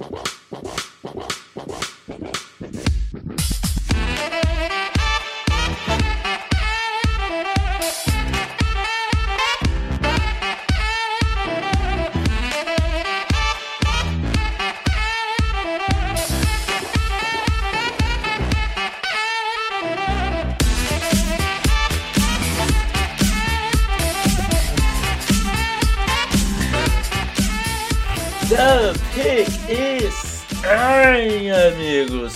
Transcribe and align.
The 0.00 0.39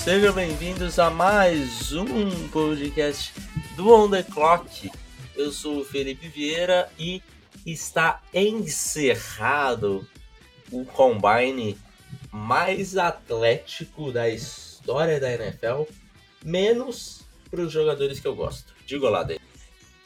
sejam 0.04 0.34
bem-vindos 0.34 0.98
a 0.98 1.08
mais 1.08 1.94
um 1.94 2.46
podcast 2.48 3.32
do 3.74 3.90
On 3.90 4.10
The 4.10 4.22
Clock. 4.22 4.90
Eu 5.34 5.50
sou 5.50 5.80
o 5.80 5.84
Felipe 5.84 6.28
Vieira 6.28 6.92
e 6.98 7.22
está 7.64 8.20
encerrado 8.34 10.06
o 10.70 10.84
combine 10.84 11.78
mais 12.30 12.98
atlético 12.98 14.12
da 14.12 14.28
história 14.28 15.18
da 15.18 15.32
NFL, 15.32 15.84
menos 16.44 17.22
para 17.50 17.62
os 17.62 17.72
jogadores 17.72 18.20
que 18.20 18.28
eu 18.28 18.36
gosto. 18.36 18.74
Diga 18.86 19.08
lá, 19.08 19.22
David. 19.22 19.42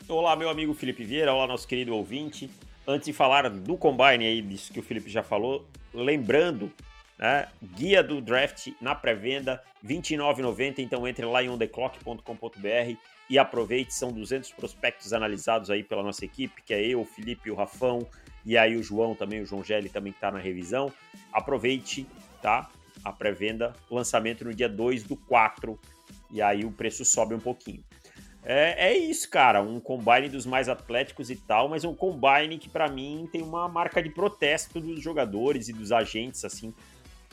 Olá, 0.09 0.37
meu 0.37 0.48
amigo 0.48 0.75
Felipe 0.75 1.03
Vieira, 1.03 1.34
olá, 1.34 1.48
nosso 1.48 1.67
querido 1.67 1.92
ouvinte. 1.92 2.48
Antes 2.87 3.06
de 3.06 3.12
falar 3.12 3.51
do 3.51 3.77
combine 3.77 4.27
aí, 4.27 4.42
disso 4.42 4.73
que 4.73 4.78
o 4.78 4.83
Felipe 4.83 5.11
já 5.11 5.25
falou, 5.25 5.67
lembrando, 5.92 6.73
né, 7.18 7.48
guia 7.74 8.02
do 8.02 8.20
draft 8.20 8.68
na 8.80 8.95
pré-venda, 8.95 9.62
R$ 9.82 9.95
29,90, 9.96 10.78
então 10.78 11.06
entre 11.06 11.27
lá 11.27 11.42
em 11.42 11.48
ontheclock.com.br 11.48 12.97
e 13.28 13.38
aproveite, 13.38 13.92
são 13.92 14.12
200 14.12 14.52
prospectos 14.52 15.12
analisados 15.12 15.70
aí 15.70 15.83
pela 15.83 16.02
nossa 16.02 16.25
equipe, 16.25 16.62
que 16.62 16.72
é 16.72 16.80
eu, 16.80 17.00
o 17.00 17.05
Felipe, 17.05 17.50
o 17.50 17.55
Rafão 17.55 18.06
e 18.47 18.56
aí 18.56 18.77
o 18.77 18.83
João 18.83 19.14
também, 19.14 19.42
o 19.42 19.47
João 19.47 19.62
Gelli 19.62 19.88
também 19.88 20.12
está 20.12 20.30
na 20.30 20.38
revisão. 20.38 20.92
Aproveite, 21.33 22.06
tá? 22.41 22.70
A 23.05 23.12
pré-venda, 23.12 23.75
lançamento 23.91 24.44
no 24.44 24.55
dia 24.55 24.69
2 24.69 25.03
do 25.03 25.16
4 25.16 25.78
e 26.30 26.41
aí 26.41 26.64
o 26.64 26.72
preço 26.72 27.05
sobe 27.05 27.34
um 27.34 27.41
pouquinho. 27.41 27.84
É, 28.42 28.88
é, 28.88 28.97
isso, 28.97 29.28
cara. 29.28 29.60
Um 29.60 29.78
combine 29.78 30.28
dos 30.28 30.47
mais 30.47 30.69
atléticos 30.69 31.28
e 31.30 31.36
tal, 31.36 31.69
mas 31.69 31.84
um 31.84 31.94
combine 31.94 32.56
que 32.58 32.69
para 32.69 32.88
mim 32.88 33.28
tem 33.30 33.42
uma 33.42 33.69
marca 33.69 34.03
de 34.03 34.08
protesto 34.08 34.80
dos 34.80 35.03
jogadores 35.03 35.69
e 35.69 35.72
dos 35.72 35.92
agentes, 35.92 36.44
assim, 36.44 36.72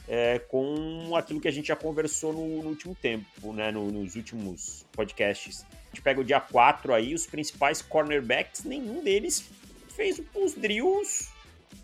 é, 0.08 0.40
com 0.40 1.16
aquilo 1.16 1.42
que 1.42 1.48
a 1.48 1.52
gente 1.52 1.68
já 1.68 1.76
conversou 1.76 2.34
no, 2.34 2.64
no 2.64 2.70
último 2.70 2.96
tempo, 2.96 3.54
né? 3.54 3.72
No, 3.72 3.92
nos 3.92 4.16
últimos 4.16 4.86
podcasts. 4.92 5.66
A 5.72 5.88
gente 5.90 6.02
pega 6.02 6.20
o 6.20 6.24
dia 6.24 6.40
4 6.40 6.94
aí, 6.94 7.14
os 7.14 7.26
principais 7.26 7.82
cornerbacks, 7.82 8.64
nenhum 8.64 9.04
deles 9.04 9.50
fez 9.90 10.22
os 10.36 10.54
drills 10.54 11.30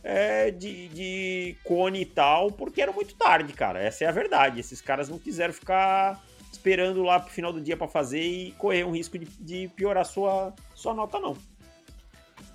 é, 0.03 0.51
de, 0.51 0.87
de 0.89 1.55
cone 1.63 2.01
e 2.01 2.05
tal, 2.05 2.51
porque 2.51 2.81
era 2.81 2.91
muito 2.91 3.15
tarde, 3.15 3.53
cara. 3.53 3.81
Essa 3.81 4.03
é 4.03 4.07
a 4.07 4.11
verdade. 4.11 4.59
Esses 4.59 4.81
caras 4.81 5.09
não 5.09 5.17
quiseram 5.17 5.53
ficar 5.53 6.21
esperando 6.51 7.01
lá 7.03 7.19
pro 7.19 7.31
final 7.31 7.53
do 7.53 7.61
dia 7.61 7.77
para 7.77 7.87
fazer 7.87 8.21
e 8.21 8.51
correr 8.53 8.83
um 8.83 8.91
risco 8.91 9.17
de, 9.17 9.25
de, 9.39 9.67
piorar 9.69 10.05
sua, 10.05 10.53
sua 10.75 10.93
nota, 10.93 11.19
não. 11.19 11.35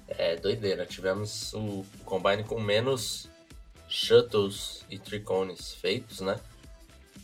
É 0.09 0.37
doideira. 0.37 0.87
Tivemos 0.87 1.53
o 1.55 1.85
combine 2.05 2.45
com 2.45 2.61
menos 2.61 3.29
shuttles 3.97 4.85
e 4.91 4.99
tricones 4.99 5.73
feitos, 5.73 6.21
né? 6.21 6.39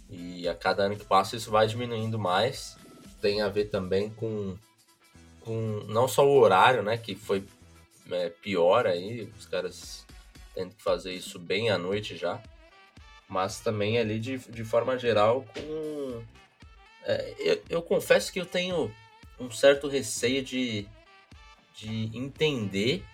E 0.08 0.48
a 0.48 0.54
cada 0.54 0.84
ano 0.84 0.96
que 0.96 1.04
passa 1.04 1.36
isso 1.36 1.50
vai 1.50 1.66
diminuindo 1.66 2.18
mais. 2.18 2.76
Tem 3.20 3.42
a 3.42 3.48
ver 3.48 3.66
também 3.66 4.10
com, 4.10 4.56
com 5.40 5.84
não 5.88 6.08
só 6.08 6.26
o 6.26 6.38
horário, 6.38 6.82
né? 6.82 6.96
Que 6.96 7.14
foi 7.14 7.44
é, 8.10 8.30
pior 8.30 8.86
aí, 8.86 9.30
os 9.38 9.46
caras 9.46 10.06
tendo 10.54 10.74
que 10.74 10.82
fazer 10.82 11.12
isso 11.12 11.38
bem 11.38 11.70
à 11.70 11.76
noite 11.76 12.16
já. 12.16 12.42
Mas 13.28 13.60
também 13.60 13.98
ali 13.98 14.18
de, 14.18 14.38
de 14.38 14.64
forma 14.64 14.98
geral 14.98 15.44
com 15.54 16.22
é, 17.04 17.34
eu, 17.38 17.62
eu, 17.68 17.82
confesso 17.82 18.32
que 18.32 18.40
eu 18.40 18.46
tenho 18.46 18.94
um 19.38 19.50
certo 19.50 19.88
receio 19.88 20.42
de, 20.42 20.86
de 21.74 22.10
entender, 22.16 23.04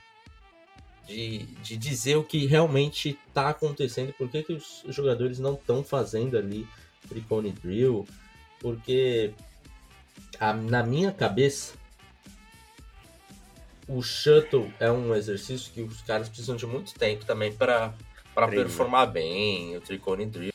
de, 1.08 1.38
de 1.38 1.76
dizer 1.76 2.16
o 2.16 2.22
que 2.22 2.46
realmente 2.46 3.18
está 3.26 3.48
acontecendo, 3.48 4.12
por 4.12 4.28
que, 4.28 4.42
que 4.42 4.52
os 4.52 4.84
jogadores 4.88 5.38
não 5.38 5.54
estão 5.54 5.82
fazendo 5.82 6.36
ali 6.36 6.68
Tricone 7.08 7.50
Drill, 7.50 8.06
porque 8.60 9.32
a, 10.38 10.52
na 10.52 10.82
minha 10.82 11.10
cabeça 11.10 11.74
o 13.88 14.02
shuttle 14.02 14.70
é 14.78 14.92
um 14.92 15.14
exercício 15.14 15.72
que 15.72 15.80
os 15.80 16.02
caras 16.02 16.28
precisam 16.28 16.56
de 16.56 16.66
muito 16.66 16.92
tempo 16.92 17.24
também 17.24 17.54
para 17.54 17.94
performar 18.50 19.10
bem, 19.10 19.76
o 19.78 19.80
Tricone 19.80 20.26
Drill. 20.26 20.52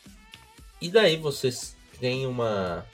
E 0.80 0.90
daí 0.90 1.18
vocês 1.18 1.76
têm 2.00 2.28
uma 2.28 2.86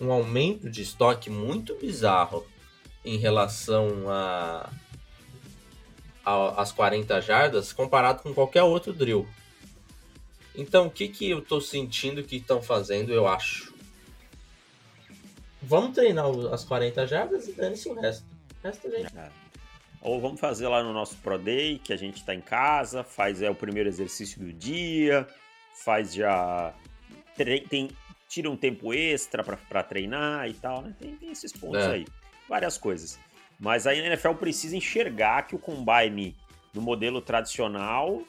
um 0.00 0.10
aumento 0.10 0.68
de 0.68 0.82
estoque 0.82 1.30
muito 1.30 1.76
bizarro 1.76 2.44
em 3.04 3.16
relação 3.16 4.08
a 4.08 4.70
as 6.24 6.72
40 6.72 7.20
jardas 7.20 7.72
comparado 7.72 8.22
com 8.22 8.32
qualquer 8.32 8.62
outro 8.62 8.92
drill. 8.92 9.28
Então, 10.54 10.86
o 10.86 10.90
que, 10.90 11.08
que 11.08 11.28
eu 11.28 11.40
estou 11.40 11.60
sentindo 11.60 12.22
que 12.22 12.36
estão 12.36 12.62
fazendo, 12.62 13.12
eu 13.12 13.26
acho? 13.26 13.74
Vamos 15.60 15.94
treinar 15.94 16.26
as 16.52 16.64
40 16.64 17.06
jardas 17.06 17.48
e 17.48 17.52
dane-se 17.52 17.88
o 17.88 17.94
resto. 17.94 18.24
O 18.62 18.66
resto 18.66 18.86
a 18.86 18.90
gente... 18.90 19.16
É. 19.16 19.30
Ou 20.00 20.20
vamos 20.20 20.38
fazer 20.38 20.68
lá 20.68 20.82
no 20.82 20.92
nosso 20.92 21.16
Pro 21.16 21.38
Day, 21.38 21.78
que 21.78 21.92
a 21.92 21.96
gente 21.96 22.18
está 22.18 22.34
em 22.34 22.40
casa, 22.40 23.02
faz 23.02 23.40
é, 23.40 23.48
o 23.48 23.54
primeiro 23.54 23.88
exercício 23.88 24.38
do 24.38 24.52
dia, 24.52 25.26
faz 25.74 26.12
já. 26.12 26.74
Tem, 27.70 27.90
tira 28.28 28.50
um 28.50 28.56
tempo 28.56 28.92
extra 28.92 29.42
para 29.42 29.82
treinar 29.82 30.46
e 30.46 30.52
tal, 30.52 30.82
né? 30.82 30.94
Tem, 31.00 31.16
tem 31.16 31.30
esses 31.30 31.52
pontos 31.52 31.82
é. 31.84 31.92
aí. 31.92 32.06
Várias 32.46 32.76
coisas. 32.76 33.18
Mas 33.58 33.86
a 33.86 33.94
NFL 33.94 34.32
precisa 34.32 34.76
enxergar 34.76 35.46
que 35.46 35.54
o 35.54 35.58
combine 35.58 36.36
no 36.72 36.82
modelo 36.82 37.20
tradicional 37.20 38.22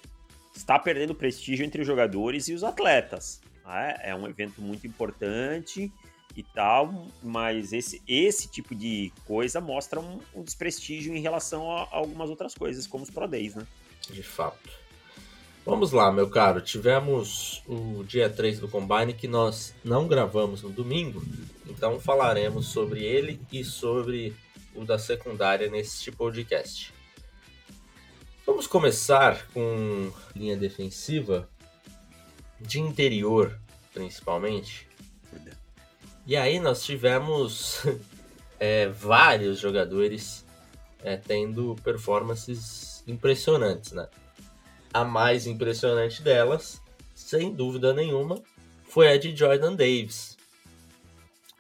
está 0.56 0.80
perdendo 0.80 1.14
prestígio 1.14 1.66
entre 1.66 1.82
os 1.82 1.88
jogadores 1.88 2.48
e 2.48 2.54
os 2.54 2.64
atletas. 2.64 3.42
Né? 3.66 3.98
É 4.02 4.16
um 4.16 4.28
evento 4.28 4.62
muito 4.62 4.88
importante 4.88 5.92
e 6.36 6.44
tal, 6.44 7.08
mas 7.24 7.72
esse, 7.72 8.02
esse 8.08 8.48
tipo 8.50 8.76
de 8.76 9.12
coisa 9.26 9.62
mostra 9.62 10.00
um, 10.00 10.20
um 10.34 10.44
desprestígio 10.44 11.16
em 11.16 11.22
relação 11.22 11.72
a, 11.72 11.84
a, 11.84 11.96
algumas 11.96 12.30
outras 12.30 12.54
coisas, 12.54 12.86
como 12.86 13.04
os 13.04 13.10
Pro 13.10 13.28
Days, 13.28 13.56
né? 13.56 13.66
De 14.10 14.22
fato. 14.22 14.70
Vamos 15.66 15.92
lá, 15.92 16.12
meu 16.12 16.30
caro. 16.30 16.62
Tivemos 16.62 17.64
o 17.66 18.04
dia 18.04 18.30
3 18.30 18.60
do 18.60 18.68
Combine 18.68 19.14
que 19.14 19.28
nós 19.28 19.74
não 19.84 20.08
gravamos 20.08 20.62
no 20.62 20.70
domingo, 20.70 21.24
então 21.68 22.00
falaremos 22.00 22.68
sobre 22.68 23.04
ele 23.04 23.40
e 23.52 23.64
sobre 23.64 24.36
o 24.76 24.86
da 24.86 25.00
secundária 25.00 25.70
neste 25.70 26.12
podcast. 26.12 26.94
Vamos 28.46 28.68
começar 28.68 29.48
com 29.54 30.12
linha 30.36 30.56
defensiva 30.56 31.50
de 32.60 32.80
interior, 32.80 33.60
principalmente. 33.94 34.88
E 36.28 36.36
aí 36.36 36.60
nós 36.60 36.84
tivemos 36.84 37.84
é, 38.60 38.88
vários 38.88 39.60
jogadores 39.60 40.46
é, 41.04 41.18
tendo 41.18 41.76
performances 41.84 43.04
impressionantes, 43.08 43.92
né? 43.92 44.08
a 44.96 45.04
mais 45.04 45.46
impressionante 45.46 46.22
delas, 46.22 46.82
sem 47.14 47.54
dúvida 47.54 47.94
nenhuma, 47.94 48.42
foi 48.86 49.10
a 49.10 49.18
de 49.18 49.36
Jordan 49.36 49.76
Davis. 49.76 50.38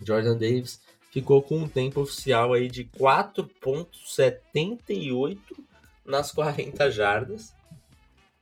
Jordan 0.01 0.37
Davis 0.37 0.79
ficou 1.15 1.41
com 1.41 1.57
um 1.59 1.67
tempo 1.69 2.01
oficial 2.01 2.51
aí 2.51 2.67
de 2.67 2.83
4.78 2.83 5.39
nas 6.03 6.33
40 6.33 6.91
jardas, 6.91 7.55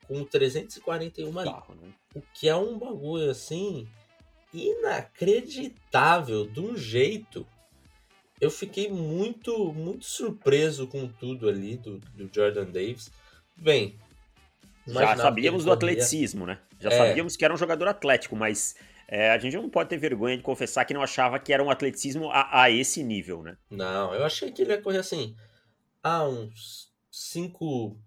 com 0.07 0.23
341 0.23 1.37
ali. 1.37 1.51
Né? 1.51 1.93
O 2.15 2.21
que 2.33 2.49
é 2.49 2.55
um 2.55 2.79
bagulho 2.79 3.29
assim 3.29 3.87
inacreditável 4.51 6.47
de 6.47 6.59
um 6.59 6.75
jeito. 6.75 7.45
Eu 8.41 8.49
fiquei 8.49 8.89
muito, 8.89 9.71
muito 9.71 10.05
surpreso 10.05 10.87
com 10.87 11.07
tudo 11.07 11.47
ali 11.47 11.77
do, 11.77 11.99
do 11.99 12.27
Jordan 12.33 12.65
Davis. 12.65 13.11
Bem, 13.55 13.99
já 14.87 15.15
sabíamos 15.15 15.63
do 15.63 15.71
atleticismo, 15.71 16.47
né? 16.47 16.57
Já 16.79 16.89
é. 16.89 16.97
sabíamos 16.97 17.35
que 17.35 17.45
era 17.45 17.53
um 17.53 17.57
jogador 17.57 17.87
atlético, 17.87 18.35
mas 18.35 18.75
é, 19.07 19.31
a 19.31 19.37
gente 19.37 19.55
não 19.55 19.69
pode 19.69 19.89
ter 19.89 19.97
vergonha 19.97 20.37
de 20.37 20.43
confessar 20.43 20.85
que 20.85 20.93
não 20.93 21.01
achava 21.01 21.39
que 21.39 21.53
era 21.53 21.63
um 21.63 21.69
atleticismo 21.69 22.29
a, 22.29 22.63
a 22.63 22.71
esse 22.71 23.03
nível, 23.03 23.43
né? 23.43 23.57
Não, 23.69 24.13
eu 24.13 24.23
achei 24.23 24.51
que 24.51 24.61
ele 24.61 24.71
ia 24.71 24.81
correr 24.81 24.99
assim, 24.99 25.35
a 26.01 26.27
uns 26.27 26.91
5 27.11 27.97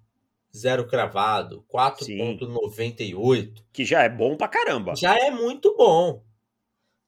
zero 0.57 0.87
cravado, 0.87 1.65
4.98. 1.73 3.63
Que 3.73 3.85
já 3.85 4.03
é 4.03 4.09
bom 4.09 4.37
pra 4.37 4.49
caramba. 4.49 4.97
Já 4.97 5.17
é 5.19 5.31
muito 5.31 5.77
bom. 5.77 6.25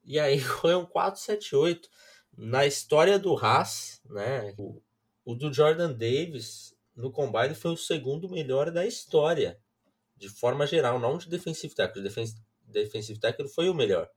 E 0.04 0.18
aí 0.18 0.38
foi 0.40 0.74
um 0.74 0.84
478. 0.84 1.88
Na 2.36 2.66
história 2.66 3.18
do 3.18 3.36
Haas, 3.36 4.00
né? 4.08 4.54
O, 4.58 4.80
o 5.24 5.34
do 5.34 5.52
Jordan 5.52 5.92
Davis 5.92 6.76
no 6.94 7.10
combine 7.10 7.54
foi 7.54 7.72
o 7.72 7.76
segundo 7.76 8.28
melhor 8.28 8.70
da 8.70 8.86
história. 8.86 9.58
De 10.16 10.28
forma 10.28 10.66
geral, 10.66 10.98
não 10.98 11.16
de 11.16 11.28
defensive 11.28 11.74
tackle. 11.74 12.02
Defensive, 12.02 12.40
defensive 12.68 13.18
tackle 13.18 13.48
foi 13.48 13.68
o 13.68 13.74
melhor. 13.74 14.10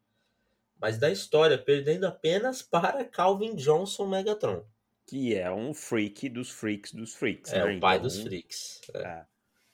Mas 0.80 0.98
da 0.98 1.12
história, 1.12 1.58
perdendo 1.58 2.06
apenas 2.06 2.62
para 2.62 3.04
Calvin 3.06 3.56
Johnson 3.56 4.08
Megatron. 4.08 4.66
Que 5.06 5.36
é 5.36 5.52
um 5.52 5.74
freak 5.74 6.28
dos 6.30 6.50
freaks 6.50 6.94
dos 6.94 7.14
freaks. 7.14 7.54
É 7.54 7.64
né? 7.64 7.76
o 7.76 7.80
pai 7.80 7.98
então, 7.98 8.08
dos 8.08 8.22
freaks. 8.22 8.82
É. 8.96 9.00
É. 9.00 9.26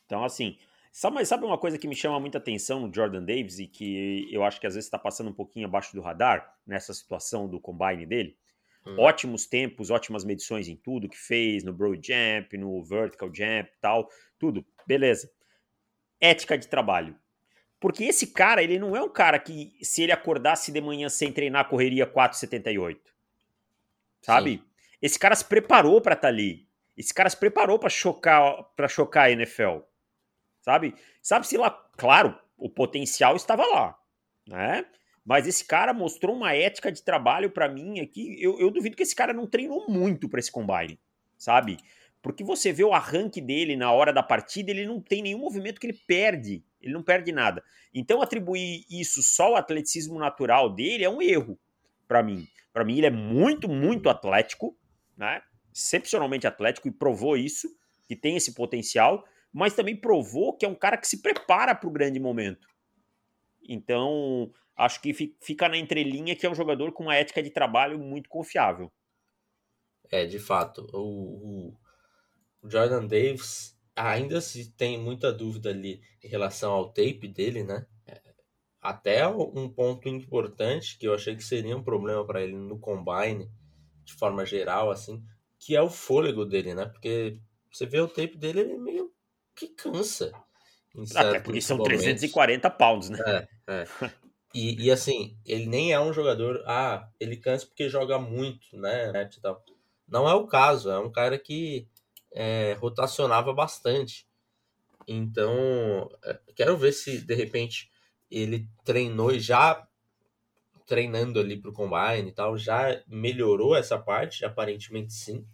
Então, 0.05 0.23
assim, 0.23 0.57
sabe, 0.91 1.23
sabe 1.25 1.45
uma 1.45 1.57
coisa 1.57 1.77
que 1.77 1.87
me 1.87 1.95
chama 1.95 2.19
muita 2.19 2.37
atenção 2.37 2.79
no 2.79 2.93
Jordan 2.93 3.23
Davis 3.23 3.59
e 3.59 3.67
que 3.67 4.27
eu 4.33 4.43
acho 4.43 4.59
que 4.59 4.67
às 4.67 4.73
vezes 4.73 4.87
está 4.87 4.99
passando 4.99 5.29
um 5.29 5.33
pouquinho 5.33 5.67
abaixo 5.67 5.95
do 5.95 6.01
radar 6.01 6.57
nessa 6.65 6.93
situação 6.93 7.47
do 7.47 7.59
combine 7.59 8.05
dele? 8.05 8.37
Hum. 8.85 8.99
Ótimos 8.99 9.45
tempos, 9.45 9.89
ótimas 9.89 10.23
medições 10.23 10.67
em 10.67 10.75
tudo 10.75 11.09
que 11.09 11.17
fez, 11.17 11.63
no 11.63 11.73
Broad 11.73 12.01
Jump, 12.05 12.57
no 12.57 12.83
Vertical 12.83 13.29
Jump 13.33 13.69
tal, 13.81 14.09
tudo, 14.39 14.65
beleza. 14.85 15.29
Ética 16.19 16.57
de 16.57 16.67
trabalho. 16.67 17.15
Porque 17.79 18.05
esse 18.05 18.27
cara, 18.27 18.63
ele 18.63 18.79
não 18.79 18.95
é 18.95 19.01
um 19.01 19.09
cara 19.09 19.37
que, 19.37 19.77
se 19.81 20.01
ele 20.01 20.11
acordasse 20.11 20.71
de 20.71 20.81
manhã 20.81 21.09
sem 21.09 21.31
treinar, 21.31 21.69
correria 21.69 22.07
4,78. 22.07 22.97
Sabe? 24.21 24.57
Sim. 24.57 24.63
Esse 25.01 25.19
cara 25.19 25.35
se 25.35 25.45
preparou 25.45 26.01
para 26.01 26.13
estar 26.13 26.27
tá 26.27 26.33
ali. 26.33 26.67
Esse 26.97 27.13
cara 27.13 27.29
se 27.29 27.37
preparou 27.37 27.77
para 27.77 27.89
chocar, 27.89 28.63
para 28.75 28.87
chocar 28.87 29.25
a 29.25 29.31
NFL. 29.31 29.79
Sabe? 30.61 30.95
Sabe-se 31.21 31.55
lá, 31.57 31.69
claro, 31.95 32.37
o 32.57 32.69
potencial 32.69 33.35
estava 33.35 33.63
lá, 33.65 33.97
né? 34.47 34.85
Mas 35.23 35.45
esse 35.45 35.63
cara 35.63 35.93
mostrou 35.93 36.35
uma 36.35 36.53
ética 36.53 36.91
de 36.91 37.03
trabalho 37.03 37.51
para 37.51 37.69
mim 37.69 37.99
aqui. 37.99 38.41
Eu, 38.41 38.59
eu 38.59 38.71
duvido 38.71 38.95
que 38.95 39.03
esse 39.03 39.15
cara 39.15 39.33
não 39.33 39.45
treinou 39.45 39.89
muito 39.89 40.27
para 40.27 40.39
esse 40.39 40.51
combine, 40.51 40.99
sabe? 41.37 41.77
Porque 42.21 42.43
você 42.43 42.73
vê 42.73 42.83
o 42.83 42.93
arranque 42.93 43.39
dele 43.39 43.75
na 43.75 43.91
hora 43.91 44.11
da 44.11 44.23
partida, 44.23 44.71
ele 44.71 44.85
não 44.85 44.99
tem 44.99 45.21
nenhum 45.21 45.39
movimento 45.39 45.79
que 45.79 45.87
ele 45.87 46.01
perde. 46.07 46.63
Ele 46.87 46.95
não 46.95 47.03
perde 47.03 47.31
nada. 47.31 47.63
Então, 47.93 48.21
atribuir 48.21 48.85
isso 48.89 49.21
só 49.21 49.47
ao 49.47 49.55
atleticismo 49.55 50.17
natural 50.19 50.73
dele 50.73 51.03
é 51.03 51.09
um 51.09 51.21
erro 51.21 51.59
para 52.07 52.23
mim. 52.23 52.47
Para 52.73 52.83
mim, 52.83 52.97
ele 52.97 53.07
é 53.07 53.11
muito, 53.11 53.67
muito 53.67 54.09
atlético, 54.09 54.77
né? 55.15 55.41
Excepcionalmente 55.73 56.47
atlético 56.47 56.87
e 56.87 56.91
provou 56.91 57.37
isso, 57.37 57.67
que 58.07 58.15
tem 58.15 58.37
esse 58.37 58.53
potencial, 58.53 59.25
mas 59.51 59.73
também 59.73 59.95
provou 59.95 60.55
que 60.55 60.65
é 60.65 60.69
um 60.69 60.75
cara 60.75 60.97
que 60.97 61.07
se 61.07 61.21
prepara 61.21 61.75
para 61.75 61.89
o 61.89 61.91
grande 61.91 62.19
momento. 62.19 62.67
Então, 63.67 64.51
acho 64.75 65.01
que 65.01 65.13
fica 65.41 65.67
na 65.67 65.77
entrelinha 65.77 66.35
que 66.35 66.45
é 66.45 66.49
um 66.49 66.55
jogador 66.55 66.91
com 66.93 67.03
uma 67.03 67.15
ética 67.15 67.43
de 67.43 67.49
trabalho 67.49 67.99
muito 67.99 68.29
confiável. 68.29 68.91
É, 70.09 70.25
de 70.25 70.39
fato. 70.39 70.87
O, 70.93 71.73
o 72.61 72.69
Jordan 72.69 73.05
Davis 73.05 73.76
ainda 73.97 74.39
se 74.39 74.71
tem 74.73 74.97
muita 74.97 75.33
dúvida 75.33 75.71
ali 75.71 76.01
em 76.23 76.27
relação 76.27 76.71
ao 76.71 76.89
tape 76.89 77.27
dele, 77.27 77.63
né? 77.63 77.85
Até 78.79 79.27
um 79.27 79.67
ponto 79.67 80.07
importante 80.07 80.97
que 80.97 81.07
eu 81.07 81.13
achei 81.13 81.35
que 81.35 81.43
seria 81.43 81.75
um 81.75 81.83
problema 81.83 82.25
para 82.25 82.41
ele 82.41 82.55
no 82.55 82.79
combine, 82.79 83.51
de 84.05 84.13
forma 84.13 84.45
geral, 84.45 84.91
assim, 84.91 85.21
que 85.59 85.75
é 85.75 85.81
o 85.81 85.89
fôlego 85.89 86.45
dele, 86.45 86.73
né? 86.73 86.85
Porque 86.85 87.41
você 87.71 87.85
vê 87.85 87.99
o 87.99 88.07
tape 88.07 88.37
dele, 88.37 88.61
ele 88.61 88.73
é 88.73 88.77
meio 88.77 89.11
que 89.55 89.67
cansa. 89.69 90.31
Até 91.15 91.39
porque 91.39 91.59
são 91.59 91.77
momentos. 91.77 92.03
340 92.03 92.69
pounds, 92.69 93.09
né? 93.09 93.19
É, 93.25 93.47
é. 93.67 93.87
E, 94.53 94.85
e, 94.85 94.91
assim, 94.91 95.37
ele 95.45 95.65
nem 95.65 95.91
é 95.91 95.99
um 95.99 96.13
jogador, 96.13 96.63
ah, 96.65 97.09
ele 97.19 97.35
cansa 97.35 97.65
porque 97.65 97.89
joga 97.89 98.17
muito, 98.17 98.77
né? 98.77 99.11
Não 100.07 100.27
é 100.27 100.33
o 100.33 100.47
caso, 100.47 100.89
é 100.89 100.97
um 100.97 101.11
cara 101.11 101.37
que 101.37 101.87
é, 102.31 102.73
rotacionava 102.79 103.53
bastante. 103.53 104.27
Então, 105.07 106.09
é, 106.23 106.39
quero 106.55 106.77
ver 106.77 106.91
se 106.91 107.21
de 107.21 107.33
repente 107.33 107.89
ele 108.29 108.67
treinou 108.83 109.31
e 109.31 109.39
já 109.39 109.87
treinando 110.85 111.39
ali 111.39 111.59
para 111.59 111.69
o 111.69 111.73
combine 111.73 112.29
e 112.29 112.31
tal, 112.31 112.57
já 112.57 113.01
melhorou 113.07 113.75
essa 113.75 113.99
parte, 113.99 114.45
aparentemente 114.45 115.13
sim. 115.13 115.45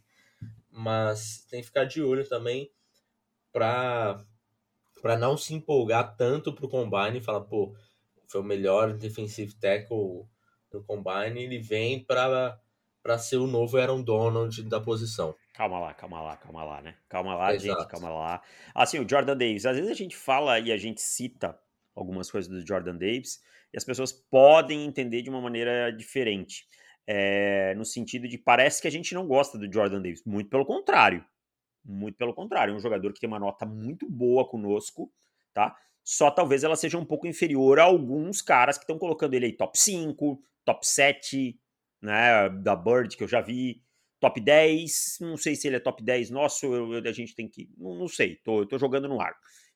Mas 0.70 1.46
tem 1.50 1.62
que 1.62 1.68
ficar 1.68 1.86
de 1.86 2.02
olho 2.02 2.28
também 2.28 2.72
para 3.52 4.24
para 5.02 5.18
não 5.18 5.36
se 5.36 5.54
empolgar 5.54 6.16
tanto 6.16 6.54
para 6.54 6.66
o 6.66 6.70
combine 6.70 7.18
e 7.18 7.22
falar, 7.22 7.42
pô, 7.42 7.76
foi 8.26 8.40
o 8.40 8.44
melhor 8.44 8.94
defensive 8.94 9.54
tackle 9.56 10.26
no 10.72 10.82
combine, 10.82 11.44
ele 11.44 11.60
vem 11.60 12.04
para 12.04 12.58
para 13.02 13.18
ser 13.18 13.36
o 13.36 13.46
novo 13.46 13.78
Aaron 13.78 14.02
Donald 14.02 14.64
da 14.64 14.80
posição. 14.80 15.36
Calma 15.54 15.80
lá, 15.80 15.94
calma 15.94 16.20
lá, 16.20 16.36
calma 16.36 16.64
lá, 16.64 16.82
né? 16.82 16.96
Calma 17.08 17.36
lá, 17.36 17.54
Exato. 17.54 17.80
gente, 17.80 17.88
calma 17.88 18.10
lá. 18.10 18.42
Assim, 18.74 19.00
o 19.00 19.08
Jordan 19.08 19.38
Davis, 19.38 19.68
às 19.68 19.76
vezes 19.76 19.92
a 19.92 19.96
gente 19.96 20.16
fala 20.16 20.60
e 20.60 20.72
a 20.72 20.78
gente 20.78 21.00
cita 21.00 21.58
algumas 21.96 22.32
coisas 22.32 22.50
do 22.50 22.66
Jordan 22.66 22.96
Davis 22.96 23.40
e 23.72 23.78
as 23.78 23.84
pessoas 23.84 24.12
podem 24.12 24.84
entender 24.84 25.22
de 25.22 25.30
uma 25.30 25.40
maneira 25.40 25.92
diferente. 25.92 26.66
É, 27.06 27.76
no 27.76 27.86
sentido 27.86 28.28
de 28.28 28.38
parece 28.38 28.82
que 28.82 28.88
a 28.88 28.92
gente 28.92 29.14
não 29.14 29.28
gosta 29.28 29.58
do 29.58 29.72
Jordan 29.72 30.02
Davis. 30.02 30.24
Muito 30.26 30.50
pelo 30.50 30.66
contrário. 30.66 31.24
Muito 31.86 32.18
pelo 32.18 32.34
contrário. 32.34 32.74
É 32.74 32.76
um 32.76 32.80
jogador 32.80 33.14
que 33.14 33.20
tem 33.20 33.28
uma 33.28 33.40
nota 33.40 33.64
muito 33.64 34.10
boa 34.10 34.48
conosco, 34.48 35.12
tá? 35.54 35.76
Só 36.04 36.32
talvez 36.32 36.64
ela 36.64 36.76
seja 36.76 36.98
um 36.98 37.06
pouco 37.06 37.28
inferior 37.28 37.80
a 37.80 37.84
alguns 37.84 38.42
caras 38.42 38.78
que 38.78 38.84
estão 38.84 38.98
colocando 38.98 39.36
ele 39.36 39.46
aí 39.46 39.54
top 39.54 39.78
5, 39.78 40.42
top 40.66 40.88
7, 40.88 41.60
né? 42.02 42.50
Da 42.50 42.76
Bird, 42.76 43.16
que 43.16 43.24
eu 43.24 43.28
já 43.28 43.40
vi 43.42 43.84
top 44.24 44.40
10, 44.40 45.18
não 45.20 45.36
sei 45.36 45.54
se 45.54 45.68
ele 45.68 45.76
é 45.76 45.80
top 45.82 46.02
10 46.02 46.30
nosso, 46.30 46.66
eu, 46.66 46.94
a 46.94 47.12
gente 47.12 47.36
tem 47.36 47.46
que, 47.46 47.70
não, 47.78 47.94
não 47.94 48.08
sei, 48.08 48.38
tô, 48.38 48.66
tô 48.66 48.80
jogando 48.80 49.10
no 49.10 49.20
ar, 49.20 49.36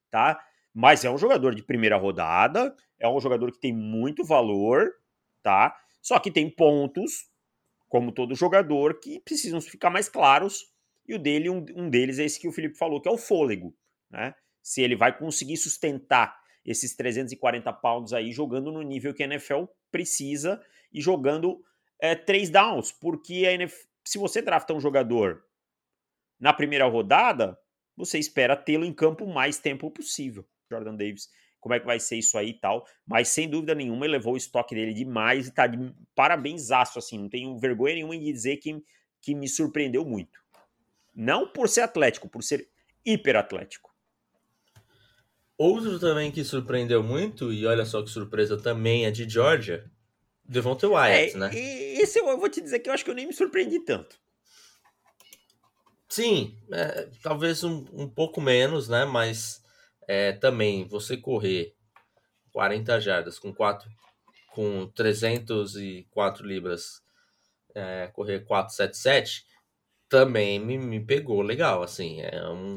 tá? 0.09 0.41
Mas 0.73 1.03
é 1.03 1.11
um 1.11 1.17
jogador 1.17 1.53
de 1.53 1.61
primeira 1.61 1.97
rodada, 1.97 2.73
é 2.97 3.09
um 3.09 3.19
jogador 3.19 3.51
que 3.51 3.59
tem 3.59 3.73
muito 3.73 4.23
valor, 4.23 4.89
tá? 5.43 5.75
Só 6.01 6.17
que 6.17 6.31
tem 6.31 6.49
pontos, 6.49 7.29
como 7.89 8.13
todo 8.13 8.35
jogador, 8.35 9.01
que 9.01 9.19
precisam 9.19 9.59
ficar 9.59 9.89
mais 9.89 10.07
claros, 10.07 10.71
e 11.05 11.13
o 11.13 11.19
dele, 11.19 11.49
um, 11.49 11.65
um 11.75 11.89
deles 11.89 12.17
é 12.17 12.23
esse 12.23 12.39
que 12.39 12.47
o 12.47 12.53
Felipe 12.53 12.77
falou, 12.77 13.01
que 13.01 13.09
é 13.09 13.11
o 13.11 13.17
fôlego, 13.17 13.75
né? 14.09 14.33
Se 14.63 14.81
ele 14.81 14.95
vai 14.95 15.17
conseguir 15.17 15.57
sustentar 15.57 16.39
esses 16.65 16.95
340 16.95 17.73
pounds 17.73 18.13
aí 18.13 18.31
jogando 18.31 18.71
no 18.71 18.81
nível 18.81 19.13
que 19.13 19.23
a 19.23 19.25
NFL 19.25 19.65
precisa 19.91 20.61
e 20.93 21.01
jogando 21.01 21.61
é, 21.99 22.15
três 22.15 22.49
downs, 22.49 22.93
porque 22.93 23.45
a 23.45 23.51
NFL, 23.51 23.87
se 24.07 24.17
você 24.17 24.41
drafta 24.41 24.73
um 24.73 24.79
jogador 24.79 25.43
na 26.39 26.53
primeira 26.53 26.85
rodada, 26.85 27.57
você 27.95 28.17
espera 28.17 28.55
tê-lo 28.55 28.85
em 28.85 28.93
campo 28.93 29.25
o 29.25 29.33
mais 29.33 29.59
tempo 29.59 29.91
possível. 29.91 30.47
Jordan 30.69 30.95
Davis, 30.95 31.29
como 31.59 31.75
é 31.75 31.79
que 31.79 31.85
vai 31.85 31.99
ser 31.99 32.17
isso 32.17 32.37
aí 32.37 32.49
e 32.49 32.53
tal. 32.53 32.85
Mas 33.05 33.27
sem 33.27 33.49
dúvida 33.49 33.75
nenhuma, 33.75 34.05
ele 34.05 34.13
levou 34.13 34.35
o 34.35 34.37
estoque 34.37 34.73
dele 34.73 34.93
demais 34.93 35.47
e 35.47 35.53
tá 35.53 35.67
de 35.67 35.93
parabéns, 36.15 36.71
assim. 36.71 37.19
Não 37.19 37.27
tenho 37.27 37.57
vergonha 37.57 37.95
nenhuma 37.95 38.15
em 38.15 38.23
dizer 38.23 38.57
que, 38.57 38.81
que 39.21 39.35
me 39.35 39.47
surpreendeu 39.47 40.05
muito. 40.05 40.39
Não 41.13 41.47
por 41.47 41.67
ser 41.67 41.81
atlético, 41.81 42.29
por 42.29 42.43
ser 42.43 42.69
hiperatlético. 43.05 43.93
Outro 45.57 45.99
também 45.99 46.31
que 46.31 46.43
surpreendeu 46.43 47.01
muito, 47.01 47.51
e 47.51 47.65
olha 47.65 47.83
só 47.83 48.03
que 48.03 48.09
surpresa 48.09 48.55
também 48.55 49.05
é 49.05 49.11
de 49.11 49.27
Georgia, 49.27 49.89
Devonta 50.47 50.87
Wyatt, 50.87 51.35
é, 51.35 51.37
né? 51.37 51.51
Esse 51.53 52.19
eu 52.19 52.37
vou 52.37 52.49
te 52.49 52.61
dizer 52.61 52.79
que 52.79 52.89
eu 52.89 52.93
acho 52.93 53.03
que 53.03 53.11
eu 53.11 53.15
nem 53.15 53.27
me 53.27 53.33
surpreendi 53.33 53.79
tanto. 53.79 54.17
Sim, 56.07 56.57
é, 56.71 57.09
talvez 57.21 57.63
um, 57.63 57.85
um, 57.91 58.07
pouco 58.07 58.39
menos, 58.39 58.87
né? 58.87 59.03
Mas 59.03 59.61
é, 60.07 60.31
também 60.31 60.85
você 60.85 61.17
correr 61.17 61.75
40 62.53 62.99
jardas 63.01 63.37
com 63.37 63.53
4 63.53 63.89
com 64.51 64.87
304 64.95 66.43
libras, 66.43 67.03
é, 67.75 68.07
correr 68.07 68.39
477 68.43 69.45
também 70.09 70.59
me, 70.59 70.77
me 70.77 70.99
pegou 70.99 71.41
legal, 71.41 71.83
assim, 71.83 72.21
é 72.21 72.43
um, 72.49 72.75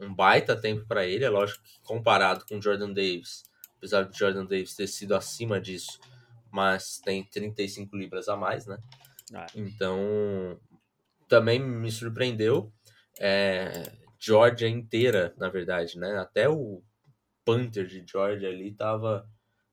um 0.00 0.14
baita 0.14 0.56
tempo 0.56 0.86
para 0.86 1.06
ele, 1.06 1.24
é 1.24 1.28
lógico 1.28 1.62
que 1.64 1.80
comparado 1.82 2.46
com 2.46 2.62
Jordan 2.62 2.92
Davis, 2.92 3.42
apesar 3.76 4.04
de 4.04 4.18
Jordan 4.18 4.46
Davis 4.46 4.74
ter 4.74 4.86
sido 4.86 5.14
acima 5.14 5.60
disso, 5.60 6.00
mas 6.50 6.98
tem 6.98 7.24
35 7.24 7.96
libras 7.96 8.28
a 8.28 8.36
mais, 8.36 8.66
né? 8.66 8.78
Ah. 9.34 9.46
Então, 9.54 10.58
também 11.28 11.58
me 11.58 11.90
surpreendeu. 11.90 12.72
É, 13.18 13.92
Georgia 14.18 14.68
inteira, 14.68 15.34
na 15.36 15.48
verdade, 15.48 15.98
né? 15.98 16.18
Até 16.18 16.48
o 16.48 16.82
Panther 17.44 17.86
de 17.86 18.04
Georgia 18.06 18.48
ali 18.48 18.72
tava, 18.72 19.28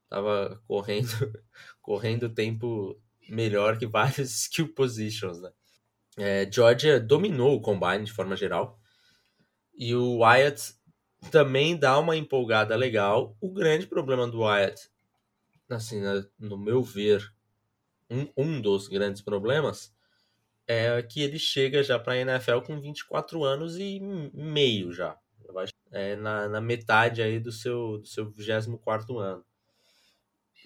tava 0.10 0.62
correndo, 0.68 1.08
correndo 1.82 2.30
tempo 2.30 3.00
melhor 3.30 3.77
que 3.77 3.88
vários 3.88 4.32
skill 4.46 4.74
positions, 4.74 5.42
né? 5.42 5.51
É, 6.18 6.51
Georgia 6.51 7.00
dominou 7.00 7.56
o 7.56 7.62
combine 7.62 8.03
de 8.03 8.12
forma 8.12 8.36
geral. 8.36 8.80
E 9.75 9.96
o 9.96 10.20
Wyatt 10.20 10.75
também 11.32 11.75
dá 11.75 11.98
uma 11.98 12.15
empolgada 12.15 12.75
legal. 12.75 13.36
O 13.42 13.51
grande 13.51 13.88
problema 13.88 14.27
do 14.27 14.42
Wyatt, 14.42 14.89
assim, 15.70 16.01
né, 16.01 16.25
no 16.39 16.58
meu 16.58 16.82
ver, 16.82 17.34
um, 18.10 18.27
um 18.38 18.62
dos 18.62 18.88
grandes 18.88 19.22
problemas 19.22 19.93
é 20.67 21.01
que 21.03 21.22
ele 21.22 21.39
chega 21.39 21.84
já 21.84 22.00
para 22.00 22.13
a 22.13 22.17
NFL 22.17 22.60
com 22.65 22.79
24 22.79 23.43
anos 23.43 23.77
e 23.77 24.00
meio 24.34 24.93
já. 24.93 25.17
É 25.91 26.15
na, 26.15 26.48
na 26.48 26.62
metade 26.62 27.22
aí 27.22 27.39
do 27.39 27.51
seu, 27.51 28.00
do 28.00 28.08
seu 28.08 28.32
24 28.32 29.20
ano. 29.20 29.46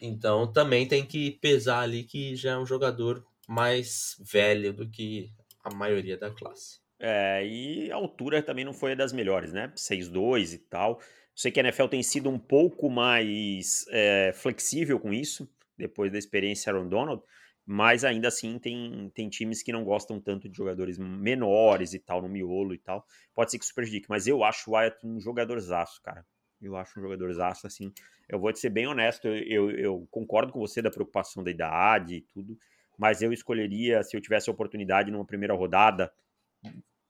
Então 0.01 0.51
também 0.51 0.87
tem 0.87 1.05
que 1.05 1.31
pesar 1.31 1.81
ali 1.81 2.03
que 2.03 2.35
já 2.35 2.51
é 2.51 2.57
um 2.57 2.65
jogador 2.65 3.25
mais 3.47 4.15
velho 4.19 4.71
do 4.71 4.87
que 4.89 5.31
a 5.63 5.73
maioria 5.73 6.17
da 6.17 6.29
classe. 6.29 6.79
É, 6.99 7.45
e 7.45 7.91
a 7.91 7.95
altura 7.95 8.41
também 8.41 8.65
não 8.65 8.73
foi 8.73 8.95
das 8.95 9.13
melhores, 9.13 9.53
né? 9.53 9.71
6'2 9.75 10.53
e 10.53 10.57
tal. 10.57 10.99
Sei 11.37 11.51
que 11.51 11.59
a 11.59 11.63
NFL 11.63 11.85
tem 11.85 12.01
sido 12.01 12.31
um 12.31 12.39
pouco 12.39 12.89
mais 12.89 13.85
é, 13.91 14.31
flexível 14.33 14.99
com 14.99 15.13
isso, 15.13 15.47
depois 15.77 16.11
da 16.11 16.17
experiência 16.17 16.73
Aaron 16.73 16.89
Donald, 16.89 17.21
mas 17.63 18.03
ainda 18.03 18.29
assim 18.29 18.57
tem, 18.57 19.11
tem 19.13 19.29
times 19.29 19.61
que 19.61 19.71
não 19.71 19.83
gostam 19.83 20.19
tanto 20.19 20.49
de 20.49 20.57
jogadores 20.57 20.97
menores 20.97 21.93
e 21.93 21.99
tal, 21.99 22.23
no 22.23 22.27
miolo 22.27 22.73
e 22.73 22.79
tal. 22.79 23.05
Pode 23.35 23.51
ser 23.51 23.59
que 23.59 23.65
isso 23.65 23.75
prejudique, 23.75 24.09
mas 24.09 24.25
eu 24.25 24.43
acho 24.43 24.71
o 24.71 24.73
Wyatt 24.73 24.97
um 25.05 25.19
jogadorzaço, 25.19 26.01
cara. 26.01 26.25
Eu 26.59 26.75
acho 26.75 26.99
um 26.99 27.03
jogadorzaço, 27.03 27.67
assim. 27.67 27.93
Eu 28.27 28.39
vou 28.39 28.51
te 28.51 28.57
ser 28.57 28.71
bem 28.71 28.87
honesto, 28.87 29.27
eu, 29.27 29.69
eu 29.69 30.07
concordo 30.09 30.51
com 30.51 30.57
você 30.57 30.81
da 30.81 30.89
preocupação 30.89 31.43
da 31.43 31.51
idade 31.51 32.15
e 32.15 32.21
tudo, 32.21 32.57
mas 32.97 33.21
eu 33.21 33.31
escolheria, 33.31 34.01
se 34.01 34.17
eu 34.17 34.21
tivesse 34.21 34.49
a 34.49 34.53
oportunidade 34.53 35.11
numa 35.11 35.23
primeira 35.23 35.53
rodada, 35.53 36.11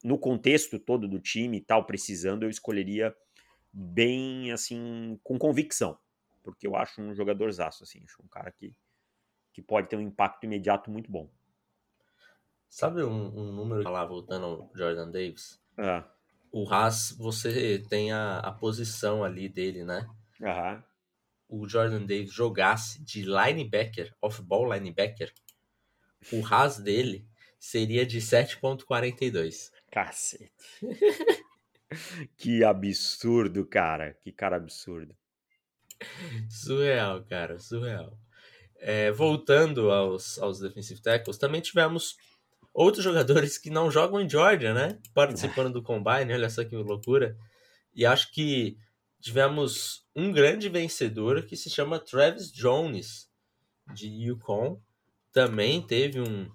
no 0.03 0.19
contexto 0.19 0.77
todo 0.77 1.07
do 1.07 1.17
time 1.17 1.59
e 1.59 1.61
tal, 1.61 1.85
precisando, 1.85 2.43
eu 2.43 2.49
escolheria 2.49 3.15
bem, 3.71 4.51
assim, 4.51 5.19
com 5.23 5.37
convicção, 5.37 5.97
porque 6.43 6.67
eu 6.67 6.75
acho 6.75 7.01
um 7.01 7.13
jogadorzaço, 7.13 7.83
assim, 7.83 8.01
acho 8.03 8.21
um 8.23 8.27
cara 8.27 8.51
que 8.51 8.75
que 9.57 9.61
pode 9.63 9.89
ter 9.89 9.95
um 9.95 10.01
impacto 10.01 10.43
imediato 10.43 10.91
muito 10.91 11.09
bom. 11.11 11.27
Sabe 12.69 13.01
um, 13.01 13.35
um 13.35 13.51
número 13.51 13.89
lá, 13.89 14.05
voltando 14.05 14.45
ao 14.45 14.71
Jordan 14.75 15.09
Davis? 15.09 15.59
É. 15.75 16.03
O 16.51 16.71
Haas, 16.71 17.15
você 17.17 17.83
tem 17.89 18.11
a, 18.11 18.37
a 18.37 18.51
posição 18.51 19.23
ali 19.23 19.49
dele, 19.49 19.83
né? 19.83 20.07
Uhum. 20.39 20.83
O 21.49 21.67
Jordan 21.67 22.01
Davis 22.01 22.31
jogasse 22.31 23.03
de 23.03 23.23
linebacker, 23.23 24.15
off-ball 24.21 24.71
linebacker, 24.71 25.33
o 26.31 26.45
Haas 26.45 26.77
dele 26.77 27.27
seria 27.59 28.05
de 28.05 28.19
7.42. 28.19 29.71
Cacete. 29.89 30.53
que 32.37 32.63
absurdo, 32.63 33.65
cara. 33.65 34.17
Que 34.21 34.31
cara 34.31 34.57
absurdo. 34.57 35.15
Surreal, 36.49 37.23
cara, 37.25 37.59
surreal. 37.59 38.17
É, 38.79 39.11
voltando 39.11 39.91
aos, 39.91 40.37
aos 40.39 40.59
defensive 40.59 41.01
tackles, 41.01 41.37
também 41.37 41.61
tivemos 41.61 42.15
outros 42.73 43.03
jogadores 43.03 43.57
que 43.57 43.71
não 43.71 43.89
jogam 43.89 44.21
em 44.21 44.29
Georgia, 44.29 44.73
né? 44.73 44.99
Participando 45.13 45.73
do 45.73 45.81
Combine, 45.81 46.33
olha 46.33 46.49
só 46.49 46.63
que 46.63 46.75
loucura. 46.75 47.35
E 47.93 48.05
acho 48.05 48.31
que 48.31 48.77
tivemos 49.19 50.05
um 50.15 50.31
grande 50.31 50.69
vencedor 50.69 51.43
que 51.43 51.57
se 51.57 51.69
chama 51.69 51.99
Travis 51.99 52.51
Jones, 52.51 53.27
de 53.93 54.07
Yukon. 54.07 54.79
Também 55.31 55.81
teve 55.81 56.19
um, 56.21 56.49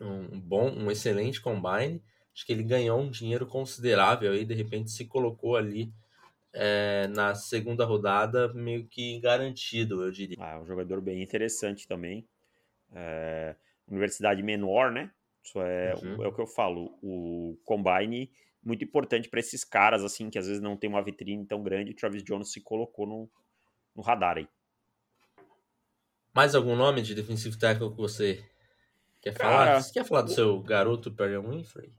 um 0.00 0.40
bom, 0.40 0.70
um 0.70 0.90
excelente 0.90 1.40
Combine. 1.40 2.02
Acho 2.34 2.46
que 2.46 2.52
ele 2.52 2.62
ganhou 2.62 2.98
um 2.98 3.10
dinheiro 3.10 3.46
considerável 3.46 4.32
aí, 4.32 4.44
de 4.44 4.54
repente 4.54 4.90
se 4.90 5.04
colocou 5.04 5.56
ali 5.56 5.92
é, 6.52 7.06
na 7.08 7.34
segunda 7.34 7.84
rodada 7.84 8.52
meio 8.52 8.86
que 8.86 9.18
garantido, 9.20 10.02
eu 10.02 10.10
diria. 10.10 10.36
Ah, 10.38 10.60
um 10.60 10.66
jogador 10.66 11.00
bem 11.00 11.22
interessante 11.22 11.88
também. 11.88 12.26
É, 12.94 13.54
universidade 13.88 14.42
menor, 14.42 14.90
né? 14.90 15.10
Isso 15.42 15.60
é, 15.60 15.94
uhum. 16.02 16.24
é 16.24 16.28
o 16.28 16.32
que 16.32 16.40
eu 16.40 16.46
falo. 16.46 16.98
O 17.02 17.58
Combine 17.64 18.30
muito 18.62 18.84
importante 18.84 19.28
para 19.28 19.40
esses 19.40 19.64
caras, 19.64 20.04
assim, 20.04 20.30
que 20.30 20.38
às 20.38 20.46
vezes 20.46 20.62
não 20.62 20.76
tem 20.76 20.88
uma 20.88 21.02
vitrine 21.02 21.44
tão 21.46 21.62
grande. 21.62 21.92
O 21.92 21.96
Travis 21.96 22.22
Jones 22.22 22.52
se 22.52 22.60
colocou 22.60 23.06
no, 23.06 23.30
no 23.96 24.02
radar 24.02 24.36
aí. 24.36 24.48
Mais 26.34 26.54
algum 26.54 26.76
nome 26.76 27.02
de 27.02 27.14
defensive 27.14 27.58
tackle 27.58 27.90
que 27.90 27.96
você 27.96 28.44
quer 29.20 29.32
falar? 29.32 29.66
Cara, 29.66 29.80
você 29.80 29.92
quer 29.92 30.04
falar 30.04 30.22
do 30.22 30.30
o... 30.30 30.34
seu 30.34 30.60
garoto 30.60 31.10
Perry 31.10 31.38
Winfrey? 31.38 31.92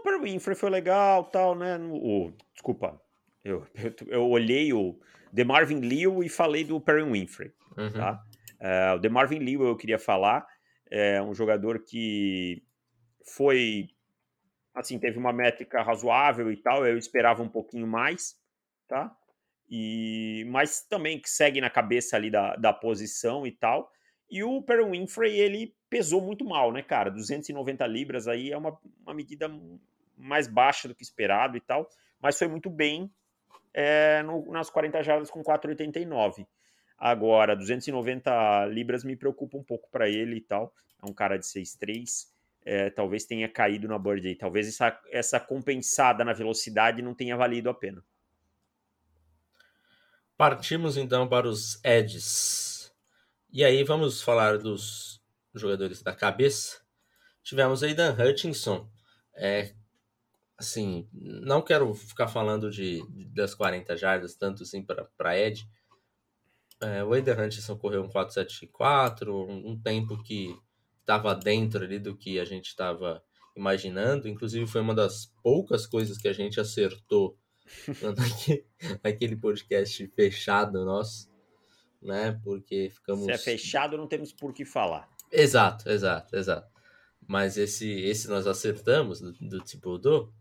Não, 0.00 0.12
o 0.16 0.18
Perry 0.18 0.32
Winfrey 0.32 0.56
foi 0.56 0.70
legal, 0.70 1.24
tal, 1.24 1.54
né? 1.54 1.78
O, 1.78 2.32
desculpa, 2.52 3.00
eu, 3.44 3.66
eu, 3.74 3.94
eu 4.08 4.28
olhei 4.28 4.72
o 4.72 4.98
The 5.34 5.44
Marvin 5.44 5.80
Liu 5.80 6.22
e 6.22 6.28
falei 6.28 6.64
do 6.64 6.80
Perry 6.80 7.02
Winfrey, 7.02 7.52
uhum. 7.76 7.92
tá? 7.92 8.22
Uh, 8.60 8.96
o 8.96 9.00
The 9.00 9.08
Marvin 9.08 9.38
Liu 9.38 9.64
eu 9.64 9.76
queria 9.76 9.98
falar, 9.98 10.46
é 10.90 11.20
um 11.22 11.34
jogador 11.34 11.82
que 11.84 12.62
foi, 13.34 13.88
assim, 14.74 14.98
teve 14.98 15.18
uma 15.18 15.32
métrica 15.32 15.82
razoável 15.82 16.50
e 16.50 16.56
tal, 16.56 16.86
eu 16.86 16.98
esperava 16.98 17.42
um 17.42 17.48
pouquinho 17.48 17.86
mais, 17.86 18.36
tá? 18.88 19.14
E, 19.70 20.44
mas 20.48 20.82
também 20.82 21.20
que 21.20 21.30
segue 21.30 21.60
na 21.60 21.70
cabeça 21.70 22.16
ali 22.16 22.28
da, 22.28 22.56
da 22.56 22.72
posição 22.72 23.46
e 23.46 23.52
tal. 23.52 23.90
E 24.28 24.42
o 24.42 24.62
Perry 24.62 24.84
Winfrey, 24.84 25.38
ele 25.38 25.74
pesou 25.88 26.20
muito 26.20 26.44
mal, 26.44 26.72
né, 26.72 26.82
cara? 26.82 27.10
290 27.10 27.86
libras 27.86 28.26
aí 28.28 28.50
é 28.50 28.56
uma, 28.56 28.78
uma 29.02 29.14
medida 29.14 29.48
mais 30.20 30.46
baixa 30.46 30.86
do 30.86 30.94
que 30.94 31.02
esperado 31.02 31.56
e 31.56 31.60
tal, 31.60 31.88
mas 32.20 32.38
foi 32.38 32.48
muito 32.48 32.70
bem 32.70 33.12
é, 33.72 34.22
no, 34.22 34.50
nas 34.52 34.70
40 34.70 35.02
jardas 35.02 35.30
com 35.30 35.42
4,89. 35.42 36.46
Agora, 36.98 37.56
290 37.56 38.66
libras 38.66 39.04
me 39.04 39.16
preocupa 39.16 39.56
um 39.56 39.62
pouco 39.62 39.88
para 39.90 40.08
ele 40.08 40.36
e 40.36 40.40
tal. 40.40 40.74
É 41.02 41.10
um 41.10 41.14
cara 41.14 41.38
de 41.38 41.46
6,3. 41.46 42.28
É, 42.62 42.90
talvez 42.90 43.24
tenha 43.24 43.48
caído 43.48 43.88
na 43.88 43.98
bird. 43.98 44.34
Talvez 44.34 44.68
essa, 44.68 45.00
essa 45.10 45.40
compensada 45.40 46.24
na 46.24 46.34
velocidade 46.34 47.00
não 47.00 47.14
tenha 47.14 47.36
valido 47.36 47.70
a 47.70 47.74
pena. 47.74 48.04
Partimos 50.36 50.96
então 50.96 51.26
para 51.26 51.48
os 51.48 51.82
edges. 51.82 52.92
E 53.50 53.64
aí 53.64 53.82
vamos 53.82 54.22
falar 54.22 54.58
dos 54.58 55.22
jogadores 55.54 56.02
da 56.02 56.14
cabeça. 56.14 56.80
Tivemos 57.42 57.82
aí 57.82 57.94
Dan 57.94 58.14
Hutchinson, 58.14 58.88
é, 59.34 59.74
assim, 60.60 61.08
não 61.12 61.62
quero 61.62 61.92
ficar 61.94 62.28
falando 62.28 62.70
de, 62.70 63.02
de 63.08 63.24
das 63.34 63.54
40 63.54 63.96
jardas, 63.96 64.36
tanto 64.36 64.62
assim 64.62 64.84
para 64.84 65.38
Ed. 65.38 65.66
É, 66.82 67.02
o 67.02 67.14
Eder 67.14 67.38
Hutchinson 67.40 67.76
correu 67.76 68.02
um 68.02 68.08
4.74, 68.08 69.28
um, 69.28 69.70
um 69.70 69.80
tempo 69.80 70.22
que 70.22 70.54
estava 71.00 71.34
dentro 71.34 71.82
ali 71.84 71.98
do 71.98 72.16
que 72.16 72.38
a 72.38 72.44
gente 72.44 72.66
estava 72.66 73.22
imaginando. 73.56 74.28
Inclusive, 74.28 74.66
foi 74.66 74.80
uma 74.82 74.94
das 74.94 75.26
poucas 75.42 75.86
coisas 75.86 76.18
que 76.18 76.28
a 76.28 76.32
gente 76.32 76.60
acertou 76.60 77.38
naquele 79.02 79.36
podcast 79.36 80.06
fechado 80.08 80.84
nosso, 80.84 81.30
né? 82.02 82.38
Porque 82.44 82.90
ficamos. 82.90 83.24
Se 83.24 83.32
é 83.32 83.38
fechado, 83.38 83.96
não 83.96 84.06
temos 84.06 84.32
por 84.32 84.52
que 84.52 84.64
falar. 84.64 85.08
Exato, 85.32 85.88
exato, 85.88 86.36
exato. 86.36 86.70
Mas 87.26 87.56
esse, 87.56 87.88
esse 87.88 88.28
nós 88.28 88.46
acertamos 88.46 89.20
do, 89.20 89.32
do 89.32 89.60
Thibodeau 89.60 90.32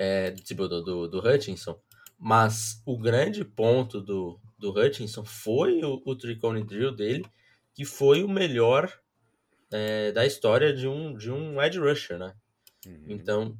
é, 0.00 0.30
do, 0.30 0.42
tipo, 0.42 0.66
do, 0.66 0.82
do, 0.82 1.08
do 1.08 1.18
Hutchinson, 1.18 1.78
mas 2.18 2.82
o 2.86 2.98
grande 2.98 3.44
ponto 3.44 4.00
do, 4.00 4.40
do 4.58 4.70
Hutchinson 4.70 5.22
foi 5.26 5.84
o, 5.84 6.02
o 6.06 6.16
Tricone 6.16 6.64
Drill 6.64 6.90
dele, 6.90 7.26
que 7.74 7.84
foi 7.84 8.22
o 8.22 8.28
melhor 8.28 8.90
é, 9.70 10.10
da 10.10 10.24
história 10.24 10.72
de 10.72 10.88
um, 10.88 11.14
de 11.14 11.30
um 11.30 11.60
edge 11.60 11.78
rusher, 11.78 12.18
né? 12.18 12.34
Uhum. 12.86 13.04
Então, 13.08 13.58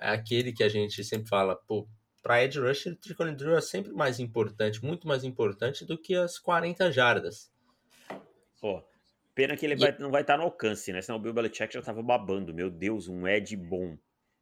é 0.00 0.10
aquele 0.10 0.52
que 0.52 0.62
a 0.62 0.68
gente 0.68 1.02
sempre 1.02 1.28
fala, 1.28 1.56
pô, 1.56 1.88
para 2.22 2.44
edge 2.44 2.60
rusher, 2.60 2.92
o 2.92 2.96
Tricone 2.96 3.34
Drill 3.34 3.56
é 3.56 3.60
sempre 3.60 3.90
mais 3.92 4.20
importante, 4.20 4.84
muito 4.84 5.08
mais 5.08 5.24
importante 5.24 5.84
do 5.84 5.98
que 5.98 6.14
as 6.14 6.38
40 6.38 6.92
jardas. 6.92 7.50
Pô, 8.60 8.80
pena 9.34 9.56
que 9.56 9.66
ele 9.66 9.74
vai, 9.74 9.98
não 9.98 10.12
vai 10.12 10.20
estar 10.20 10.36
no 10.36 10.44
alcance, 10.44 10.92
né? 10.92 11.02
Senão 11.02 11.18
o 11.18 11.22
Bill 11.22 11.34
Belichick 11.34 11.74
já 11.74 11.82
tava 11.82 12.00
babando. 12.00 12.54
Meu 12.54 12.70
Deus, 12.70 13.08
um 13.08 13.26
edge 13.26 13.56
bom 13.56 13.98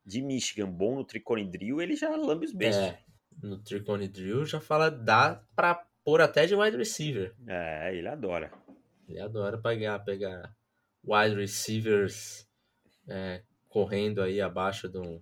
de 0.08 0.22
Michigan 0.22 0.70
bom 0.70 0.96
no 0.96 1.04
Tricone 1.04 1.44
Drill, 1.44 1.82
ele 1.82 1.94
já 1.94 2.08
lambe 2.16 2.46
os 2.46 2.52
beijos. 2.52 2.80
É, 2.80 2.98
no 3.42 3.58
Tricone 3.58 4.08
Drill 4.08 4.46
já 4.46 4.58
fala, 4.58 4.90
dá 4.90 5.44
pra 5.54 5.86
pôr 6.02 6.22
até 6.22 6.46
de 6.46 6.54
wide 6.54 6.78
receiver. 6.78 7.34
É, 7.46 7.94
ele 7.94 8.08
adora. 8.08 8.50
Ele 9.06 9.20
adora 9.20 9.58
pegar, 9.58 9.98
pegar 9.98 10.50
wide 11.04 11.36
receivers 11.36 12.48
é, 13.06 13.42
correndo 13.68 14.22
aí 14.22 14.40
abaixo 14.40 14.88
de 14.88 14.98
um 14.98 15.20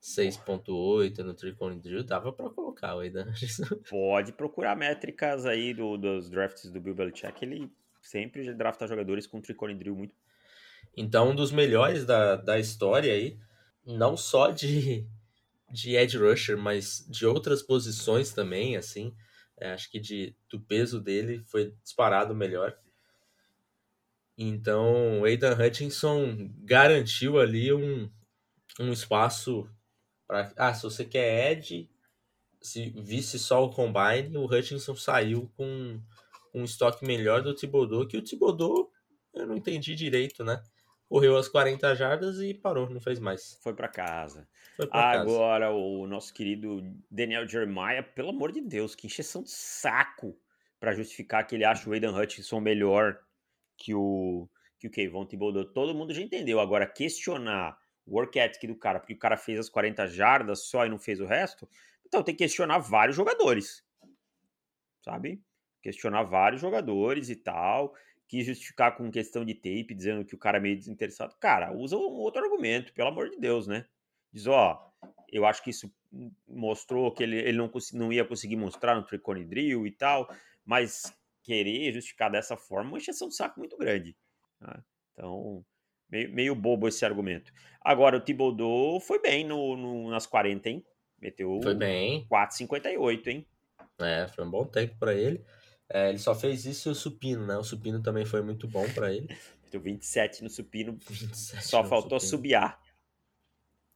6.8 0.00 1.18
no 1.18 1.34
Tricone 1.34 1.80
Drill, 1.80 2.04
dava 2.04 2.32
para 2.32 2.48
colocar 2.50 2.94
o 2.94 3.00
Aidan 3.00 3.26
Pode 3.90 4.32
procurar 4.32 4.76
métricas 4.76 5.44
aí 5.44 5.74
do, 5.74 5.98
dos 5.98 6.30
drafts 6.30 6.70
do 6.70 6.80
Bill 6.80 6.94
Belichick, 6.94 7.44
ele 7.44 7.68
sempre 8.00 8.54
drafta 8.54 8.86
jogadores 8.86 9.26
com 9.26 9.40
Tricone 9.40 9.74
Drill 9.74 9.96
muito. 9.96 10.14
Então, 10.96 11.30
um 11.30 11.34
dos 11.34 11.52
melhores 11.52 12.04
da, 12.06 12.36
da 12.36 12.58
história 12.58 13.12
aí, 13.12 13.38
não 13.90 14.16
só 14.16 14.50
de, 14.50 15.06
de 15.70 15.96
edge 15.96 16.18
rusher, 16.18 16.56
mas 16.56 17.06
de 17.08 17.26
outras 17.26 17.62
posições 17.62 18.32
também, 18.32 18.76
assim. 18.76 19.14
É, 19.58 19.72
acho 19.72 19.90
que 19.90 20.00
de, 20.00 20.34
do 20.48 20.60
peso 20.60 21.00
dele 21.00 21.44
foi 21.46 21.74
disparado 21.82 22.34
melhor. 22.34 22.76
Então, 24.36 25.22
Aidan 25.24 25.54
Hutchinson 25.54 26.50
garantiu 26.60 27.38
ali 27.38 27.72
um, 27.72 28.10
um 28.78 28.92
espaço 28.92 29.68
para. 30.26 30.50
Ah, 30.56 30.72
se 30.72 30.82
você 30.82 31.04
quer 31.04 31.52
Ed, 31.52 31.90
se 32.60 32.88
visse 32.90 33.38
só 33.38 33.62
o 33.64 33.70
Combine, 33.70 34.36
o 34.36 34.46
Hutchinson 34.46 34.94
saiu 34.94 35.52
com 35.56 36.00
um 36.54 36.64
estoque 36.64 37.04
melhor 37.04 37.42
do 37.42 37.54
Thibodeau, 37.54 38.06
que 38.06 38.16
o 38.16 38.22
Thibodeau 38.22 38.90
eu 39.34 39.46
não 39.46 39.56
entendi 39.56 39.94
direito, 39.94 40.42
né? 40.42 40.62
Correu 41.10 41.36
as 41.36 41.48
40 41.48 41.92
jardas 41.96 42.38
e 42.40 42.54
parou, 42.54 42.88
não 42.88 43.00
fez 43.00 43.18
mais. 43.18 43.58
Foi 43.64 43.74
para 43.74 43.88
casa. 43.88 44.48
Foi 44.76 44.88
Agora, 44.92 45.66
casa. 45.66 45.76
o 45.76 46.06
nosso 46.06 46.32
querido 46.32 46.80
Daniel 47.10 47.48
Jeremiah, 47.48 48.00
pelo 48.00 48.28
amor 48.28 48.52
de 48.52 48.60
Deus, 48.60 48.94
que 48.94 49.08
encheção 49.08 49.42
de 49.42 49.50
saco 49.50 50.38
para 50.78 50.94
justificar 50.94 51.44
que 51.44 51.56
ele 51.56 51.64
acha 51.64 51.90
o 51.90 51.92
Aidan 51.92 52.16
Hutchinson 52.16 52.60
melhor 52.60 53.18
que 53.76 53.92
o 53.92 54.48
que 54.78 54.86
o 54.86 54.90
Kevon 54.90 55.26
Thibodeau. 55.26 55.64
Todo 55.64 55.96
mundo 55.96 56.14
já 56.14 56.22
entendeu. 56.22 56.60
Agora, 56.60 56.86
questionar 56.86 57.76
o 58.06 58.14
work 58.14 58.38
ethic 58.38 58.68
do 58.68 58.76
cara, 58.76 59.00
porque 59.00 59.14
o 59.14 59.18
cara 59.18 59.36
fez 59.36 59.58
as 59.58 59.68
40 59.68 60.06
jardas 60.06 60.62
só 60.66 60.86
e 60.86 60.88
não 60.88 60.98
fez 60.98 61.20
o 61.20 61.26
resto, 61.26 61.68
então 62.06 62.22
tem 62.22 62.36
que 62.36 62.44
questionar 62.44 62.78
vários 62.78 63.16
jogadores. 63.16 63.84
Sabe? 65.04 65.42
Questionar 65.82 66.22
vários 66.22 66.60
jogadores 66.60 67.30
e 67.30 67.34
tal 67.34 67.96
quis 68.30 68.46
justificar 68.46 68.96
com 68.96 69.10
questão 69.10 69.44
de 69.44 69.54
tape, 69.54 69.92
dizendo 69.92 70.24
que 70.24 70.36
o 70.36 70.38
cara 70.38 70.58
é 70.58 70.60
meio 70.60 70.76
desinteressado. 70.76 71.34
Cara, 71.40 71.72
usa 71.72 71.96
um 71.96 72.12
outro 72.12 72.40
argumento, 72.40 72.92
pelo 72.92 73.08
amor 73.08 73.28
de 73.28 73.36
Deus, 73.36 73.66
né? 73.66 73.84
Diz, 74.32 74.46
ó, 74.46 74.88
eu 75.28 75.44
acho 75.44 75.60
que 75.64 75.70
isso 75.70 75.92
mostrou 76.46 77.10
que 77.10 77.24
ele, 77.24 77.36
ele 77.36 77.58
não, 77.58 77.68
não 77.92 78.12
ia 78.12 78.24
conseguir 78.24 78.54
mostrar 78.54 78.94
no 78.94 79.02
Tricone 79.02 79.44
Drill 79.44 79.84
e 79.84 79.90
tal, 79.90 80.32
mas 80.64 81.12
querer 81.42 81.92
justificar 81.92 82.30
dessa 82.30 82.56
forma 82.56 82.90
é 82.90 82.92
uma 82.92 82.98
encheção 82.98 83.26
de 83.26 83.34
saco 83.34 83.58
muito 83.58 83.76
grande. 83.76 84.16
Né? 84.60 84.80
Então, 85.12 85.66
meio, 86.08 86.32
meio 86.32 86.54
bobo 86.54 86.86
esse 86.86 87.04
argumento. 87.04 87.52
Agora, 87.80 88.16
o 88.16 88.20
Thibodeau 88.20 89.00
foi 89.00 89.20
bem 89.20 89.44
no, 89.44 89.76
no, 89.76 90.08
nas 90.08 90.24
40, 90.28 90.68
hein? 90.68 90.86
Meteu 91.20 91.58
foi 91.64 91.74
bem. 91.74 92.28
4,58, 92.30 93.26
hein? 93.26 93.46
É, 93.98 94.28
foi 94.28 94.44
um 94.44 94.50
bom 94.50 94.64
tempo 94.64 94.96
para 95.00 95.14
ele. 95.14 95.44
É, 95.92 96.08
ele 96.08 96.18
só 96.18 96.34
fez 96.34 96.64
isso 96.64 96.88
e 96.88 96.92
o 96.92 96.94
supino, 96.94 97.44
né? 97.44 97.56
O 97.56 97.64
supino 97.64 98.00
também 98.00 98.24
foi 98.24 98.42
muito 98.42 98.68
bom 98.68 98.88
para 98.92 99.12
ele. 99.12 99.28
Deu 99.72 99.80
27 99.80 100.42
no 100.42 100.48
supino, 100.48 100.96
27 101.08 101.64
só 101.64 101.82
no 101.82 101.88
faltou 101.88 102.20
supino. 102.20 102.30
subiar. 102.30 102.80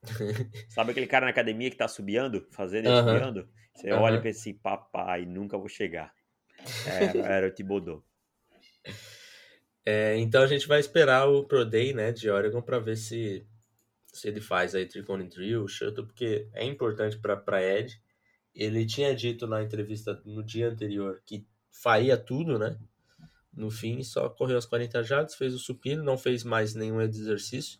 Sabe 0.68 0.90
aquele 0.90 1.06
cara 1.06 1.26
na 1.26 1.30
academia 1.30 1.70
que 1.70 1.76
tá 1.76 1.86
subiando, 1.86 2.46
fazendo 2.50 2.86
e 2.86 2.88
uh 2.88 2.94
-huh. 2.94 3.12
subiando? 3.12 3.48
Você 3.74 3.92
olha 3.92 4.16
e 4.16 4.20
pensa 4.22 4.40
assim, 4.40 4.54
papai, 4.54 5.24
nunca 5.24 5.56
vou 5.56 5.68
chegar. 5.68 6.12
Era, 6.86 7.18
era 7.26 7.48
o 7.48 7.50
Thibodeau. 7.50 8.04
É, 9.86 10.16
então 10.16 10.42
a 10.42 10.46
gente 10.46 10.66
vai 10.66 10.80
esperar 10.80 11.28
o 11.28 11.44
Pro 11.44 11.62
Day, 11.62 11.92
né, 11.92 12.10
de 12.10 12.30
Oregon 12.30 12.62
para 12.62 12.78
ver 12.78 12.96
se, 12.96 13.46
se 14.06 14.28
ele 14.28 14.40
faz 14.40 14.74
aí 14.74 14.86
Tricone 14.86 15.28
Drill, 15.28 15.68
Shuttle, 15.68 16.06
porque 16.06 16.48
é 16.54 16.64
importante 16.64 17.18
para 17.18 17.62
Ed. 17.62 18.00
Ele 18.54 18.86
tinha 18.86 19.14
dito 19.14 19.46
na 19.46 19.62
entrevista 19.62 20.22
no 20.24 20.42
dia 20.42 20.70
anterior 20.70 21.20
que 21.26 21.46
faria 21.82 22.16
tudo, 22.16 22.58
né? 22.58 22.78
No 23.52 23.70
fim, 23.70 24.02
só 24.02 24.28
correu 24.28 24.58
as 24.58 24.66
40 24.66 25.02
jardas, 25.02 25.34
fez 25.34 25.54
o 25.54 25.58
supino, 25.58 26.02
não 26.02 26.16
fez 26.16 26.44
mais 26.44 26.74
nenhum 26.74 27.00
exercício. 27.00 27.78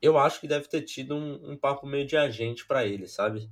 Eu 0.00 0.18
acho 0.18 0.40
que 0.40 0.48
deve 0.48 0.68
ter 0.68 0.82
tido 0.82 1.14
um, 1.14 1.52
um 1.52 1.56
papo 1.56 1.86
meio 1.86 2.06
de 2.06 2.16
agente 2.16 2.66
para 2.66 2.86
ele, 2.86 3.06
sabe? 3.06 3.50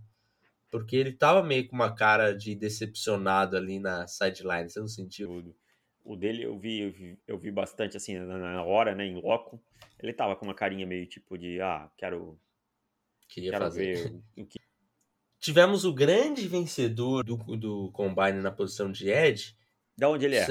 Porque 0.70 0.96
ele 0.96 1.12
tava 1.12 1.42
meio 1.42 1.66
com 1.66 1.74
uma 1.74 1.94
cara 1.94 2.32
de 2.32 2.54
decepcionado 2.54 3.56
ali 3.56 3.78
na 3.78 4.06
sideline, 4.06 4.68
você 4.68 4.80
não 4.80 4.88
sentiu? 4.88 5.54
O 6.04 6.16
dele 6.16 6.42
eu 6.42 6.58
vi, 6.58 6.80
eu 6.80 6.92
vi, 6.92 7.18
eu 7.26 7.38
vi 7.38 7.50
bastante 7.50 7.96
assim 7.96 8.18
na 8.18 8.62
hora, 8.62 8.94
né, 8.94 9.04
em 9.04 9.20
loco. 9.20 9.60
Ele 9.98 10.12
tava 10.12 10.36
com 10.36 10.44
uma 10.44 10.54
carinha 10.54 10.86
meio 10.86 11.06
tipo 11.06 11.36
de, 11.36 11.60
ah, 11.60 11.90
quero 11.96 12.38
queria 13.28 13.50
quero 13.50 13.64
fazer 13.64 14.10
ver 14.10 14.22
o 14.36 14.46
que 14.46 14.58
Tivemos 15.40 15.84
o 15.84 15.92
grande 15.92 16.48
vencedor 16.48 17.24
do, 17.24 17.36
do 17.56 17.90
Combine 17.92 18.40
na 18.40 18.50
posição 18.50 18.90
de 18.90 19.08
Ed, 19.08 19.56
da 19.98 20.08
onde 20.08 20.24
ele 20.26 20.36
é? 20.36 20.46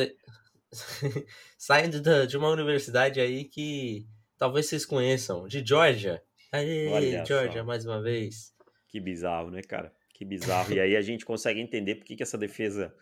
Saindo 1.58 2.28
de 2.28 2.38
uma 2.38 2.50
universidade 2.50 3.22
aí 3.22 3.46
que 3.46 4.06
talvez 4.38 4.68
vocês 4.68 4.86
conheçam, 4.86 5.48
de 5.48 5.66
Georgia. 5.66 6.22
Aê, 6.52 6.90
Olha 6.90 7.26
Georgia, 7.26 7.62
só. 7.62 7.66
mais 7.66 7.86
uma 7.86 8.02
vez. 8.02 8.54
Que 8.90 9.00
bizarro, 9.00 9.50
né, 9.50 9.62
cara? 9.62 9.94
Que 10.14 10.26
bizarro. 10.26 10.74
e 10.74 10.80
aí 10.80 10.98
a 10.98 11.02
gente 11.02 11.26
consegue 11.26 11.62
entender 11.62 11.96
por 11.96 12.06
que, 12.06 12.18
que 12.18 12.24
essa 12.24 12.38
defesa 12.38 12.94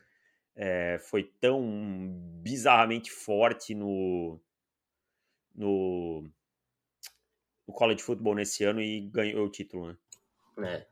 é, 0.56 1.00
foi 1.00 1.24
tão 1.24 1.62
bizarramente 2.44 3.10
forte 3.12 3.74
no, 3.74 4.40
no, 5.56 6.30
no 7.68 7.74
college 7.74 8.04
football 8.04 8.36
nesse 8.36 8.64
ano 8.64 8.82
e 8.82 9.02
ganhou 9.10 9.46
o 9.46 9.52
título, 9.52 9.98
né? 10.58 10.86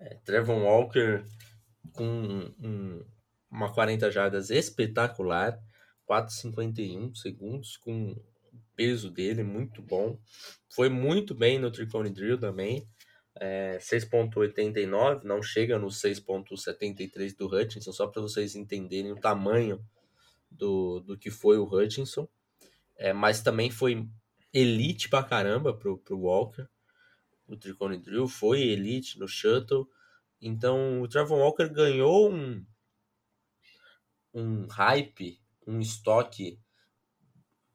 É. 0.00 0.06
é 0.06 0.14
Trevor 0.24 0.58
Walker 0.58 1.24
com 1.92 2.52
um, 2.60 3.04
uma 3.52 3.72
40 3.72 4.10
jardas 4.10 4.48
espetacular, 4.48 5.60
4,51 6.08 7.14
segundos, 7.14 7.76
com 7.76 8.12
o 8.12 8.24
peso 8.74 9.10
dele 9.10 9.42
muito 9.42 9.82
bom. 9.82 10.18
Foi 10.70 10.88
muito 10.88 11.34
bem 11.34 11.58
no 11.58 11.70
Tricone 11.70 12.10
Drill 12.10 12.38
também, 12.38 12.88
é, 13.34 13.78
6,89, 13.78 15.24
não 15.24 15.42
chega 15.42 15.78
no 15.78 15.88
6,73 15.88 17.36
do 17.36 17.46
Hutchinson, 17.46 17.92
só 17.92 18.06
para 18.06 18.22
vocês 18.22 18.54
entenderem 18.54 19.12
o 19.12 19.20
tamanho 19.20 19.84
do, 20.50 21.00
do 21.00 21.18
que 21.18 21.30
foi 21.30 21.58
o 21.58 21.64
Hutchinson. 21.64 22.26
É, 22.96 23.12
mas 23.12 23.42
também 23.42 23.70
foi 23.70 24.06
elite 24.52 25.08
pra 25.08 25.22
caramba 25.22 25.74
pro, 25.74 25.98
pro 25.98 26.18
Walker. 26.18 26.66
O 27.46 27.56
Tricone 27.56 27.98
Drill 27.98 28.28
foi 28.28 28.62
elite 28.62 29.18
no 29.18 29.26
Shuttle. 29.26 29.88
Então 30.40 31.00
o 31.00 31.08
Trevor 31.08 31.38
Walker 31.38 31.68
ganhou 31.68 32.30
um, 32.30 32.64
um 34.34 34.66
hype, 34.66 35.40
um 35.66 35.80
estoque 35.80 36.58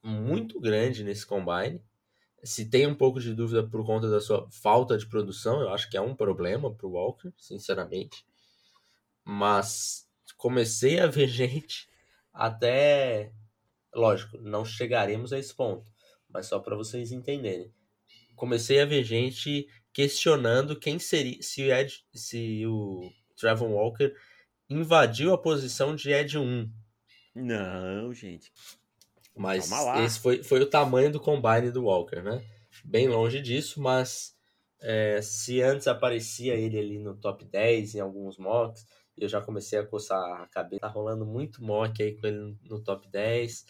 muito 0.04 0.60
grande 0.60 1.04
nesse 1.04 1.26
combine. 1.26 1.82
Se 2.44 2.70
tem 2.70 2.88
um 2.88 2.96
pouco 2.96 3.20
de 3.20 3.34
dúvida 3.34 3.68
por 3.68 3.86
conta 3.86 4.10
da 4.10 4.22
sua 4.22 4.50
falta 4.52 4.98
de 4.98 5.08
produção, 5.08 5.62
eu 5.62 5.70
acho 5.70 5.90
que 5.90 5.98
é 5.98 6.02
um 6.02 6.16
problema 6.16 6.74
para 6.74 6.88
o 6.88 6.92
Walker, 6.92 7.32
sinceramente. 7.38 8.26
Mas 9.24 10.08
comecei 10.38 11.00
a 11.00 11.08
ver 11.08 11.28
gente 11.30 11.90
até. 12.34 13.34
Lógico, 13.94 14.38
não 14.38 14.64
chegaremos 14.64 15.34
a 15.34 15.40
esse 15.40 15.54
ponto, 15.54 15.92
mas 16.30 16.46
só 16.46 16.60
para 16.60 16.76
vocês 16.76 17.12
entenderem. 17.12 17.74
Comecei 18.36 18.80
a 18.80 18.86
ver 18.86 19.04
gente 19.04 19.68
questionando 19.92 20.80
quem 20.80 21.00
seria 21.00 21.42
se 21.42 21.64
o, 21.64 21.74
Ed, 21.74 22.06
se 22.14 22.66
o 22.68 23.12
Trevor 23.36 23.70
Walker 23.72 24.14
invadiu 24.70 25.34
a 25.34 25.38
posição 25.38 25.96
de 25.96 26.12
Ed 26.12 26.38
1. 26.38 26.70
Não, 27.36 28.14
gente. 28.14 28.52
Mas 29.36 29.72
esse 30.04 30.20
foi, 30.20 30.44
foi 30.44 30.62
o 30.62 30.70
tamanho 30.70 31.12
do 31.12 31.20
combine 31.20 31.72
do 31.72 31.84
Walker, 31.84 32.22
né? 32.22 32.44
Bem 32.84 33.08
longe 33.08 33.42
disso, 33.42 33.80
mas 33.80 34.36
é, 34.82 35.22
se 35.22 35.62
antes 35.62 35.88
aparecia 35.88 36.56
ele 36.56 36.80
ali 36.80 37.00
no 37.00 37.16
top 37.16 37.46
10 37.46 37.96
em 37.96 38.00
alguns 38.00 38.38
mocks, 38.38 38.86
eu 39.18 39.28
já 39.28 39.42
comecei 39.42 39.80
a 39.80 39.86
coçar 39.86 40.20
a 40.42 40.48
cabeça. 40.48 40.82
Tá 40.82 40.88
rolando 40.88 41.26
muito 41.26 41.64
mock 41.64 42.02
aí 42.02 42.16
com 42.16 42.28
ele 42.28 42.58
no 42.64 42.80
top 42.84 43.08
10, 43.10 43.66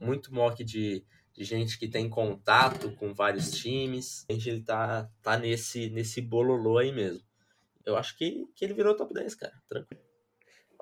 muito 0.00 0.32
mock 0.32 0.62
de, 0.62 1.04
de 1.32 1.44
gente 1.44 1.78
que 1.78 1.88
tem 1.88 2.08
contato 2.08 2.92
com 2.96 3.12
vários 3.12 3.50
times. 3.52 4.24
A 4.28 4.32
gente 4.32 4.48
ele 4.48 4.62
tá, 4.62 5.10
tá 5.20 5.36
nesse, 5.36 5.90
nesse 5.90 6.20
bololô 6.20 6.78
aí 6.78 6.92
mesmo. 6.92 7.22
Eu 7.84 7.96
acho 7.96 8.16
que, 8.16 8.46
que 8.54 8.64
ele 8.64 8.74
virou 8.74 8.96
top 8.96 9.12
10, 9.12 9.34
cara. 9.34 9.54
Tranquilo. 9.68 10.11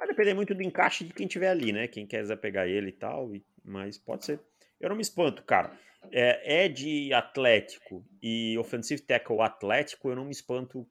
Vai 0.00 0.08
depender 0.08 0.32
muito 0.32 0.54
do 0.54 0.62
encaixe 0.62 1.04
de 1.04 1.12
quem 1.12 1.26
tiver 1.26 1.50
ali, 1.50 1.72
né? 1.72 1.86
Quem 1.86 2.06
quiser 2.06 2.36
pegar 2.36 2.66
ele 2.66 2.88
e 2.88 2.92
tal, 2.92 3.30
mas 3.62 3.98
pode 3.98 4.24
ser. 4.24 4.40
Eu 4.80 4.88
não 4.88 4.96
me 4.96 5.02
espanto, 5.02 5.42
cara. 5.42 5.78
É, 6.10 6.64
é 6.64 6.68
de 6.70 7.12
Atlético 7.12 8.02
e 8.22 8.56
Offensive 8.56 9.02
Tackle 9.02 9.42
Atlético, 9.42 10.08
eu 10.08 10.16
não 10.16 10.24
me 10.24 10.30
espanto 10.30 10.88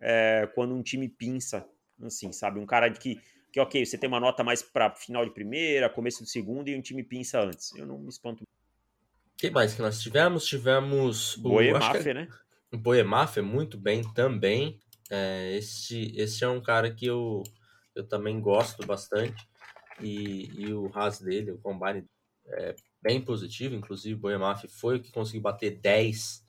é, 0.00 0.48
quando 0.54 0.72
um 0.72 0.84
time 0.84 1.08
pinça, 1.08 1.68
assim, 2.00 2.30
sabe? 2.30 2.60
Um 2.60 2.64
cara 2.64 2.86
de 2.86 3.00
que, 3.00 3.20
que, 3.52 3.58
ok, 3.58 3.84
você 3.84 3.98
tem 3.98 4.06
uma 4.06 4.20
nota 4.20 4.44
mais 4.44 4.62
para 4.62 4.94
final 4.94 5.24
de 5.24 5.34
primeira, 5.34 5.90
começo 5.90 6.22
de 6.22 6.30
segunda 6.30 6.70
e 6.70 6.76
um 6.76 6.80
time 6.80 7.02
pinça 7.02 7.40
antes. 7.40 7.74
Eu 7.74 7.84
não 7.84 7.98
me 7.98 8.08
espanto. 8.08 8.44
O 8.44 9.36
que 9.36 9.50
mais 9.50 9.74
que 9.74 9.82
nós 9.82 10.00
tivemos? 10.00 10.46
Tivemos 10.46 11.36
o 11.38 11.40
Boemaf, 11.40 12.08
é, 12.08 12.14
né? 12.14 12.28
O 12.72 12.78
Boemaf 12.78 13.36
muito 13.38 13.76
bem 13.76 14.04
também. 14.14 14.78
É, 15.10 15.56
esse, 15.56 16.14
esse 16.16 16.44
é 16.44 16.48
um 16.48 16.62
cara 16.62 16.94
que 16.94 17.06
eu 17.06 17.42
eu 17.94 18.06
também 18.06 18.40
gosto 18.40 18.86
bastante. 18.86 19.46
E, 20.00 20.50
e 20.58 20.72
o 20.72 20.90
Haas 20.92 21.20
dele, 21.20 21.52
o 21.52 21.58
combine, 21.58 22.04
é 22.46 22.74
bem 23.00 23.20
positivo. 23.20 23.74
Inclusive, 23.74 24.14
o 24.14 24.18
Boemaf 24.18 24.66
foi 24.68 24.96
o 24.96 25.02
que 25.02 25.12
conseguiu 25.12 25.42
bater 25.42 25.78
10 25.78 26.44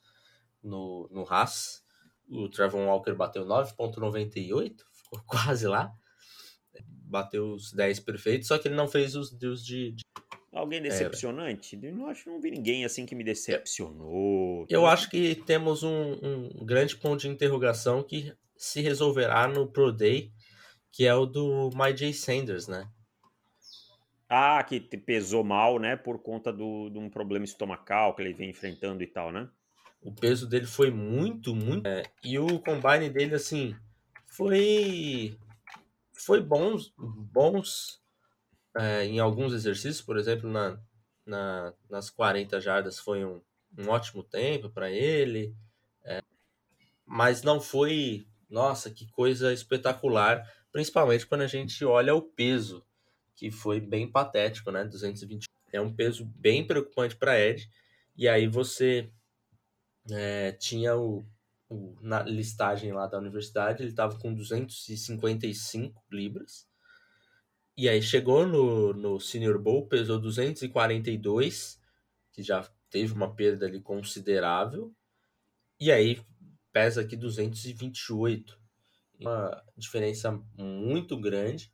no, 0.63 1.07
no 1.11 1.25
Haas. 1.31 1.83
o 2.27 2.49
Trevor 2.49 2.81
Walker 2.81 3.13
bateu 3.13 3.45
9.98, 3.45 4.77
ficou 4.91 5.21
quase 5.27 5.67
lá. 5.67 5.93
Bateu 7.07 7.53
os 7.53 7.71
10 7.71 7.99
perfeitos, 8.01 8.47
só 8.47 8.57
que 8.57 8.67
ele 8.67 8.75
não 8.75 8.87
fez 8.87 9.15
os, 9.15 9.31
os 9.31 9.65
de, 9.65 9.91
de... 9.91 10.03
Alguém 10.51 10.81
decepcionante? 10.81 11.75
É. 11.75 11.89
Eu 11.89 11.95
não 11.95 12.07
acho 12.07 12.23
que 12.23 12.29
não 12.29 12.41
vi 12.41 12.49
ninguém 12.49 12.83
assim 12.83 13.05
que 13.05 13.13
me 13.13 13.23
decepcionou. 13.23 14.65
Eu 14.69 14.85
acho 14.85 15.09
que 15.09 15.35
temos 15.35 15.83
um, 15.83 16.13
um 16.23 16.65
grande 16.65 16.95
ponto 16.97 17.21
de 17.21 17.27
interrogação 17.27 18.01
que 18.01 18.33
se 18.57 18.81
resolverá 18.81 19.47
no 19.47 19.67
Pro 19.67 19.91
Day, 19.91 20.31
que 20.95 21.05
é 21.05 21.13
o 21.13 21.25
do 21.25 21.69
MyJ 21.75 22.13
Sanders, 22.13 22.69
né? 22.69 22.89
Ah, 24.29 24.63
que 24.63 24.79
pesou 24.79 25.43
mal, 25.43 25.77
né? 25.77 25.97
Por 25.97 26.19
conta 26.19 26.53
do, 26.53 26.89
de 26.89 26.97
um 26.97 27.09
problema 27.09 27.43
estomacal 27.43 28.15
que 28.15 28.21
ele 28.21 28.33
vem 28.33 28.49
enfrentando 28.49 29.03
e 29.03 29.07
tal, 29.07 29.29
né? 29.29 29.49
O 30.01 30.13
peso 30.13 30.47
dele 30.47 30.65
foi 30.65 30.89
muito, 30.89 31.53
muito. 31.53 31.85
É, 31.85 32.03
e 32.23 32.39
o 32.39 32.59
combine 32.59 33.09
dele, 33.09 33.35
assim, 33.35 33.75
foi. 34.25 35.37
Foi 36.13 36.41
bons, 36.41 36.93
bons 36.97 38.01
é, 38.77 39.03
em 39.03 39.19
alguns 39.19 39.51
exercícios, 39.51 40.01
por 40.01 40.17
exemplo, 40.17 40.49
na, 40.49 40.79
na, 41.25 41.73
nas 41.89 42.09
40 42.09 42.61
jardas 42.61 42.99
foi 42.99 43.25
um, 43.25 43.41
um 43.77 43.89
ótimo 43.89 44.23
tempo 44.23 44.69
para 44.69 44.89
ele. 44.89 45.53
É, 46.05 46.21
mas 47.05 47.43
não 47.43 47.59
foi, 47.59 48.25
nossa, 48.49 48.89
que 48.89 49.11
coisa 49.11 49.51
espetacular, 49.51 50.49
principalmente 50.75 51.25
quando 51.25 51.39
a 51.39 51.47
gente 51.47 51.85
olha 51.85 52.13
o 52.13 52.21
peso 52.21 52.85
que 53.33 53.49
foi 53.49 53.79
bem 53.79 54.11
patético, 54.11 54.71
né? 54.71 54.83
220 54.83 55.47
é 55.71 55.79
um 55.79 55.95
peso 55.95 56.25
bem 56.25 56.67
preocupante 56.67 57.15
para 57.15 57.39
Ed. 57.39 57.71
E 58.13 58.27
aí 58.27 58.45
você 58.45 59.09
é, 60.11 60.51
tinha 60.51 60.97
o, 60.97 61.25
o, 61.69 61.95
na 62.01 62.23
listagem 62.23 62.91
lá 62.91 63.07
da 63.07 63.17
universidade, 63.17 63.83
ele 63.83 63.91
estava 63.91 64.19
com 64.19 64.33
255 64.33 66.03
libras. 66.11 66.67
E 67.77 67.87
aí 67.87 68.01
chegou 68.01 68.45
no, 68.45 68.91
no 68.91 69.17
Senior 69.17 69.57
Bowl, 69.57 69.87
pesou 69.87 70.19
242, 70.19 71.79
que 72.33 72.43
já 72.43 72.69
teve 72.89 73.13
uma 73.13 73.33
perda 73.33 73.65
ali 73.65 73.79
considerável. 73.79 74.93
E 75.79 75.89
aí 75.89 76.21
pesa 76.73 76.99
aqui 76.99 77.15
228. 77.15 78.64
Uma 79.19 79.63
diferença 79.77 80.31
muito 80.57 81.19
grande, 81.19 81.71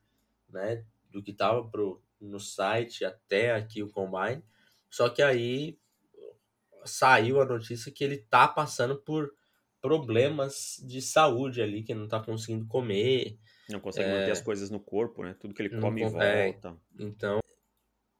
né? 0.49 0.85
do 1.11 1.21
que 1.21 1.31
estava 1.31 1.69
no 2.19 2.39
site 2.39 3.03
até 3.03 3.53
aqui 3.53 3.83
o 3.83 3.89
Combine. 3.89 4.43
Só 4.89 5.09
que 5.09 5.21
aí 5.21 5.77
saiu 6.85 7.41
a 7.41 7.45
notícia 7.45 7.91
que 7.91 8.03
ele 8.03 8.17
tá 8.17 8.47
passando 8.47 8.97
por 8.97 9.31
problemas 9.81 10.81
de 10.83 11.01
saúde 11.01 11.61
ali, 11.61 11.83
que 11.83 11.93
não 11.93 12.07
tá 12.07 12.19
conseguindo 12.19 12.65
comer. 12.67 13.37
Não 13.69 13.79
consegue 13.79 14.09
é... 14.09 14.19
manter 14.19 14.31
as 14.31 14.41
coisas 14.41 14.69
no 14.69 14.79
corpo, 14.79 15.23
né? 15.23 15.35
Tudo 15.39 15.53
que 15.53 15.61
ele 15.61 15.79
come 15.79 16.01
não, 16.01 16.21
é, 16.21 16.51
volta. 16.51 16.77
então, 16.99 17.39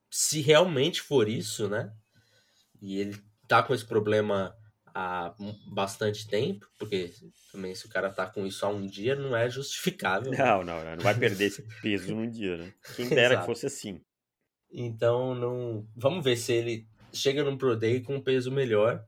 se 0.10 0.42
realmente 0.42 1.02
for 1.02 1.28
isso, 1.30 1.70
né? 1.70 1.94
E 2.82 3.00
ele 3.00 3.18
tá 3.48 3.62
com 3.62 3.74
esse 3.74 3.86
problema 3.86 4.56
há 4.94 5.34
bastante 5.68 6.28
tempo, 6.28 6.68
porque 6.78 7.14
também 7.52 7.74
se 7.76 7.86
o 7.86 7.90
cara 7.90 8.10
tá 8.10 8.26
com 8.28 8.46
isso 8.46 8.66
há 8.66 8.70
um 8.70 8.86
dia, 8.86 9.16
não 9.16 9.36
é 9.36 9.50
justificável. 9.50 10.32
Né? 10.32 10.38
Não, 10.38 10.64
não, 10.64 10.84
não, 10.84 10.98
vai 10.98 11.18
perder 11.18 11.46
esse 11.46 11.62
peso 11.82 12.16
num 12.16 12.30
dia, 12.30 12.58
né? 12.58 12.74
Quem 12.96 13.10
dera 13.10 13.38
que 13.40 13.46
fosse 13.46 13.66
assim. 13.66 14.02
Então, 14.72 15.36
não. 15.36 15.88
Vamos 15.96 16.24
ver 16.24 16.38
se 16.38 16.54
ele 16.54 16.88
chega 17.14 17.44
num 17.44 17.58
Pro 17.58 17.76
Day 17.76 18.02
com 18.02 18.16
um 18.16 18.22
peso 18.22 18.52
melhor 18.52 19.06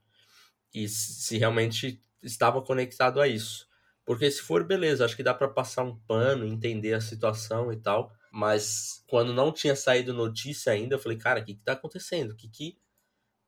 e 0.74 0.88
se 0.88 1.38
realmente 1.38 2.02
estava 2.22 2.62
conectado 2.62 3.22
a 3.22 3.28
isso. 3.28 3.68
Porque 4.06 4.30
se 4.30 4.42
for, 4.42 4.66
beleza, 4.66 5.06
acho 5.06 5.16
que 5.16 5.24
dá 5.24 5.34
para 5.34 5.48
passar 5.48 5.84
um 5.84 5.96
pano, 5.96 6.46
entender 6.46 6.94
a 6.94 7.02
situação 7.02 7.72
e 7.72 7.78
tal. 7.78 8.12
Mas 8.32 9.04
quando 9.08 9.34
não 9.34 9.52
tinha 9.52 9.76
saído 9.76 10.14
notícia 10.14 10.74
ainda, 10.74 10.96
eu 10.96 11.00
falei, 11.00 11.18
cara, 11.18 11.40
o 11.40 11.46
que, 11.46 11.56
que 11.56 11.64
tá 11.64 11.74
acontecendo? 11.74 12.32
O 12.32 12.36
que, 12.36 12.50
que 12.50 12.78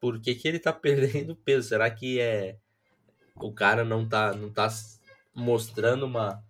por 0.06 0.22
que, 0.22 0.36
que 0.36 0.48
ele 0.48 0.60
tá 0.60 0.72
perdendo 0.72 1.36
peso? 1.36 1.70
Será 1.70 1.89
que 1.89 2.20
é 2.20 2.58
o 3.38 3.52
cara 3.52 3.84
não 3.84 4.08
tá 4.08 4.34
não 4.34 4.52
tá 4.52 4.70
mostrando 5.34 6.06
uma, 6.06 6.44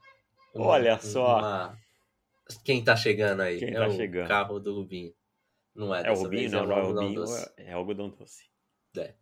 uma 0.54 0.66
Olha 0.66 1.00
só. 1.00 1.40
Uma... 1.40 1.80
Quem 2.66 2.84
tá 2.84 2.98
chegando 2.98 3.42
aí? 3.42 3.60
Quem 3.60 3.70
é 3.70 3.80
tá 3.80 3.88
o 3.88 3.92
chegando? 3.92 4.28
carro 4.28 4.60
do 4.60 4.76
Rubinho. 4.76 5.14
Não 5.74 5.96
é, 5.96 6.06
é 6.06 6.12
o 6.12 6.16
Rubinho, 6.16 6.52
não, 6.52 6.64
é 6.64 6.68
não 6.68 6.78
é 6.78 6.84
o 6.84 6.88
Rubinho, 6.88 7.16
doce. 7.16 7.54
é 7.58 7.72
algodão 7.72 8.10
doce. 8.10 8.44
É. 8.98 9.14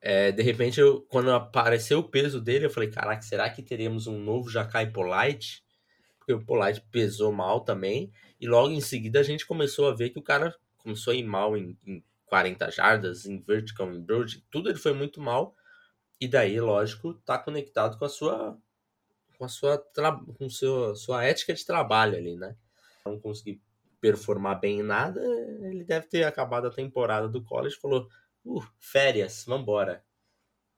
é. 0.00 0.32
de 0.32 0.42
repente, 0.42 0.80
eu, 0.80 1.02
quando 1.02 1.30
apareceu 1.30 2.00
o 2.00 2.08
peso 2.08 2.40
dele, 2.40 2.66
eu 2.66 2.70
falei, 2.70 2.90
caraca, 2.90 3.22
será 3.22 3.48
que 3.48 3.62
teremos 3.62 4.08
um 4.08 4.18
novo 4.18 4.50
Jacai 4.50 4.90
Polite? 4.90 5.64
Porque 6.18 6.32
o 6.32 6.44
Polite 6.44 6.80
pesou 6.90 7.32
mal 7.32 7.60
também, 7.60 8.12
e 8.40 8.46
logo 8.48 8.70
em 8.70 8.80
seguida 8.80 9.20
a 9.20 9.22
gente 9.22 9.46
começou 9.46 9.88
a 9.88 9.94
ver 9.94 10.10
que 10.10 10.18
o 10.18 10.22
cara 10.22 10.54
começou 10.78 11.12
a 11.12 11.16
ir 11.16 11.24
mal 11.24 11.56
em, 11.56 11.76
em 11.86 12.02
40 12.34 12.68
jardas, 12.72 13.26
em 13.26 13.38
vertical, 13.38 13.92
em 13.92 14.00
broad, 14.00 14.44
tudo 14.50 14.68
ele 14.68 14.78
foi 14.78 14.92
muito 14.92 15.20
mal. 15.20 15.54
E 16.20 16.26
daí, 16.26 16.60
lógico, 16.60 17.14
tá 17.14 17.38
conectado 17.38 17.96
com 17.96 18.04
a 18.04 18.08
sua 18.08 18.58
com 19.38 19.44
a 19.44 19.48
sua 19.48 19.78
com 20.36 20.50
seu, 20.50 20.96
sua 20.96 21.22
ética 21.22 21.54
de 21.54 21.64
trabalho 21.64 22.16
ali, 22.16 22.36
né? 22.36 22.56
Não 23.06 23.20
conseguir 23.20 23.62
performar 24.00 24.58
bem 24.58 24.80
em 24.80 24.82
nada, 24.82 25.20
ele 25.62 25.84
deve 25.84 26.08
ter 26.08 26.24
acabado 26.24 26.66
a 26.66 26.72
temporada 26.72 27.28
do 27.28 27.40
college, 27.40 27.76
falou, 27.76 28.08
uh, 28.44 28.60
férias, 28.80 29.44
vambora. 29.46 30.04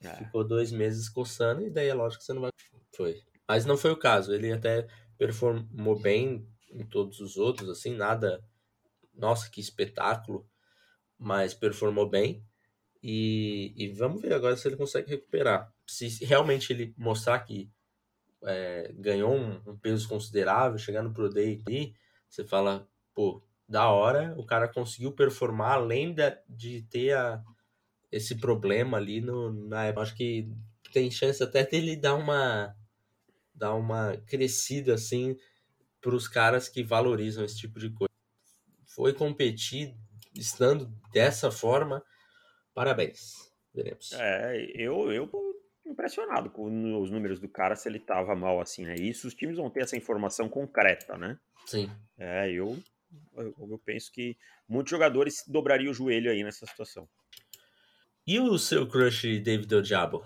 É. 0.05 0.11
Ficou 0.17 0.45
dois 0.45 0.71
meses 0.71 1.09
coçando 1.09 1.63
e 1.63 1.71
daí 1.71 1.89
é 1.89 1.95
lógico 1.95 2.21
que 2.21 2.27
você 2.27 2.35
não 2.35 2.43
vai. 2.43 2.51
Foi. 2.95 3.23
Mas 3.49 3.65
não 3.65 3.79
foi 3.79 3.93
o 3.93 3.99
caso. 3.99 4.35
Ele 4.35 4.53
até 4.53 4.87
performou 5.17 5.99
bem 5.99 6.47
em 6.71 6.85
todos 6.85 7.19
os 7.19 7.39
outros, 7.39 7.71
assim, 7.71 7.97
nada. 7.97 8.45
Nossa, 9.15 9.49
que 9.49 9.59
espetáculo 9.59 10.47
mas 11.19 11.55
performou 11.55 12.09
bem. 12.09 12.45
E, 13.03 13.73
e 13.77 13.89
vamos 13.89 14.21
ver 14.21 14.33
agora 14.35 14.57
se 14.57 14.67
ele 14.67 14.77
consegue 14.77 15.11
recuperar. 15.11 15.73
Se 15.87 16.25
realmente 16.25 16.73
ele 16.73 16.95
mostrar 16.97 17.39
que 17.41 17.71
é, 18.45 18.93
ganhou 18.95 19.35
um, 19.35 19.61
um, 19.67 19.77
peso 19.77 20.09
considerável, 20.09 20.79
chegar 20.79 21.03
no 21.03 21.13
Pro 21.13 21.29
Day 21.29 21.61
aqui, 21.61 21.95
você 22.29 22.45
fala, 22.45 22.89
pô, 23.15 23.43
da 23.69 23.89
hora, 23.91 24.35
o 24.37 24.45
cara 24.45 24.69
conseguiu 24.69 25.13
performar 25.13 25.73
além 25.73 26.15
de, 26.15 26.23
de 26.49 26.83
ter 26.83 27.17
a, 27.17 27.43
esse 28.11 28.37
problema 28.37 28.97
ali 28.97 29.21
no, 29.21 29.53
na 29.53 29.85
época. 29.87 30.03
Acho 30.03 30.17
que 30.17 30.49
tem 30.93 31.11
chance 31.11 31.43
até 31.43 31.65
dele 31.65 31.97
dar 31.97 32.15
uma, 32.15 32.75
dar 33.55 33.75
uma 33.75 34.17
crescida 34.27 34.95
assim 34.95 35.37
para 36.01 36.15
os 36.15 36.29
caras 36.29 36.69
que 36.69 36.83
valorizam 36.83 37.45
esse 37.45 37.57
tipo 37.59 37.79
de 37.79 37.91
coisa. 37.91 38.13
Foi 38.85 39.13
competir 39.13 39.97
estando 40.37 40.87
dessa 41.13 41.51
forma, 41.51 42.03
parabéns. 42.75 43.53
Veremos. 43.75 44.13
É, 44.13 44.71
eu, 44.75 45.13
eu 45.13 45.29
impressionado 45.85 46.51
com 46.51 47.01
os 47.01 47.11
números 47.11 47.39
do 47.39 47.49
cara 47.49 47.77
se 47.77 47.89
ele 47.89 48.01
tava 48.01 48.35
mal 48.35 48.61
assim, 48.61 48.85
né? 48.85 48.95
Isso 48.95 49.29
os 49.29 49.35
times 49.35 49.57
vão 49.57 49.71
ter 49.71 49.83
essa 49.83 49.97
informação 49.97 50.49
concreta, 50.49 51.17
né? 51.17 51.39
Sim. 51.67 51.91
É, 52.19 52.51
eu, 52.51 52.79
eu, 53.37 53.55
eu 53.71 53.81
penso 53.85 54.11
que 54.13 54.37
muitos 54.69 54.91
jogadores 54.91 55.45
dobrariam 55.47 55.91
o 55.91 55.95
joelho 55.95 56.31
aí 56.31 56.43
nessa 56.43 56.67
situação. 56.67 57.09
E 58.27 58.41
o 58.41 58.59
seu 58.59 58.89
crush 58.89 59.41
David 59.41 59.73
O 59.75 59.83
Diabo? 59.83 60.25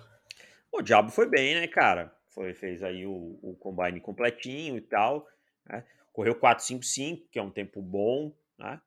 O 0.73 0.81
Diabo 0.81 1.11
foi 1.11 1.29
bem, 1.29 1.55
né, 1.55 1.67
cara? 1.67 2.15
Foi, 2.31 2.55
fez 2.55 2.83
aí 2.83 3.05
o, 3.05 3.39
o 3.43 3.57
combine 3.59 4.01
completinho 4.01 4.77
e 4.77 4.81
tal. 4.81 5.27
Né? 5.67 5.85
Correu 6.13 6.35
4.55, 6.35 7.29
que 7.31 7.39
é 7.39 7.43
um 7.43 7.51
tempo 7.51 7.83
bom, 7.83 8.35
né? 8.59 8.81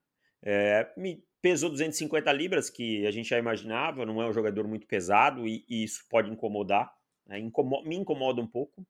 É, 0.43 0.91
me 0.97 1.23
pesou 1.41 1.69
250 1.69 2.32
libras, 2.32 2.69
que 2.69 3.06
a 3.08 3.12
gente 3.12 3.29
já 3.29 3.38
imaginava, 3.38 4.06
não 4.06 4.21
é 4.21 4.27
um 4.27 4.34
jogador 4.34 4.67
muito 4.67 4.86
pesado 4.86 5.47
e, 5.47 5.65
e 5.67 5.84
isso 5.84 6.06
pode 6.10 6.29
incomodar. 6.29 6.93
Né? 7.25 7.39
Incomo 7.39 7.82
me 7.84 7.95
incomoda 7.95 8.41
um 8.41 8.47
pouco, 8.47 8.86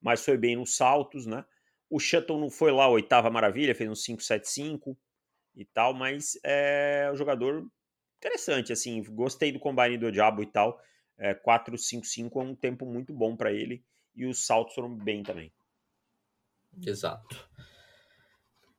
mas 0.00 0.24
foi 0.24 0.36
bem 0.36 0.56
nos 0.56 0.76
saltos, 0.76 1.26
né? 1.26 1.44
O 1.90 1.98
Shuttle 1.98 2.38
não 2.38 2.50
foi 2.50 2.70
lá 2.70 2.84
a 2.84 2.90
oitava 2.90 3.30
maravilha, 3.30 3.74
fez 3.74 3.88
um 3.88 3.94
5,75 3.94 4.96
e 5.56 5.64
tal, 5.64 5.94
mas 5.94 6.38
é 6.44 7.10
um 7.12 7.16
jogador 7.16 7.66
interessante, 8.18 8.72
assim, 8.72 9.02
gostei 9.02 9.50
do 9.50 9.58
combine 9.58 9.96
do 9.96 10.12
Diabo 10.12 10.42
e 10.42 10.46
tal. 10.46 10.80
É, 11.16 11.34
4,55 11.34 12.36
é 12.36 12.44
um 12.44 12.54
tempo 12.54 12.86
muito 12.86 13.12
bom 13.12 13.36
para 13.36 13.52
ele 13.52 13.84
e 14.14 14.26
os 14.26 14.44
saltos 14.44 14.74
foram 14.74 14.94
bem 14.94 15.22
também. 15.22 15.52
Exato. 16.86 17.48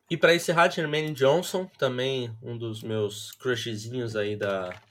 E 0.10 0.18
para 0.18 0.34
encerrar, 0.34 0.70
Jermaine 0.70 1.14
Johnson, 1.14 1.68
também 1.78 2.36
um 2.42 2.58
dos 2.58 2.82
meus 2.82 3.32
crushzinhos 3.34 4.16
aí 4.16 4.36
da, 4.36 4.82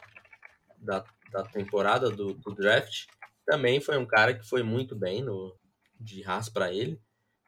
da, 0.77 1.05
da 1.33 1.43
temporada 1.43 2.09
do, 2.09 2.35
do, 2.35 2.55
draft. 2.55 3.07
Também 3.45 3.81
foi 3.81 3.99
um 3.99 4.07
cara 4.07 4.33
que 4.33 4.47
foi 4.47 4.63
muito 4.63 4.95
bem 4.95 5.23
no, 5.23 5.57
de 5.99 6.23
raça 6.23 6.53
para 6.53 6.73
ele. 6.73 7.01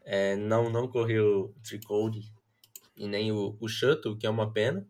É, 0.03 0.35
não, 0.35 0.69
não 0.69 0.89
correu 0.89 1.55
o 1.57 1.61
Tricode 1.63 2.33
e 2.97 3.07
nem 3.07 3.31
o, 3.31 3.57
o 3.61 3.69
Shuttle, 3.69 4.17
que 4.17 4.27
é 4.27 4.31
uma 4.31 4.53
pena. 4.53 4.85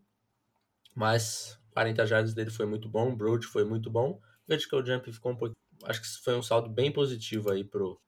Mas 0.95 1.59
40 1.71 2.05
jardas 2.07 2.33
dele 2.33 2.49
foi 2.49 2.65
muito 2.65 2.89
bom, 2.89 3.11
o 3.11 3.15
Broad 3.15 3.45
foi 3.45 3.63
muito 3.63 3.91
bom. 3.91 4.13
O 4.13 4.47
Vertical 4.47 4.83
Jump 4.83 5.11
ficou 5.11 5.33
um 5.33 5.35
pouco 5.35 5.55
acho 5.83 6.01
que 6.01 6.07
foi 6.23 6.35
um 6.35 6.43
saldo 6.43 6.69
bem 6.69 6.91
positivo 6.91 7.51
aí 7.51 7.63
pro. 7.63 7.99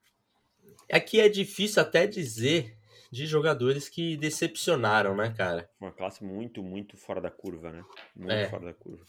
Aqui 0.92 1.20
é 1.20 1.30
difícil 1.30 1.82
até 1.82 2.06
dizer 2.08 2.78
de 3.14 3.28
jogadores 3.28 3.88
que 3.88 4.18
decepcionaram, 4.18 5.16
né, 5.16 5.32
cara? 5.38 5.70
Uma 5.80 5.92
classe 5.92 6.24
muito, 6.24 6.64
muito 6.64 6.98
fora 6.98 7.22
da 7.22 7.30
curva, 7.30 7.72
né? 7.72 7.86
Muito 8.16 8.32
é. 8.32 8.50
fora 8.50 8.66
da 8.66 8.74
curva. 8.74 9.06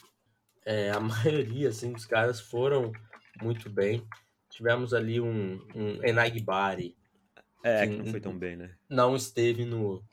É, 0.66 0.90
a 0.90 1.00
maioria, 1.00 1.70
assim, 1.70 1.90
dos 1.90 2.04
caras 2.04 2.38
foram 2.38 2.92
muito 3.40 3.70
bem. 3.70 4.06
Tivemos 4.50 4.92
ali 4.92 5.22
um, 5.22 5.58
um 5.74 6.04
Enagbari. 6.04 6.94
É, 7.64 7.86
que, 7.86 7.92
que 7.92 7.98
não 8.02 8.04
foi 8.04 8.20
tão 8.20 8.38
bem, 8.38 8.56
né? 8.56 8.76
Não 8.90 9.16
esteve 9.16 9.64
no 9.64 10.04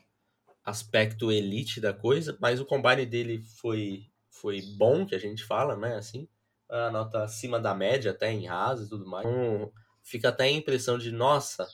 aspecto 0.63 1.29
elite 1.29 1.81
da 1.81 1.93
coisa, 1.93 2.37
mas 2.39 2.61
o 2.61 2.65
combine 2.65 3.05
dele 3.05 3.43
foi, 3.59 4.05
foi 4.29 4.61
bom, 4.77 5.05
que 5.05 5.15
a 5.15 5.19
gente 5.19 5.43
fala, 5.43 5.75
né? 5.75 5.95
Assim, 5.95 6.29
a 6.69 6.89
nota 6.89 7.25
acima 7.25 7.59
da 7.59 7.75
média, 7.75 8.11
até 8.11 8.31
em 8.31 8.45
rasa 8.45 8.85
e 8.85 8.87
tudo 8.89 9.05
mais. 9.05 9.27
Então, 9.27 9.69
fica 10.01 10.29
até 10.29 10.45
a 10.45 10.51
impressão 10.51 10.97
de, 10.97 11.11
nossa, 11.11 11.67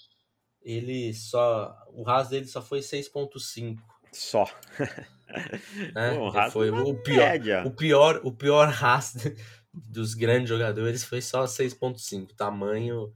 ele 0.68 1.14
só. 1.14 1.74
O 1.94 2.04
RAS 2.04 2.28
dele 2.28 2.46
só 2.46 2.62
foi 2.62 2.80
6.5. 2.80 3.78
Só. 4.12 4.46
né? 5.96 6.16
Pô, 6.16 6.52
foi 6.52 6.70
o 6.70 7.02
pior, 7.02 7.30
média. 7.30 7.64
o 7.66 7.72
pior, 7.72 8.20
o 8.24 8.32
pior 8.34 8.68
RAS 8.68 9.16
dos 9.74 10.14
grandes 10.14 10.50
jogadores 10.50 11.06
foi 11.06 11.22
só 11.22 11.46
6.5. 11.46 12.36
Tamanho 12.36 13.14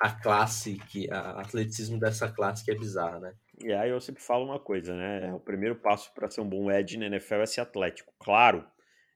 a 0.00 0.10
classe 0.10 0.78
que 0.90 1.10
a 1.10 1.40
atleticismo 1.40 1.98
dessa 1.98 2.30
classe 2.30 2.64
que 2.64 2.70
é 2.70 2.74
bizarra, 2.74 3.20
né? 3.20 3.32
E 3.58 3.72
aí 3.72 3.90
eu 3.90 4.00
sempre 4.00 4.22
falo 4.22 4.44
uma 4.44 4.58
coisa, 4.58 4.94
né? 4.94 5.32
O 5.32 5.40
primeiro 5.40 5.76
passo 5.76 6.12
para 6.12 6.28
ser 6.28 6.40
um 6.40 6.48
bom 6.48 6.70
edge 6.70 6.98
na 6.98 7.06
NFL 7.06 7.36
é 7.36 7.46
ser 7.46 7.60
atlético. 7.60 8.12
Claro, 8.18 8.66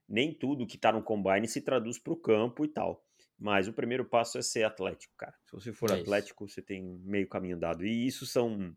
nem 0.07 0.33
tudo 0.33 0.65
que 0.65 0.77
tá 0.77 0.91
no 0.91 1.03
combine 1.03 1.47
se 1.47 1.61
traduz 1.61 1.99
para 1.99 2.13
o 2.13 2.17
campo 2.17 2.65
e 2.65 2.69
tal. 2.69 3.05
Mas 3.41 3.67
o 3.67 3.73
primeiro 3.73 4.05
passo 4.05 4.37
é 4.37 4.41
ser 4.43 4.63
atlético, 4.63 5.15
cara. 5.17 5.33
Se 5.47 5.53
você 5.53 5.73
for 5.73 5.89
é 5.89 5.99
atlético, 5.99 6.45
isso. 6.45 6.53
você 6.53 6.61
tem 6.61 6.83
meio 7.03 7.27
caminho 7.27 7.57
dado. 7.57 7.83
E 7.83 8.05
isso 8.05 8.23
são 8.23 8.71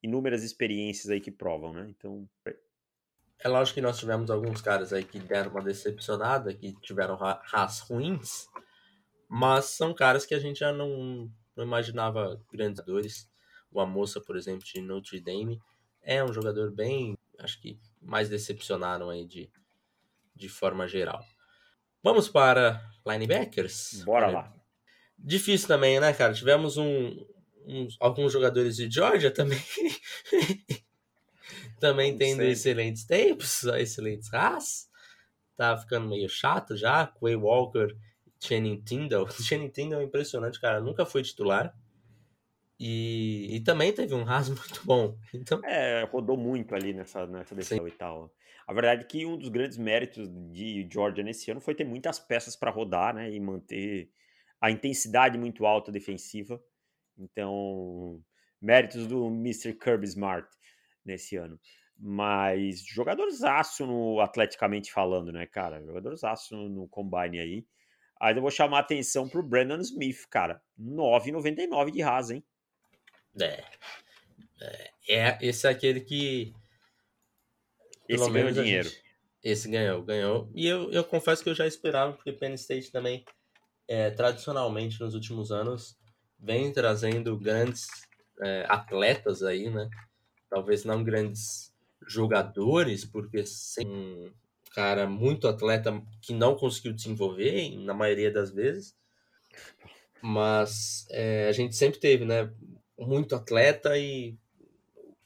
inúmeras 0.00 0.44
experiências 0.44 1.10
aí 1.10 1.20
que 1.20 1.32
provam, 1.32 1.72
né? 1.72 1.88
Então. 1.90 2.30
É 3.40 3.48
lógico 3.48 3.74
que 3.74 3.80
nós 3.80 3.98
tivemos 3.98 4.30
alguns 4.30 4.60
caras 4.60 4.92
aí 4.92 5.02
que 5.04 5.18
deram 5.18 5.50
uma 5.50 5.60
decepcionada, 5.60 6.54
que 6.54 6.72
tiveram 6.80 7.16
ras 7.16 7.80
ruins, 7.80 8.46
mas 9.28 9.64
são 9.64 9.92
caras 9.92 10.24
que 10.24 10.36
a 10.36 10.38
gente 10.38 10.60
já 10.60 10.72
não, 10.72 11.28
não 11.56 11.64
imaginava 11.64 12.40
grandes 12.52 12.78
jogadores. 12.78 13.28
O 13.72 13.80
Amoça, 13.80 14.20
por 14.20 14.36
exemplo, 14.36 14.64
de 14.64 14.80
Notre 14.80 15.20
Dame, 15.20 15.60
é 16.00 16.22
um 16.22 16.32
jogador 16.32 16.70
bem, 16.70 17.18
acho 17.40 17.60
que 17.60 17.76
mais 18.00 18.28
decepcionaram 18.28 19.10
aí 19.10 19.26
de, 19.26 19.50
de 20.32 20.48
forma 20.48 20.86
geral. 20.86 21.26
Vamos 22.06 22.28
para 22.28 22.88
linebackers? 23.04 24.04
Bora 24.04 24.28
lá. 24.28 24.54
Difícil 25.18 25.66
também, 25.66 25.98
né, 25.98 26.12
cara? 26.12 26.32
Tivemos 26.32 26.76
um, 26.76 27.26
uns, 27.66 27.96
alguns 27.98 28.32
jogadores 28.32 28.76
de 28.76 28.88
Georgia 28.88 29.28
também. 29.28 29.58
também 31.80 32.16
tendo 32.16 32.42
sei. 32.42 32.52
excelentes 32.52 33.04
tempos, 33.04 33.64
excelentes 33.74 34.28
ras. 34.28 34.88
Tá 35.56 35.76
ficando 35.76 36.08
meio 36.08 36.28
chato 36.28 36.76
já. 36.76 37.08
Quay 37.08 37.34
Walker, 37.34 37.88
Channing 38.38 38.80
Tindall. 38.82 39.28
Channing 39.42 39.70
Tindall 39.70 40.00
é 40.00 40.04
impressionante, 40.04 40.60
cara. 40.60 40.80
Nunca 40.80 41.04
foi 41.04 41.24
titular. 41.24 41.76
E, 42.78 43.48
e 43.50 43.60
também 43.64 43.92
teve 43.92 44.14
um 44.14 44.22
ras 44.22 44.48
muito 44.48 44.80
bom. 44.86 45.18
Então... 45.34 45.60
É, 45.64 46.04
rodou 46.04 46.36
muito 46.36 46.72
ali 46.72 46.92
nessa, 46.92 47.26
nessa 47.26 47.52
decisão 47.52 47.88
e 47.88 47.90
tal. 47.90 48.32
A 48.66 48.72
verdade 48.72 49.02
é 49.02 49.04
que 49.04 49.24
um 49.24 49.36
dos 49.36 49.48
grandes 49.48 49.78
méritos 49.78 50.28
de 50.50 50.88
Georgia 50.90 51.22
nesse 51.22 51.50
ano 51.50 51.60
foi 51.60 51.74
ter 51.74 51.84
muitas 51.84 52.18
peças 52.18 52.56
para 52.56 52.70
rodar, 52.70 53.14
né? 53.14 53.30
E 53.30 53.38
manter 53.38 54.10
a 54.60 54.70
intensidade 54.70 55.38
muito 55.38 55.64
alta 55.64 55.92
defensiva. 55.92 56.60
Então, 57.16 58.20
méritos 58.60 59.06
do 59.06 59.26
Mr. 59.28 59.72
Kirby 59.74 60.06
Smart 60.06 60.48
nesse 61.04 61.36
ano. 61.36 61.60
Mas 61.98 62.84
jogadores 62.84 63.42
aço 63.42 63.86
no 63.86 64.20
atleticamente 64.20 64.92
falando, 64.92 65.32
né, 65.32 65.46
cara? 65.46 65.82
Jogadores 65.84 66.24
aço 66.24 66.56
no, 66.56 66.88
combine 66.88 67.38
aí. 67.38 67.66
Aí 68.20 68.34
eu 68.34 68.42
vou 68.42 68.50
chamar 68.50 68.78
a 68.78 68.80
atenção 68.80 69.28
pro 69.28 69.42
Brandon 69.42 69.78
Smith, 69.78 70.26
cara. 70.28 70.60
9,99 70.78 71.90
de 71.90 72.02
rasa, 72.02 72.34
hein? 72.34 72.44
É. 73.40 73.64
É, 75.08 75.38
esse 75.40 75.66
é 75.66 75.70
aquele 75.70 76.00
que 76.00 76.52
esse 78.08 78.30
ganhou 78.30 78.50
dinheiro. 78.52 78.88
Gente, 78.88 79.02
esse 79.42 79.70
ganhou, 79.70 80.02
ganhou. 80.02 80.50
E 80.54 80.66
eu, 80.66 80.90
eu 80.90 81.04
confesso 81.04 81.42
que 81.42 81.48
eu 81.48 81.54
já 81.54 81.66
esperava, 81.66 82.12
porque 82.12 82.32
Penn 82.32 82.54
State 82.54 82.90
também, 82.90 83.24
é, 83.86 84.10
tradicionalmente, 84.10 85.00
nos 85.00 85.14
últimos 85.14 85.52
anos, 85.52 85.96
vem 86.38 86.72
trazendo 86.72 87.38
grandes 87.38 87.86
é, 88.42 88.66
atletas 88.68 89.42
aí, 89.42 89.70
né? 89.70 89.88
Talvez 90.50 90.84
não 90.84 91.04
grandes 91.04 91.72
jogadores, 92.08 93.04
porque 93.04 93.46
sem 93.46 93.86
um 93.86 94.32
cara 94.74 95.06
muito 95.06 95.48
atleta 95.48 96.02
que 96.20 96.34
não 96.34 96.54
conseguiu 96.54 96.92
desenvolver, 96.92 97.76
na 97.78 97.94
maioria 97.94 98.30
das 98.30 98.50
vezes. 98.50 98.96
Mas 100.20 101.06
é, 101.10 101.48
a 101.48 101.52
gente 101.52 101.76
sempre 101.76 102.00
teve, 102.00 102.24
né? 102.24 102.52
Muito 102.98 103.34
atleta 103.34 103.96
e 103.96 104.36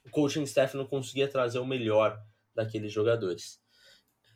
o 0.05 0.11
coaching 0.11 0.43
staff 0.43 0.77
não 0.77 0.87
conseguia 0.87 1.29
trazer 1.29 1.59
o 1.59 1.66
melhor 1.66 2.21
daqueles 2.62 2.92
jogadores. 2.92 3.61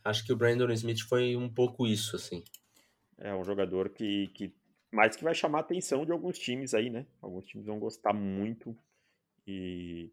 Acho 0.02 0.24
que 0.24 0.32
o 0.32 0.36
Brandon 0.36 0.70
Smith 0.72 1.00
foi 1.08 1.36
um 1.36 1.48
pouco 1.48 1.86
isso, 1.86 2.16
assim. 2.16 2.42
É 3.18 3.34
um 3.34 3.44
jogador 3.44 3.90
que, 3.90 4.28
que 4.28 4.54
mais 4.92 5.16
que 5.16 5.24
vai 5.24 5.34
chamar 5.34 5.58
a 5.58 5.60
atenção 5.60 6.04
de 6.04 6.12
alguns 6.12 6.38
times 6.38 6.74
aí, 6.74 6.90
né? 6.90 7.06
Alguns 7.22 7.46
times 7.46 7.66
vão 7.66 7.78
gostar 7.78 8.12
muito 8.12 8.76
e 9.46 10.12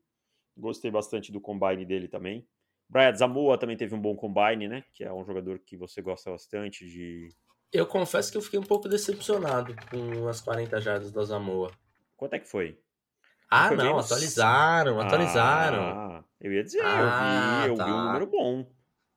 gostei 0.55 0.91
bastante 0.91 1.31
do 1.31 1.41
combine 1.41 1.85
dele 1.85 2.07
também. 2.07 2.47
Brian 2.89 3.15
Zamoa 3.15 3.57
também 3.57 3.77
teve 3.77 3.95
um 3.95 4.01
bom 4.01 4.15
combine, 4.15 4.67
né? 4.67 4.83
Que 4.93 5.03
é 5.03 5.13
um 5.13 5.23
jogador 5.23 5.59
que 5.59 5.77
você 5.77 6.01
gosta 6.01 6.31
bastante 6.31 6.85
de. 6.85 7.29
Eu 7.71 7.87
confesso 7.87 8.31
que 8.31 8.37
eu 8.37 8.41
fiquei 8.41 8.59
um 8.59 8.63
pouco 8.63 8.89
decepcionado 8.89 9.73
com 9.89 10.27
as 10.27 10.41
40 10.41 10.81
jardas 10.81 11.11
da 11.11 11.23
Zamoa. 11.23 11.71
Quanto 12.17 12.33
é 12.33 12.39
que 12.39 12.47
foi? 12.47 12.77
Ah, 13.51 13.69
não, 13.71 13.83
não 13.83 13.99
atualizaram, 13.99 15.01
atualizaram. 15.01 15.81
Ah, 15.81 16.23
eu 16.39 16.53
ia 16.53 16.63
dizer, 16.63 16.81
ah, 16.85 17.65
eu, 17.65 17.65
vi, 17.65 17.69
eu 17.71 17.75
tá. 17.75 17.85
vi 17.85 17.91
um 17.91 18.05
número 18.05 18.27
bom. 18.27 18.65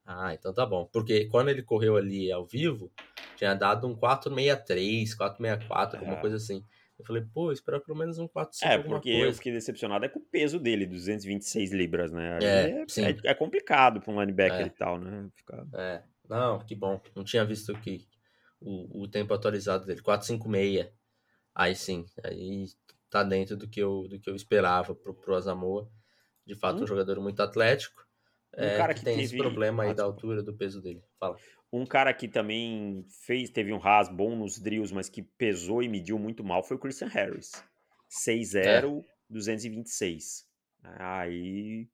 Ah, 0.05 0.35
então 0.35 0.53
tá 0.53 0.66
bom. 0.66 0.87
Porque 0.92 1.27
quando 1.27 1.51
ele 1.51 1.62
correu 1.62 1.97
ali 1.97 2.33
ao 2.33 2.44
vivo, 2.44 2.92
tinha 3.37 3.55
dado 3.55 3.87
um 3.87 3.94
463, 3.94 5.14
464, 5.14 5.97
é. 5.97 6.01
alguma 6.01 6.20
coisa 6.20 6.37
assim. 6.37 6.64
Eu 6.99 7.05
falei, 7.05 7.23
pô, 7.33 7.53
espero 7.53 7.81
pelo 7.81 7.97
menos 7.97 8.18
um 8.18 8.27
45 8.27 8.73
É, 8.73 8.79
porque 8.79 9.12
coisa. 9.12 9.27
eu 9.27 9.33
fiquei 9.33 9.53
decepcionado 9.53 10.05
é 10.05 10.09
com 10.09 10.18
o 10.18 10.25
peso 10.25 10.59
dele, 10.61 10.85
226 10.87 11.73
libras, 11.73 12.12
né? 12.12 12.38
É, 12.42 12.47
é, 12.47 12.85
é, 13.03 13.16
é, 13.25 13.35
complicado 13.35 14.01
para 14.01 14.12
um 14.12 14.20
linebacker 14.20 14.61
é. 14.61 14.66
e 14.66 14.70
tal, 14.70 14.99
né? 14.99 15.29
Ficar... 15.35 15.64
É, 15.75 16.03
não, 16.29 16.59
que 16.59 16.75
bom. 16.75 17.01
Não 17.14 17.25
tinha 17.25 17.44
visto 17.44 17.73
que 17.81 18.07
o, 18.61 19.03
o 19.03 19.09
tempo 19.09 19.33
atualizado 19.33 19.87
dele, 19.87 20.03
456. 20.03 20.92
Aí 21.55 21.75
sim, 21.77 22.05
aí 22.25 22.66
tá 23.14 23.22
dentro 23.22 23.57
do 23.57 23.68
que 23.68 23.79
eu, 23.79 24.09
do 24.09 24.18
que 24.18 24.29
eu 24.29 24.35
esperava 24.35 24.92
pro, 24.92 25.14
pro 25.14 25.37
Asamoah. 25.37 25.88
De 26.44 26.57
fato, 26.57 26.81
hum. 26.81 26.83
um 26.83 26.87
jogador 26.87 27.20
muito 27.20 27.40
atlético. 27.40 28.05
Um 28.59 28.64
é, 28.64 28.77
cara 28.77 28.92
que, 28.92 29.00
que 29.00 29.05
tem 29.05 29.14
teve... 29.14 29.27
esse 29.27 29.37
problema 29.37 29.85
aí 29.85 29.90
ah, 29.90 29.94
da 29.94 30.03
altura, 30.03 30.42
do 30.42 30.53
peso 30.53 30.83
dele. 30.83 31.00
Fala. 31.18 31.37
Um 31.72 31.87
cara 31.87 32.12
que 32.12 32.27
também 32.27 33.05
fez, 33.24 33.50
teve 33.50 33.72
um 33.72 33.79
ras 33.79 34.09
bom 34.09 34.35
nos 34.37 34.59
drills, 34.59 34.92
mas 34.92 35.09
que 35.09 35.22
pesou 35.22 35.81
e 35.83 35.88
mediu 35.88 36.18
muito 36.18 36.42
mal 36.42 36.62
foi 36.62 36.77
o 36.77 36.81
Christian 36.81 37.09
Harris. 37.09 37.53
6-0, 38.11 39.00
é. 39.00 39.05
226. 39.31 40.44
Aí 40.98 41.88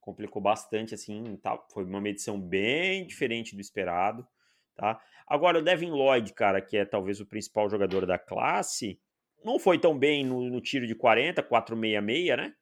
complicou 0.00 0.42
bastante, 0.42 0.94
assim, 0.94 1.36
tá? 1.36 1.56
foi 1.72 1.84
uma 1.84 2.00
medição 2.00 2.38
bem 2.38 3.06
diferente 3.06 3.54
do 3.54 3.60
esperado, 3.60 4.26
tá? 4.76 5.00
Agora, 5.26 5.58
o 5.58 5.62
Devin 5.62 5.90
Lloyd, 5.90 6.32
cara, 6.34 6.60
que 6.60 6.76
é 6.76 6.84
talvez 6.84 7.20
o 7.20 7.26
principal 7.26 7.70
jogador 7.70 8.04
da 8.04 8.18
classe, 8.18 9.00
não 9.44 9.58
foi 9.58 9.78
tão 9.78 9.96
bem 9.96 10.24
no, 10.24 10.48
no 10.48 10.60
tiro 10.60 10.86
de 10.86 10.94
40, 10.94 11.42
466, 11.42 12.36
né? 12.36 12.54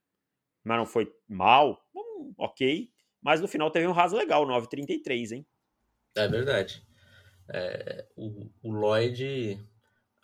Mas 0.64 0.78
não 0.78 0.86
foi 0.86 1.12
mal, 1.28 1.80
hum, 1.94 2.34
ok. 2.36 2.90
Mas 3.22 3.40
no 3.40 3.48
final 3.48 3.70
teve 3.70 3.86
um 3.86 3.92
raso 3.92 4.16
legal, 4.16 4.44
9,33, 4.46 5.32
hein? 5.32 5.46
É 6.16 6.26
verdade. 6.26 6.84
É, 7.48 8.06
o, 8.16 8.50
o 8.62 8.72
Lloyd, 8.72 9.58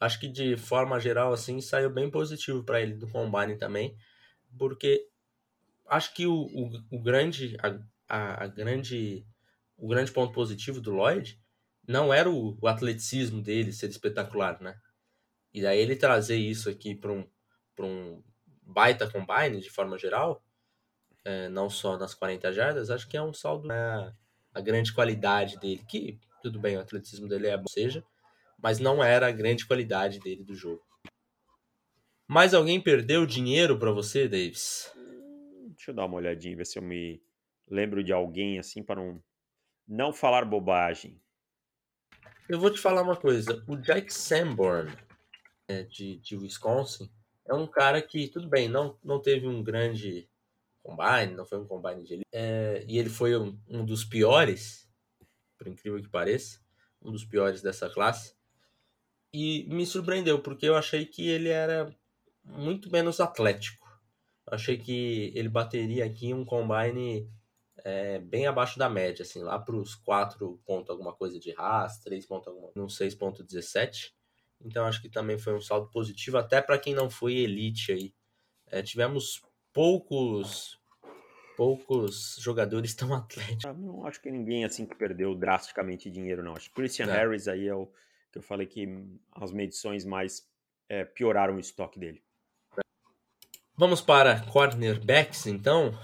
acho 0.00 0.18
que 0.18 0.28
de 0.28 0.56
forma 0.56 0.98
geral, 0.98 1.32
assim, 1.32 1.60
saiu 1.60 1.90
bem 1.90 2.10
positivo 2.10 2.64
para 2.64 2.80
ele 2.80 2.94
do 2.94 3.08
Combine 3.08 3.56
também, 3.56 3.96
porque 4.58 5.08
acho 5.86 6.12
que 6.14 6.26
o, 6.26 6.34
o, 6.34 6.70
o 6.90 7.02
grande, 7.02 7.56
a, 7.62 7.78
a, 8.08 8.44
a, 8.44 8.46
grande, 8.48 9.24
o 9.76 9.86
grande 9.86 10.10
ponto 10.10 10.32
positivo 10.32 10.80
do 10.80 10.92
Lloyd 10.92 11.40
não 11.86 12.12
era 12.12 12.28
o, 12.28 12.58
o 12.60 12.66
atleticismo 12.66 13.40
dele 13.40 13.72
ser 13.72 13.88
espetacular, 13.88 14.60
né? 14.60 14.76
E 15.52 15.62
daí 15.62 15.78
ele 15.78 15.96
trazer 15.96 16.36
isso 16.36 16.68
aqui 16.68 16.94
para 16.94 17.12
um, 17.12 17.26
um 17.80 18.22
baita 18.62 19.10
combine, 19.10 19.60
de 19.60 19.70
forma 19.70 19.98
geral, 19.98 20.44
é, 21.24 21.48
não 21.48 21.68
só 21.68 21.96
nas 21.96 22.14
40 22.14 22.52
jardas, 22.52 22.90
acho 22.90 23.08
que 23.08 23.16
é 23.16 23.22
um 23.22 23.32
saldo 23.32 23.66
né, 23.66 24.14
a 24.54 24.60
grande 24.60 24.92
qualidade 24.92 25.58
dele, 25.58 25.84
que 25.88 26.18
tudo 26.42 26.60
bem, 26.60 26.76
o 26.76 26.80
atletismo 26.80 27.28
dele 27.28 27.48
é 27.48 27.56
bom, 27.56 27.68
seja, 27.68 28.04
mas 28.62 28.78
não 28.78 29.02
era 29.02 29.28
a 29.28 29.32
grande 29.32 29.66
qualidade 29.66 30.20
dele 30.20 30.44
do 30.44 30.54
jogo. 30.54 30.82
Mais 32.26 32.52
alguém 32.52 32.80
perdeu 32.80 33.24
dinheiro 33.24 33.78
para 33.78 33.90
você, 33.90 34.28
Davis? 34.28 34.92
Deixa 35.74 35.90
eu 35.90 35.94
dar 35.94 36.04
uma 36.04 36.16
olhadinha, 36.16 36.56
ver 36.56 36.66
se 36.66 36.78
eu 36.78 36.82
me 36.82 37.22
lembro 37.70 38.04
de 38.04 38.12
alguém 38.12 38.58
assim 38.58 38.82
para 38.82 39.00
não, 39.00 39.22
não 39.86 40.12
falar 40.12 40.44
bobagem. 40.44 41.20
Eu 42.48 42.58
vou 42.58 42.70
te 42.70 42.80
falar 42.80 43.02
uma 43.02 43.16
coisa. 43.16 43.64
O 43.66 43.76
Jack 43.76 44.12
Sanborn, 44.12 44.90
é, 45.68 45.82
de, 45.82 46.16
de 46.16 46.36
Wisconsin, 46.36 47.10
é 47.46 47.54
um 47.54 47.66
cara 47.66 48.02
que, 48.02 48.28
tudo 48.28 48.48
bem, 48.48 48.68
não, 48.68 48.98
não 49.04 49.20
teve 49.20 49.46
um 49.46 49.62
grande 49.62 50.28
combine, 50.82 51.34
não 51.34 51.46
foi 51.46 51.58
um 51.58 51.66
combine 51.66 52.02
de 52.02 52.14
elite, 52.14 52.28
é, 52.32 52.84
e 52.88 52.98
ele 52.98 53.10
foi 53.10 53.36
um, 53.36 53.58
um 53.68 53.84
dos 53.84 54.04
piores, 54.04 54.90
por 55.56 55.68
incrível 55.68 56.02
que 56.02 56.08
pareça, 56.08 56.60
um 57.02 57.12
dos 57.12 57.24
piores 57.24 57.62
dessa 57.62 57.88
classe. 57.88 58.34
E 59.32 59.66
me 59.68 59.84
surpreendeu, 59.86 60.40
porque 60.40 60.66
eu 60.66 60.74
achei 60.74 61.04
que 61.04 61.28
ele 61.28 61.50
era 61.50 61.94
muito 62.42 62.90
menos 62.90 63.20
atlético. 63.20 63.86
Eu 64.46 64.54
achei 64.54 64.78
que 64.78 65.30
ele 65.34 65.48
bateria 65.48 66.06
aqui 66.06 66.32
um 66.32 66.44
combine 66.44 67.30
é, 67.84 68.18
bem 68.18 68.46
abaixo 68.46 68.78
da 68.78 68.88
média, 68.88 69.22
assim, 69.22 69.42
lá 69.42 69.58
para 69.58 69.76
os 69.76 69.94
4 69.94 70.60
ponto 70.64 70.90
alguma 70.90 71.12
coisa 71.12 71.38
de 71.38 71.52
RAS, 71.52 71.98
3 72.00 72.26
ponto 72.26 72.48
alguma, 72.48 72.70
no 72.74 72.86
6.17. 72.86 74.12
Então 74.60 74.86
acho 74.86 75.00
que 75.00 75.08
também 75.08 75.38
foi 75.38 75.54
um 75.54 75.60
saldo 75.60 75.88
positivo, 75.90 76.38
até 76.38 76.60
para 76.60 76.78
quem 76.78 76.94
não 76.94 77.08
foi 77.08 77.34
elite 77.34 77.92
aí. 77.92 78.14
É, 78.66 78.82
tivemos 78.82 79.42
poucos 79.72 80.78
poucos 81.56 82.36
jogadores 82.38 82.94
tão 82.94 83.12
atléticos. 83.14 83.64
Ah, 83.64 83.72
não 83.72 84.06
acho 84.06 84.20
que 84.20 84.30
ninguém 84.30 84.64
assim 84.64 84.86
que 84.86 84.94
perdeu 84.94 85.34
drasticamente 85.34 86.10
dinheiro, 86.10 86.42
não. 86.42 86.54
Acho 86.54 86.68
que 86.68 86.74
Christian 86.74 87.06
é. 87.06 87.12
Harris 87.12 87.48
aí 87.48 87.66
é 87.66 87.74
o 87.74 87.86
que 88.30 88.38
eu 88.38 88.42
falei 88.42 88.66
que 88.66 88.86
as 89.32 89.52
medições 89.52 90.04
mais 90.04 90.46
é, 90.88 91.04
pioraram 91.04 91.56
o 91.56 91.60
estoque 91.60 91.98
dele. 91.98 92.22
Vamos 93.76 94.00
para 94.00 94.40
cornerbacks, 94.46 95.46
então? 95.46 95.96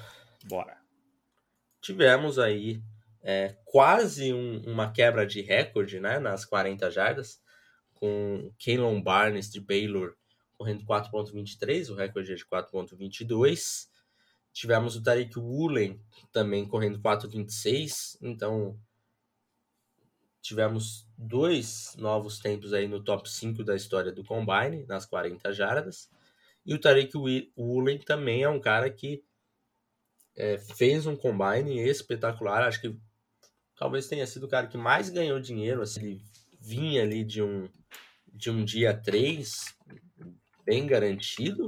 Bora. 0.44 0.78
Tivemos 1.80 2.38
aí 2.38 2.80
é, 3.22 3.56
quase 3.64 4.32
um, 4.32 4.62
uma 4.66 4.92
quebra 4.92 5.26
de 5.26 5.40
recorde 5.40 5.98
né, 5.98 6.18
nas 6.18 6.44
40 6.44 6.90
jardas, 6.90 7.42
com 7.94 8.52
Keylon 8.58 9.00
Barnes 9.00 9.50
de 9.50 9.60
Baylor 9.60 10.14
correndo 10.56 10.84
4.23, 10.84 11.90
o 11.90 11.94
recorde 11.94 12.32
é 12.32 12.34
de 12.34 12.44
4.22. 12.44 13.88
Tivemos 14.52 14.96
o 14.96 15.02
Tariq 15.02 15.38
Woolen 15.38 16.00
também 16.32 16.66
correndo 16.66 17.00
4.26, 17.00 18.16
então 18.22 18.78
tivemos 20.40 21.08
dois 21.18 21.96
novos 21.96 22.38
tempos 22.38 22.72
aí 22.72 22.86
no 22.86 23.02
top 23.02 23.28
5 23.28 23.64
da 23.64 23.74
história 23.74 24.12
do 24.12 24.22
Combine, 24.22 24.86
nas 24.86 25.06
40 25.06 25.52
jardas. 25.52 26.08
E 26.64 26.72
o 26.72 26.80
Tariq 26.80 27.16
Woolen 27.56 27.98
também 27.98 28.42
é 28.42 28.48
um 28.48 28.60
cara 28.60 28.88
que 28.88 29.24
é, 30.36 30.58
fez 30.58 31.06
um 31.06 31.16
Combine 31.16 31.80
espetacular, 31.80 32.62
acho 32.62 32.80
que 32.80 32.96
talvez 33.76 34.06
tenha 34.06 34.26
sido 34.26 34.44
o 34.44 34.48
cara 34.48 34.66
que 34.66 34.76
mais 34.76 35.10
ganhou 35.10 35.40
dinheiro, 35.40 35.82
assim, 35.82 36.04
ele 36.04 36.24
vinha 36.64 37.02
ali 37.02 37.22
de 37.22 37.42
um, 37.42 37.68
de 38.32 38.50
um 38.50 38.64
dia 38.64 38.94
3, 38.94 39.76
bem 40.64 40.86
garantido, 40.86 41.66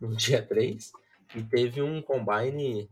no 0.00 0.14
dia 0.16 0.40
3, 0.40 0.92
e 1.34 1.42
teve 1.42 1.82
um 1.82 2.00
combine 2.00 2.88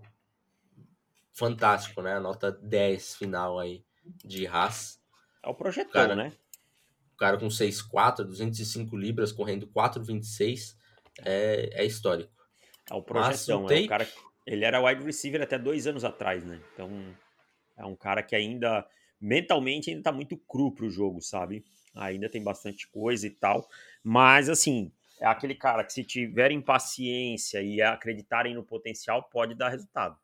fantástico, 1.32 2.02
né? 2.02 2.18
Nota 2.18 2.50
10 2.50 3.14
final 3.14 3.58
aí 3.58 3.84
de 4.24 4.46
Haas. 4.46 5.00
É 5.44 5.48
o 5.48 5.54
projetão, 5.54 5.92
cara, 5.92 6.16
né? 6.16 6.32
O 7.14 7.16
cara 7.16 7.38
com 7.38 7.46
6'4", 7.46 8.24
205 8.24 8.96
libras, 8.96 9.30
correndo 9.30 9.66
4'26", 9.68 10.76
é, 11.24 11.70
é 11.72 11.84
histórico. 11.84 12.32
É 12.90 12.94
o 12.94 13.02
projetão, 13.02 13.62
Mas, 13.62 13.72
é 13.72 13.84
o 13.84 13.88
cara... 13.88 14.08
Ele 14.46 14.64
era 14.64 14.82
wide 14.82 15.04
receiver 15.04 15.42
até 15.42 15.58
dois 15.58 15.86
anos 15.86 16.04
atrás, 16.04 16.42
né? 16.42 16.58
Então, 16.72 16.90
é 17.76 17.84
um 17.84 17.94
cara 17.94 18.22
que 18.22 18.34
ainda, 18.34 18.88
mentalmente, 19.20 19.90
ainda 19.90 20.02
tá 20.02 20.12
muito 20.12 20.36
cru 20.36 20.72
pro 20.72 20.90
jogo, 20.90 21.20
sabe? 21.20 21.64
Ainda 21.94 22.28
tem 22.28 22.42
bastante 22.42 22.88
coisa 22.88 23.26
e 23.26 23.30
tal. 23.30 23.68
Mas, 24.02 24.48
assim, 24.48 24.92
é 25.20 25.26
aquele 25.26 25.54
cara 25.54 25.84
que 25.84 25.92
se 25.92 26.04
tiverem 26.04 26.60
paciência 26.60 27.60
e 27.62 27.82
acreditarem 27.82 28.54
no 28.54 28.64
potencial, 28.64 29.24
pode 29.24 29.54
dar 29.54 29.70
resultado. 29.70 30.18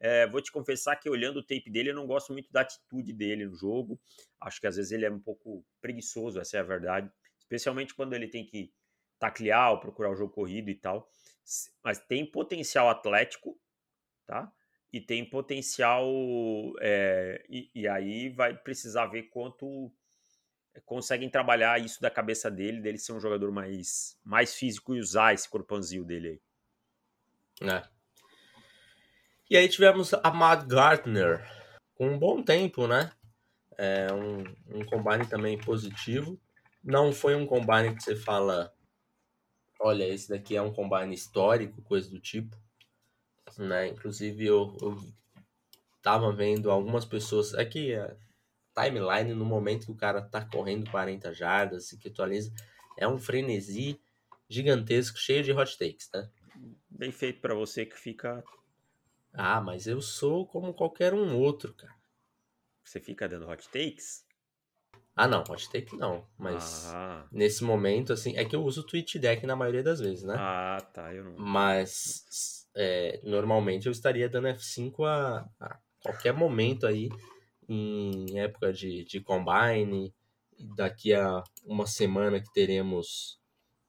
É, 0.00 0.26
vou 0.28 0.40
te 0.40 0.52
confessar 0.52 0.96
que 0.96 1.10
olhando 1.10 1.38
o 1.38 1.42
tape 1.42 1.68
dele, 1.70 1.90
eu 1.90 1.94
não 1.94 2.06
gosto 2.06 2.32
muito 2.32 2.50
da 2.52 2.60
atitude 2.60 3.12
dele 3.12 3.46
no 3.46 3.54
jogo. 3.54 4.00
Acho 4.40 4.60
que 4.60 4.66
às 4.66 4.76
vezes 4.76 4.92
ele 4.92 5.04
é 5.04 5.10
um 5.10 5.20
pouco 5.20 5.64
preguiçoso, 5.80 6.40
essa 6.40 6.56
é 6.56 6.60
a 6.60 6.64
verdade. 6.64 7.10
Especialmente 7.40 7.94
quando 7.94 8.14
ele 8.14 8.28
tem 8.28 8.44
que 8.44 8.72
taclear 9.18 9.72
ou 9.72 9.80
procurar 9.80 10.10
o 10.10 10.16
jogo 10.16 10.32
corrido 10.32 10.70
e 10.70 10.74
tal. 10.74 11.10
Mas 11.82 11.98
tem 11.98 12.24
potencial 12.24 12.88
atlético, 12.88 13.58
tá? 14.26 14.52
E 14.92 15.00
tem 15.00 15.24
potencial. 15.24 16.06
É, 16.80 17.44
e, 17.48 17.70
e 17.74 17.88
aí 17.88 18.28
vai 18.28 18.54
precisar 18.56 19.06
ver 19.06 19.24
quanto 19.24 19.92
conseguem 20.84 21.28
trabalhar 21.28 21.80
isso 21.80 22.00
da 22.00 22.10
cabeça 22.10 22.50
dele, 22.50 22.80
dele 22.80 22.98
ser 22.98 23.12
um 23.12 23.20
jogador 23.20 23.50
mais, 23.50 24.18
mais 24.24 24.54
físico 24.54 24.94
e 24.94 25.00
usar 25.00 25.34
esse 25.34 25.48
corpãozinho 25.48 26.04
dele 26.04 26.40
aí. 27.60 27.68
É. 27.70 27.82
E 29.50 29.56
aí 29.56 29.68
tivemos 29.68 30.12
a 30.14 30.30
Matt 30.30 30.66
Gardner 30.66 31.44
com 31.94 32.08
um 32.08 32.18
bom 32.18 32.42
tempo, 32.42 32.86
né? 32.86 33.10
É 33.76 34.12
um, 34.12 34.44
um 34.68 34.84
combine 34.84 35.26
também 35.26 35.58
positivo. 35.58 36.38
Não 36.82 37.12
foi 37.12 37.34
um 37.34 37.46
combine 37.46 37.94
que 37.94 38.02
você 38.02 38.14
fala, 38.14 38.72
olha, 39.80 40.04
esse 40.04 40.28
daqui 40.28 40.56
é 40.56 40.62
um 40.62 40.72
combine 40.72 41.14
histórico, 41.14 41.82
coisa 41.82 42.10
do 42.10 42.20
tipo. 42.20 42.56
Né? 43.56 43.88
Inclusive 43.88 44.44
eu, 44.44 44.76
eu 44.80 44.96
tava 46.02 46.32
vendo 46.32 46.70
algumas 46.70 47.04
pessoas. 47.04 47.54
Aqui 47.54 47.92
é 47.92 48.16
timeline 48.74 49.34
no 49.34 49.44
momento 49.44 49.86
que 49.86 49.92
o 49.92 49.96
cara 49.96 50.22
tá 50.22 50.44
correndo 50.44 50.90
40 50.90 51.32
jardas 51.32 51.92
e 51.92 51.98
que 51.98 52.08
atualiza. 52.08 52.52
É 52.96 53.06
um 53.06 53.18
frenesi 53.18 54.00
gigantesco, 54.48 55.18
cheio 55.18 55.42
de 55.42 55.52
hot 55.52 55.78
takes, 55.78 56.10
né? 56.12 56.30
Bem 56.88 57.12
feito 57.12 57.40
para 57.40 57.54
você 57.54 57.86
que 57.86 57.96
fica. 57.96 58.42
Ah, 59.32 59.60
mas 59.60 59.86
eu 59.86 60.00
sou 60.00 60.46
como 60.46 60.74
qualquer 60.74 61.14
um 61.14 61.36
outro, 61.36 61.74
cara. 61.74 61.94
Você 62.82 62.98
fica 62.98 63.28
dando 63.28 63.48
hot 63.48 63.68
takes? 63.68 64.24
Ah, 65.18 65.26
não, 65.26 65.40
hot 65.40 65.68
take 65.68 65.96
não. 65.96 66.24
Mas 66.38 66.92
ah. 66.94 67.26
nesse 67.32 67.64
momento, 67.64 68.12
assim, 68.12 68.36
é 68.36 68.44
que 68.44 68.54
eu 68.54 68.62
uso 68.62 68.82
o 68.82 68.84
Twitch 68.84 69.16
Deck 69.16 69.44
na 69.44 69.56
maioria 69.56 69.82
das 69.82 69.98
vezes, 69.98 70.22
né? 70.22 70.36
Ah, 70.38 70.78
tá. 70.94 71.12
Eu 71.12 71.24
não. 71.24 71.34
Mas 71.36 72.68
é, 72.76 73.20
normalmente 73.24 73.86
eu 73.86 73.92
estaria 73.92 74.28
dando 74.28 74.46
F5 74.46 75.04
a, 75.04 75.44
a 75.58 75.78
qualquer 76.00 76.32
momento 76.32 76.86
aí 76.86 77.08
em 77.68 78.38
época 78.38 78.72
de, 78.72 79.04
de 79.04 79.20
combine. 79.20 80.14
Daqui 80.76 81.12
a 81.12 81.42
uma 81.64 81.86
semana 81.86 82.40
que 82.40 82.52
teremos 82.52 83.40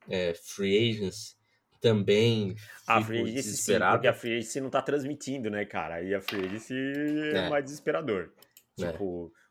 é, 0.09 0.33
free 0.33 0.89
agents 0.89 1.37
também. 1.79 2.55
A 2.87 3.01
free 3.01 3.21
agency 3.21 3.57
sim, 3.57 3.79
porque 3.79 4.07
a 4.07 4.13
free 4.13 4.37
agency 4.37 4.61
não 4.61 4.69
tá 4.71 4.81
transmitindo, 4.81 5.49
né, 5.51 5.63
cara? 5.63 5.95
Aí 5.95 6.13
a 6.13 6.21
free 6.21 6.45
agency 6.45 6.73
é, 6.73 7.37
é 7.37 7.49
mais 7.49 7.63
desesperador. 7.63 8.31
É. 8.79 8.97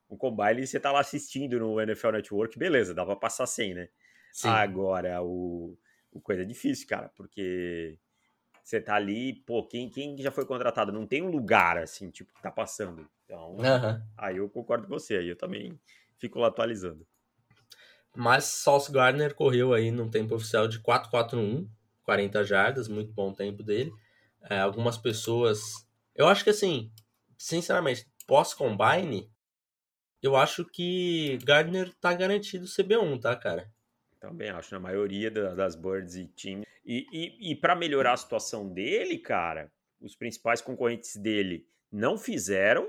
O 0.09 0.17
combine 0.17 0.67
você 0.67 0.81
tá 0.81 0.91
lá 0.91 1.01
assistindo 1.01 1.59
no 1.59 1.81
NFL 1.81 2.13
Network, 2.13 2.59
beleza, 2.59 2.95
dá 2.95 3.05
pra 3.05 3.15
passar 3.15 3.47
sem, 3.47 3.75
né? 3.75 3.89
Sim. 4.33 4.49
Agora, 4.49 5.23
o, 5.23 5.77
o 6.11 6.21
coisa 6.21 6.43
é 6.43 6.45
difícil, 6.45 6.87
cara, 6.89 7.11
porque 7.15 7.99
você 8.63 8.81
tá 8.81 8.95
ali, 8.95 9.35
pô, 9.47 9.67
quem, 9.67 9.89
quem 9.89 10.17
já 10.19 10.31
foi 10.31 10.45
contratado? 10.45 10.93
Não 10.93 11.07
tem 11.07 11.23
um 11.23 11.31
lugar, 11.31 11.79
assim, 11.79 12.11
tipo, 12.11 12.33
que 12.35 12.43
tá 12.43 12.51
passando. 12.51 13.09
Então, 13.25 13.57
uhum. 13.57 14.03
aí 14.17 14.37
eu 14.37 14.49
concordo 14.49 14.87
com 14.87 14.95
você, 14.95 15.17
aí 15.17 15.29
eu 15.29 15.37
também 15.37 15.79
fico 16.19 16.39
lá 16.39 16.49
atualizando. 16.49 17.07
Mas 18.15 18.45
Sauce 18.45 18.91
Gardner 18.91 19.35
correu 19.35 19.73
aí 19.73 19.91
num 19.91 20.11
tempo 20.11 20.35
oficial 20.35 20.67
de 20.67 20.81
4-4-1, 20.81 21.69
40 22.03 22.45
jardas, 22.45 22.89
muito 22.89 23.13
bom 23.13 23.33
tempo 23.33 23.63
dele. 23.63 23.93
É, 24.43 24.59
algumas 24.59 24.97
pessoas. 24.97 25.87
Eu 26.15 26.27
acho 26.27 26.43
que 26.43 26.51
assim, 26.51 26.91
sinceramente, 27.37 28.07
pós-combine, 28.27 29.31
eu 30.23 30.37
acho 30.37 30.65
que 30.65 31.39
Gardner 31.45 31.93
tá 32.01 32.13
garantido 32.15 32.67
CB1, 32.67 33.21
tá, 33.21 33.37
cara? 33.37 33.71
Também 34.21 34.51
acho, 34.51 34.75
na 34.75 34.81
maioria 34.81 35.31
das 35.31 35.77
birds 35.77 36.17
e 36.17 36.27
times. 36.27 36.67
E, 36.85 37.07
e, 37.13 37.53
e 37.53 37.57
para 37.57 37.77
melhorar 37.77 38.15
a 38.15 38.17
situação 38.17 38.69
dele, 38.69 39.19
cara, 39.19 39.71
os 40.01 40.17
principais 40.17 40.61
concorrentes 40.61 41.17
dele 41.17 41.67
não 41.91 42.19
fizeram 42.19 42.89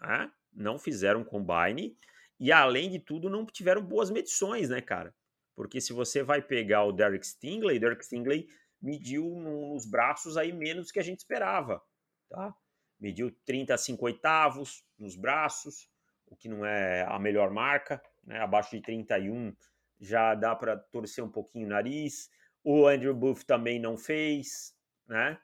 né? 0.00 0.30
não 0.52 0.78
fizeram 0.78 1.24
combine 1.24 1.96
e, 2.38 2.50
além 2.50 2.90
de 2.90 2.98
tudo, 2.98 3.30
não 3.30 3.46
tiveram 3.46 3.82
boas 3.82 4.10
medições, 4.10 4.68
né, 4.68 4.80
cara? 4.80 5.14
Porque 5.54 5.80
se 5.80 5.92
você 5.92 6.22
vai 6.22 6.42
pegar 6.42 6.84
o 6.84 6.92
Derek 6.92 7.26
Stingley, 7.26 7.78
Derek 7.78 8.04
Stingley 8.04 8.48
mediu 8.80 9.24
nos 9.24 9.86
braços 9.86 10.36
aí 10.36 10.52
menos 10.52 10.90
que 10.90 10.98
a 10.98 11.02
gente 11.02 11.20
esperava, 11.20 11.80
tá? 12.28 12.54
Mediu 12.98 13.30
30 13.44 13.74
a 13.74 13.78
5 13.78 14.04
oitavos 14.04 14.84
nos 14.98 15.16
braços, 15.16 15.88
o 16.32 16.36
que 16.36 16.48
não 16.48 16.64
é 16.64 17.02
a 17.02 17.18
melhor 17.18 17.50
marca, 17.50 18.02
né? 18.24 18.40
Abaixo 18.40 18.74
de 18.74 18.80
31 18.80 19.54
já 20.00 20.34
dá 20.34 20.56
para 20.56 20.76
torcer 20.76 21.22
um 21.22 21.30
pouquinho 21.30 21.66
o 21.66 21.70
nariz. 21.70 22.30
O 22.64 22.86
Andrew 22.86 23.14
Booth 23.14 23.44
também 23.44 23.78
não 23.78 23.96
fez, 23.96 24.74
né? 25.06 25.38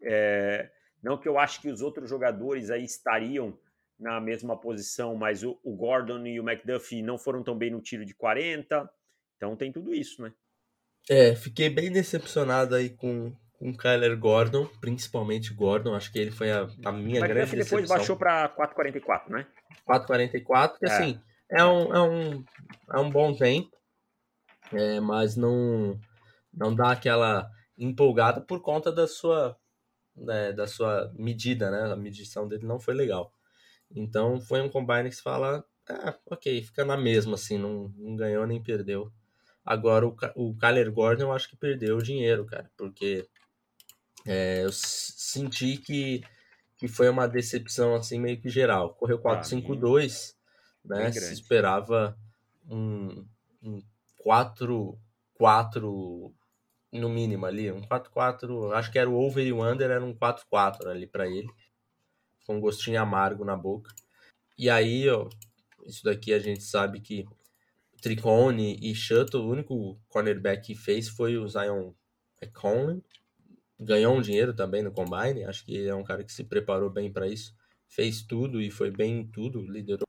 É, 0.00 0.70
não 1.02 1.18
que 1.18 1.28
eu 1.28 1.38
acho 1.38 1.60
que 1.60 1.68
os 1.68 1.82
outros 1.82 2.08
jogadores 2.08 2.70
aí 2.70 2.84
estariam 2.84 3.58
na 3.98 4.20
mesma 4.20 4.56
posição, 4.56 5.16
mas 5.16 5.42
o, 5.42 5.58
o 5.62 5.74
Gordon 5.74 6.24
e 6.26 6.38
o 6.38 6.48
McDuffie 6.48 7.02
não 7.02 7.18
foram 7.18 7.42
tão 7.42 7.56
bem 7.56 7.70
no 7.70 7.80
tiro 7.80 8.04
de 8.04 8.14
40. 8.14 8.88
Então 9.36 9.56
tem 9.56 9.72
tudo 9.72 9.92
isso, 9.92 10.22
né? 10.22 10.32
É, 11.08 11.34
fiquei 11.34 11.68
bem 11.68 11.90
decepcionado 11.90 12.74
aí 12.74 12.90
com, 12.90 13.34
com 13.58 13.70
o 13.70 13.76
Kyler 13.76 14.18
Gordon, 14.18 14.66
principalmente 14.80 15.52
Gordon. 15.54 15.94
Acho 15.94 16.12
que 16.12 16.18
ele 16.18 16.30
foi 16.30 16.50
a, 16.50 16.68
a 16.84 16.92
minha 16.92 17.20
Mas 17.20 17.28
grande 17.30 17.50
depois 17.52 17.70
decepção. 17.70 17.96
baixou 17.96 18.16
para 18.16 18.48
4,44, 18.56 19.28
né? 19.30 19.46
4,44, 19.88 20.78
que 20.78 20.86
É. 20.86 20.88
assim, 20.92 21.20
é 21.50 21.64
um, 21.64 21.94
é 21.94 22.00
um, 22.02 22.44
é 22.94 22.98
um 22.98 23.10
bom 23.10 23.34
tempo, 23.34 23.70
é, 24.72 25.00
mas 25.00 25.36
não, 25.36 25.98
não 26.52 26.74
dá 26.74 26.90
aquela 26.90 27.48
empolgada 27.78 28.40
por 28.40 28.60
conta 28.60 28.90
da 28.90 29.06
sua, 29.06 29.56
né, 30.14 30.52
da 30.52 30.66
sua 30.66 31.12
medida, 31.14 31.70
né? 31.70 31.92
A 31.92 31.96
medição 31.96 32.48
dele 32.48 32.66
não 32.66 32.80
foi 32.80 32.94
legal. 32.94 33.32
Então 33.94 34.40
foi 34.40 34.60
um 34.60 34.68
combine 34.68 35.08
que 35.08 35.16
se 35.16 35.22
fala, 35.22 35.64
ah, 35.88 36.14
ok, 36.30 36.62
fica 36.62 36.84
na 36.84 36.96
mesma, 36.96 37.34
assim, 37.34 37.58
não, 37.58 37.92
não 37.96 38.16
ganhou 38.16 38.46
nem 38.46 38.62
perdeu. 38.62 39.10
Agora 39.64 40.06
o, 40.06 40.16
o 40.34 40.56
Kyler 40.56 40.90
Gordon 40.92 41.24
eu 41.24 41.32
acho 41.32 41.48
que 41.48 41.56
perdeu 41.56 41.96
o 41.96 42.02
dinheiro, 42.02 42.44
cara, 42.46 42.70
porque 42.76 43.28
é, 44.26 44.64
eu 44.64 44.72
senti 44.72 45.76
que, 45.76 46.22
que 46.76 46.88
foi 46.88 47.08
uma 47.08 47.28
decepção 47.28 47.94
assim 47.94 48.18
meio 48.18 48.40
que 48.40 48.48
geral. 48.48 48.94
Correu 48.94 49.18
Pra 49.18 49.40
4-5-2, 49.40 50.34
né? 50.84 51.04
bem 51.04 51.12
Se 51.12 51.32
esperava 51.32 52.18
um, 52.68 53.24
um 53.62 53.82
4-4 54.24 56.32
no 56.92 57.08
mínimo 57.08 57.46
ali, 57.46 57.70
um 57.70 57.82
4-4, 57.82 58.72
acho 58.72 58.90
que 58.90 58.98
era 58.98 59.08
o 59.08 59.16
over 59.16 59.46
e 59.46 59.52
o 59.52 59.64
under, 59.64 59.90
era 59.90 60.04
um 60.04 60.14
4-4 60.14 60.88
ali 60.88 61.06
pra 61.06 61.26
ele. 61.26 61.48
Com 62.46 62.56
um 62.56 62.60
gostinho 62.60 63.00
amargo 63.00 63.44
na 63.44 63.56
boca. 63.56 63.92
E 64.56 64.70
aí, 64.70 65.08
ó, 65.10 65.28
isso 65.84 66.04
daqui 66.04 66.32
a 66.32 66.38
gente 66.38 66.62
sabe 66.62 67.00
que 67.00 67.26
Tricone 68.00 68.78
e 68.80 68.94
Shuttle, 68.94 69.42
o 69.42 69.50
único 69.50 69.98
cornerback 70.08 70.66
que 70.66 70.74
fez 70.74 71.08
foi 71.08 71.36
o 71.36 71.48
Zion 71.48 71.92
Conley. 72.54 73.02
Ganhou 73.78 74.16
um 74.16 74.22
dinheiro 74.22 74.54
também 74.54 74.82
no 74.82 74.90
Combine, 74.90 75.44
acho 75.44 75.64
que 75.64 75.86
é 75.86 75.94
um 75.94 76.04
cara 76.04 76.24
que 76.24 76.32
se 76.32 76.44
preparou 76.44 76.88
bem 76.88 77.12
para 77.12 77.28
isso. 77.28 77.54
Fez 77.88 78.22
tudo 78.22 78.60
e 78.60 78.70
foi 78.70 78.90
bem 78.90 79.20
em 79.20 79.26
tudo, 79.26 79.60
liderou. 79.60 80.08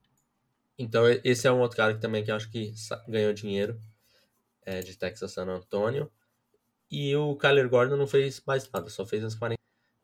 Então 0.77 1.03
esse 1.23 1.47
é 1.47 1.51
um 1.51 1.59
outro 1.59 1.77
cara 1.77 1.93
que 1.93 1.99
também 1.99 2.23
que 2.23 2.31
acho 2.31 2.49
que 2.49 2.73
ganhou 3.07 3.33
dinheiro 3.33 3.81
é, 4.63 4.81
de 4.81 4.97
Texas 4.97 5.31
San 5.31 5.47
Antonio. 5.47 6.11
E 6.89 7.15
o 7.15 7.35
Kyler 7.35 7.69
Gordon 7.69 7.97
não 7.97 8.07
fez 8.07 8.41
mais 8.45 8.69
nada, 8.71 8.89
só 8.89 9.05
fez 9.05 9.23
as 9.23 9.35
40. 9.35 9.57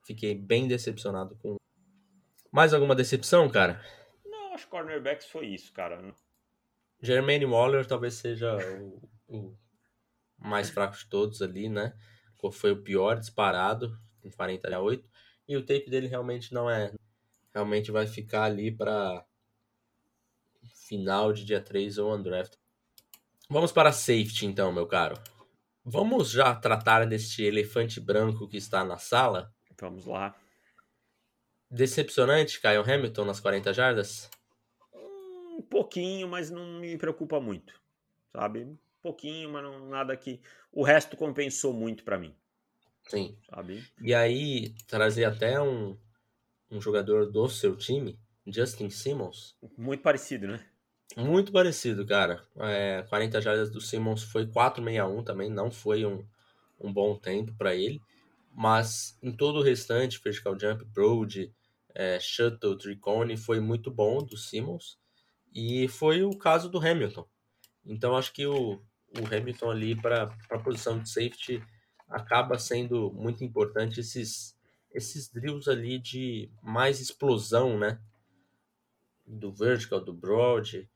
Fiquei 0.05 0.35
bem 0.35 0.67
decepcionado 0.67 1.35
com. 1.37 1.55
Mais 2.51 2.73
alguma 2.73 2.95
decepção, 2.95 3.49
cara? 3.49 3.81
Não, 4.25 4.53
acho 4.53 4.65
que 4.65 4.71
cornerbacks 4.71 5.27
foi 5.27 5.47
isso, 5.47 5.71
cara. 5.71 6.13
Jermaine 7.01 7.45
Waller 7.45 7.85
talvez 7.85 8.15
seja 8.15 8.57
o, 8.79 9.09
o 9.27 9.57
mais 10.37 10.69
fraco 10.69 10.95
de 10.95 11.05
todos 11.07 11.41
ali, 11.41 11.69
né? 11.69 11.93
Foi 12.51 12.71
o 12.71 12.81
pior 12.81 13.19
disparado, 13.19 13.97
com 14.21 14.31
40 14.31 14.75
a 14.75 14.79
8. 14.79 15.09
E 15.47 15.57
o 15.57 15.65
tape 15.65 15.89
dele 15.89 16.07
realmente 16.07 16.53
não 16.53 16.69
é. 16.69 16.93
Realmente 17.53 17.91
vai 17.91 18.07
ficar 18.07 18.43
ali 18.43 18.71
para 18.71 19.25
final 20.87 21.33
de 21.33 21.45
dia 21.45 21.61
3 21.61 21.97
ou 21.97 22.13
undraft. 22.13 22.55
Vamos 23.49 23.71
para 23.71 23.91
safety 23.91 24.45
então, 24.45 24.71
meu 24.71 24.87
caro. 24.87 25.15
Vamos 25.85 26.31
já 26.31 26.55
tratar 26.55 27.05
deste 27.05 27.43
elefante 27.43 27.99
branco 27.99 28.47
que 28.47 28.57
está 28.57 28.83
na 28.85 28.97
sala? 28.97 29.53
Vamos 29.79 30.05
lá. 30.05 30.33
Decepcionante, 31.69 32.61
Kyle 32.61 32.89
Hamilton 32.89 33.25
nas 33.25 33.39
40 33.39 33.73
jardas? 33.73 34.29
Um 34.93 35.61
pouquinho, 35.61 36.27
mas 36.27 36.49
não 36.49 36.79
me 36.79 36.97
preocupa 36.97 37.39
muito, 37.41 37.73
sabe? 38.31 38.77
Pouquinho, 39.03 39.51
mas 39.51 39.61
não, 39.61 39.87
nada 39.89 40.15
que. 40.17 40.41
O 40.71 40.83
resto 40.83 41.17
compensou 41.17 41.73
muito 41.73 42.03
pra 42.03 42.17
mim, 42.17 42.33
Sim. 43.05 43.37
sabe? 43.49 43.83
E 44.01 44.13
aí, 44.13 44.73
trazer 44.87 45.25
até 45.25 45.61
um, 45.61 45.97
um 46.71 46.81
jogador 46.81 47.29
do 47.29 47.47
seu 47.49 47.75
time, 47.75 48.17
Justin 48.47 48.89
Simmons, 48.89 49.55
Muito 49.77 50.01
parecido, 50.01 50.47
né? 50.47 50.65
muito 51.17 51.51
parecido, 51.51 52.05
cara. 52.05 52.43
É, 52.57 53.03
40 53.09 53.41
jardas 53.41 53.69
do 53.69 53.79
Simmons 53.81 54.23
foi 54.23 54.47
4,61 54.47 55.23
também, 55.23 55.49
não 55.49 55.69
foi 55.69 56.05
um, 56.05 56.25
um 56.79 56.91
bom 56.91 57.15
tempo 57.15 57.53
para 57.55 57.75
ele. 57.75 58.01
Mas 58.55 59.17
em 59.21 59.31
todo 59.31 59.59
o 59.59 59.63
restante, 59.63 60.21
vertical 60.23 60.57
jump, 60.59 60.85
broad, 60.85 61.53
é, 61.93 62.19
shuttle, 62.19 62.77
tricone, 62.77 63.35
foi 63.37 63.59
muito 63.59 63.91
bom 63.91 64.23
do 64.23 64.37
Simmons. 64.37 64.97
E 65.53 65.87
foi 65.87 66.23
o 66.23 66.37
caso 66.37 66.69
do 66.69 66.79
Hamilton. 66.79 67.27
Então 67.85 68.15
acho 68.15 68.33
que 68.33 68.45
o, 68.45 68.81
o 69.19 69.25
Hamilton 69.35 69.69
ali 69.71 69.95
para 69.99 70.23
a 70.49 70.59
posição 70.59 70.99
de 70.99 71.09
safety 71.09 71.61
acaba 72.09 72.57
sendo 72.57 73.11
muito 73.13 73.43
importante 73.43 73.99
esses, 73.99 74.55
esses 74.91 75.29
drills 75.29 75.67
ali 75.67 75.99
de 75.99 76.49
mais 76.61 76.99
explosão, 76.99 77.77
né? 77.77 77.99
Do 79.25 79.51
vertical, 79.53 80.01
do 80.01 80.13
broad. 80.13 80.89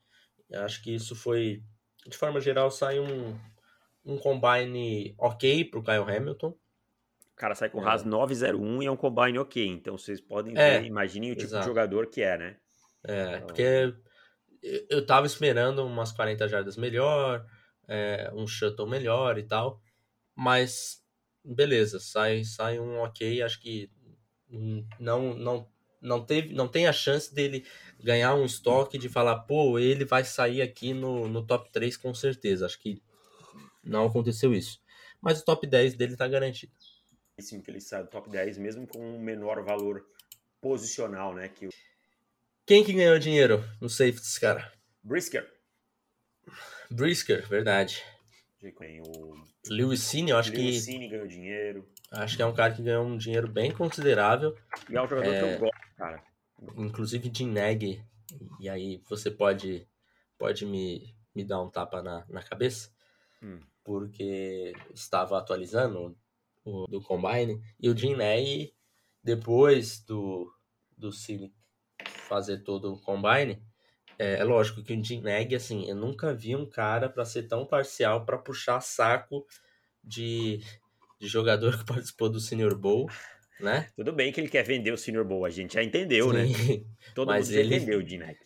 Eu 0.50 0.62
acho 0.62 0.82
que 0.82 0.94
isso 0.94 1.14
foi, 1.16 1.62
de 2.06 2.16
forma 2.16 2.40
geral, 2.40 2.70
sai 2.70 2.98
um, 3.00 3.38
um 4.04 4.18
combine 4.18 5.14
ok 5.18 5.64
pro 5.64 5.82
Kyle 5.82 6.02
Hamilton. 6.16 6.48
O 6.48 7.36
cara 7.36 7.54
sai 7.54 7.70
com 7.70 7.80
É. 7.80 7.84
RAS 7.84 8.04
901 8.04 8.82
e 8.82 8.86
é 8.86 8.90
um 8.90 8.96
combine 8.96 9.38
ok. 9.38 9.66
Então 9.66 9.96
vocês 9.96 10.20
podem 10.20 10.56
É, 10.58 10.80
ver, 10.80 10.86
imaginem 10.86 11.30
o 11.30 11.34
tipo 11.34 11.46
exato. 11.48 11.62
de 11.64 11.68
jogador 11.68 12.06
que 12.08 12.20
é, 12.20 12.36
né? 12.36 12.56
É, 13.04 13.36
Então- 13.36 13.46
porque 13.46 13.62
eu- 14.62 14.86
eu 14.90 15.06
tava 15.06 15.26
esperando 15.26 15.84
umas 15.86 16.10
40 16.12 16.48
jardas 16.48 16.76
melhor, 16.76 17.46
é, 17.88 18.30
um 18.34 18.46
shuttle 18.46 18.88
melhor 18.88 19.38
e 19.38 19.42
tal, 19.42 19.80
mas 20.36 21.02
beleza, 21.44 21.98
sai, 21.98 22.44
sai 22.44 22.78
um 22.78 22.98
ok, 22.98 23.42
acho 23.42 23.60
que 23.60 23.90
não, 25.00 25.34
não, 25.34 25.68
não, 26.00 26.24
teve, 26.24 26.54
não 26.54 26.68
tem 26.68 26.86
a 26.86 26.92
chance 26.92 27.34
dele 27.34 27.66
ganhar 28.02 28.34
um 28.34 28.44
estoque 28.44 28.98
de 28.98 29.08
falar, 29.08 29.40
pô, 29.40 29.78
ele 29.78 30.04
vai 30.04 30.24
sair 30.24 30.62
aqui 30.62 30.92
no, 30.92 31.28
no 31.28 31.46
top 31.46 31.70
3 31.72 31.96
com 31.96 32.14
certeza, 32.14 32.66
acho 32.66 32.78
que 32.78 33.02
não 33.82 34.06
aconteceu 34.06 34.52
isso. 34.52 34.80
Mas 35.20 35.40
o 35.40 35.44
top 35.44 35.66
10 35.66 35.94
dele 35.94 36.16
tá 36.16 36.28
garantido. 36.28 36.72
Sim, 37.40 37.60
que 37.60 37.70
ele 37.70 37.80
sai 37.80 38.02
do 38.02 38.10
top 38.10 38.28
10, 38.28 38.58
mesmo 38.58 38.86
com 38.86 38.98
um 38.98 39.20
menor 39.20 39.64
valor 39.64 40.04
posicional, 40.60 41.34
né? 41.34 41.48
Que 41.48 41.68
Quem 42.66 42.84
que 42.84 42.92
ganhou 42.92 43.18
dinheiro 43.18 43.64
no 43.80 43.88
safeties, 43.88 44.38
cara? 44.38 44.72
Brisker. 45.02 45.57
Brisker, 46.90 47.46
verdade. 47.48 48.02
Tem 48.78 49.00
o 49.00 49.34
Lewis 49.68 50.00
Cine, 50.02 50.30
eu 50.32 50.36
acho 50.38 50.50
que 50.52 50.80
Cine 50.80 51.08
ganhou 51.08 51.26
dinheiro. 51.28 51.88
Acho 52.10 52.36
que 52.36 52.42
é 52.42 52.46
um 52.46 52.54
cara 52.54 52.72
que 52.74 52.82
ganhou 52.82 53.04
um 53.06 53.16
dinheiro 53.16 53.46
bem 53.46 53.70
considerável, 53.70 54.56
E 54.90 54.96
é 54.96 55.02
um 55.02 55.06
jogador 55.08 55.30
que 55.30 55.36
É. 55.36 55.54
eu 55.54 55.58
gosto, 55.60 55.94
cara. 55.96 56.22
inclusive 56.76 57.28
de 57.28 57.44
Neg. 57.44 58.02
E 58.60 58.68
aí 58.68 59.00
você 59.08 59.30
pode, 59.30 59.86
pode 60.36 60.66
me, 60.66 61.14
me 61.34 61.44
dar 61.44 61.62
um 61.62 61.70
tapa 61.70 62.02
na, 62.02 62.24
na 62.28 62.42
cabeça, 62.42 62.90
Hum. 63.42 63.60
porque 63.84 64.72
estava 64.92 65.38
atualizando 65.38 66.16
o 66.64 66.86
do 66.88 67.00
Combine. 67.00 67.62
E 67.80 67.88
o 67.88 67.96
Jim 67.96 68.16
Neg, 68.16 68.74
depois 69.22 70.00
do, 70.00 70.52
do 70.96 71.12
Cine 71.12 71.54
fazer 72.28 72.58
todo 72.64 72.92
o 72.92 73.00
Combine, 73.00 73.62
é, 74.18 74.38
é 74.40 74.44
lógico 74.44 74.82
que 74.82 74.92
o 74.92 75.04
Jim 75.04 75.20
Neg, 75.22 75.54
assim, 75.54 75.88
eu 75.88 75.94
nunca 75.94 76.34
vi 76.34 76.54
um 76.56 76.66
cara 76.66 77.08
para 77.08 77.24
ser 77.24 77.44
tão 77.44 77.64
parcial 77.64 78.24
para 78.24 78.36
puxar 78.38 78.80
saco 78.80 79.46
de, 80.02 80.60
de 81.20 81.28
jogador 81.28 81.76
que 81.78 81.84
participou 81.84 82.28
do 82.28 82.40
Senior 82.40 82.74
Bowl, 82.76 83.08
né? 83.60 83.88
Tudo 83.96 84.12
bem 84.12 84.32
que 84.32 84.40
ele 84.40 84.48
quer 84.48 84.62
vender 84.64 84.92
o 84.92 84.98
Senior 84.98 85.24
Bowl, 85.24 85.44
a 85.44 85.50
gente 85.50 85.74
já 85.74 85.82
entendeu, 85.82 86.32
né? 86.32 86.46
Sim. 86.46 86.86
Todo 87.14 87.28
Mas 87.28 87.48
mundo 87.48 87.58
ele- 87.58 87.76
entendeu, 87.76 88.02
Dinek. 88.02 88.38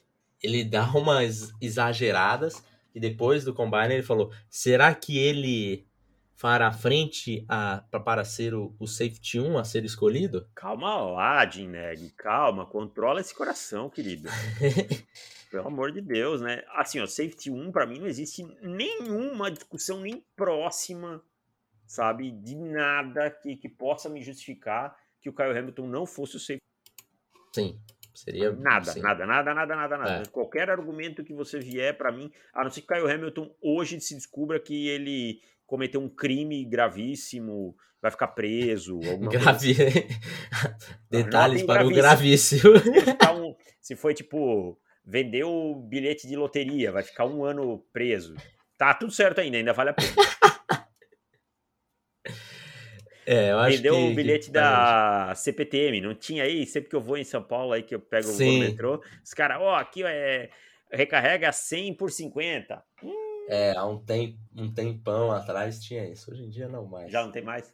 ele 0.42 0.64
dá 0.64 0.84
umas 0.94 1.52
exageradas 1.60 2.62
e 2.94 3.00
depois 3.00 3.44
do 3.44 3.54
combine 3.54 3.94
ele 3.94 4.02
falou: 4.02 4.32
será 4.50 4.94
que 4.94 5.18
ele 5.18 5.86
fará 6.34 6.72
frente 6.72 7.44
a, 7.48 7.84
pra- 7.90 8.00
para 8.00 8.24
ser 8.24 8.52
o, 8.54 8.74
o 8.80 8.86
safety 8.86 9.38
1 9.38 9.56
a 9.58 9.64
ser 9.64 9.84
escolhido? 9.84 10.48
Calma 10.54 10.96
lá, 10.96 11.44
Dineg, 11.44 12.10
calma, 12.16 12.66
controla 12.66 13.20
esse 13.20 13.34
coração, 13.34 13.88
querido. 13.88 14.28
Pelo 15.53 15.68
amor 15.68 15.92
de 15.92 16.00
Deus, 16.00 16.40
né? 16.40 16.62
Assim, 16.74 16.98
ó, 17.00 17.07
safety 17.07 17.50
1 17.50 17.70
pra 17.70 17.86
mim 17.86 17.98
não 18.00 18.07
existe 18.07 18.42
nenhuma 18.62 19.50
discussão 19.50 20.00
nem 20.00 20.24
próxima, 20.34 21.22
sabe, 21.86 22.30
de 22.32 22.57
nada 22.57 23.30
que, 23.30 23.55
que 23.57 23.68
possa 23.68 24.09
me 24.09 24.22
justificar 24.22 24.96
que 25.20 25.28
o 25.28 25.32
Kyle 25.32 25.57
Hamilton 25.57 25.86
não 25.86 26.07
fosse 26.07 26.36
o 26.36 26.40
safety. 26.40 26.62
Sim, 27.55 27.78
Seria 28.14 28.50
nada, 28.53 28.90
assim. 28.90 29.00
nada, 29.00 29.26
nada, 29.26 29.55
nada, 29.55 29.76
nada, 29.76 29.98
nada. 29.98 30.22
É. 30.22 30.26
Qualquer 30.30 30.70
argumento 30.70 31.22
que 31.22 31.34
você 31.34 31.59
vier 31.61 31.96
pra 31.96 32.11
mim, 32.11 32.32
a 32.55 32.62
não 32.64 32.70
ser 32.70 32.80
que 32.80 32.86
Kyle 32.88 33.11
Hamilton 33.11 33.55
hoje 33.61 34.00
se 34.00 34.14
descubra 34.14 34.59
que 34.59 34.88
ele 34.88 35.40
cometeu 35.66 36.00
um 36.00 36.09
crime 36.09 36.64
gravíssimo, 36.64 37.76
vai 38.00 38.11
ficar 38.11 38.28
preso, 38.28 38.94
alguma 39.07 39.30
coisa 39.30 39.44
Grave... 39.44 39.74
Detalhes 41.11 41.62
para 41.62 41.86
o 41.86 41.90
gravíssimo. 41.90 42.72
gravíssimo. 42.72 42.94
Se 42.94 43.11
ficar 43.12 43.34
um- 43.34 43.55
se 43.80 43.96
foi 43.96 44.14
tipo, 44.14 44.78
vendeu 45.05 45.74
bilhete 45.88 46.26
de 46.26 46.36
loteria, 46.36 46.92
vai 46.92 47.03
ficar 47.03 47.26
um 47.26 47.44
ano 47.44 47.84
preso. 47.92 48.34
Tá 48.78 48.94
tudo 48.94 49.12
certo 49.12 49.40
ainda, 49.40 49.57
ainda 49.57 49.72
vale 49.72 49.90
a 49.90 49.94
pena. 49.94 50.12
É, 53.24 53.53
eu 53.53 53.59
acho 53.61 53.76
Vendeu 53.76 53.94
que, 53.94 54.00
o 54.00 54.14
bilhete 54.14 54.46
que 54.46 54.53
da 54.53 55.32
CPTM, 55.36 56.00
não 56.00 56.12
tinha 56.12 56.42
aí? 56.42 56.66
Sempre 56.66 56.90
que 56.90 56.96
eu 56.96 57.00
vou 57.00 57.16
em 57.16 57.22
São 57.22 57.42
Paulo 57.42 57.72
aí 57.72 57.82
que 57.82 57.94
eu 57.94 58.00
pego 58.00 58.28
o 58.28 58.36
metrô, 58.36 59.00
os 59.24 59.32
caras, 59.32 59.59
ó, 59.61 59.76
aqui 59.76 60.03
é 60.03 60.50
recarrega 60.90 61.53
100 61.53 61.94
por 61.94 62.11
50. 62.11 62.82
É, 63.48 63.76
há 63.76 63.86
um, 63.86 63.98
tem, 63.98 64.38
um 64.57 64.72
tempão 64.72 65.32
atrás 65.32 65.80
tinha 65.80 66.09
isso. 66.09 66.30
Hoje 66.30 66.44
em 66.44 66.50
dia 66.50 66.68
não 66.68 66.84
mais. 66.86 67.11
Já 67.11 67.22
não 67.24 67.32
tem 67.32 67.42
mais? 67.42 67.72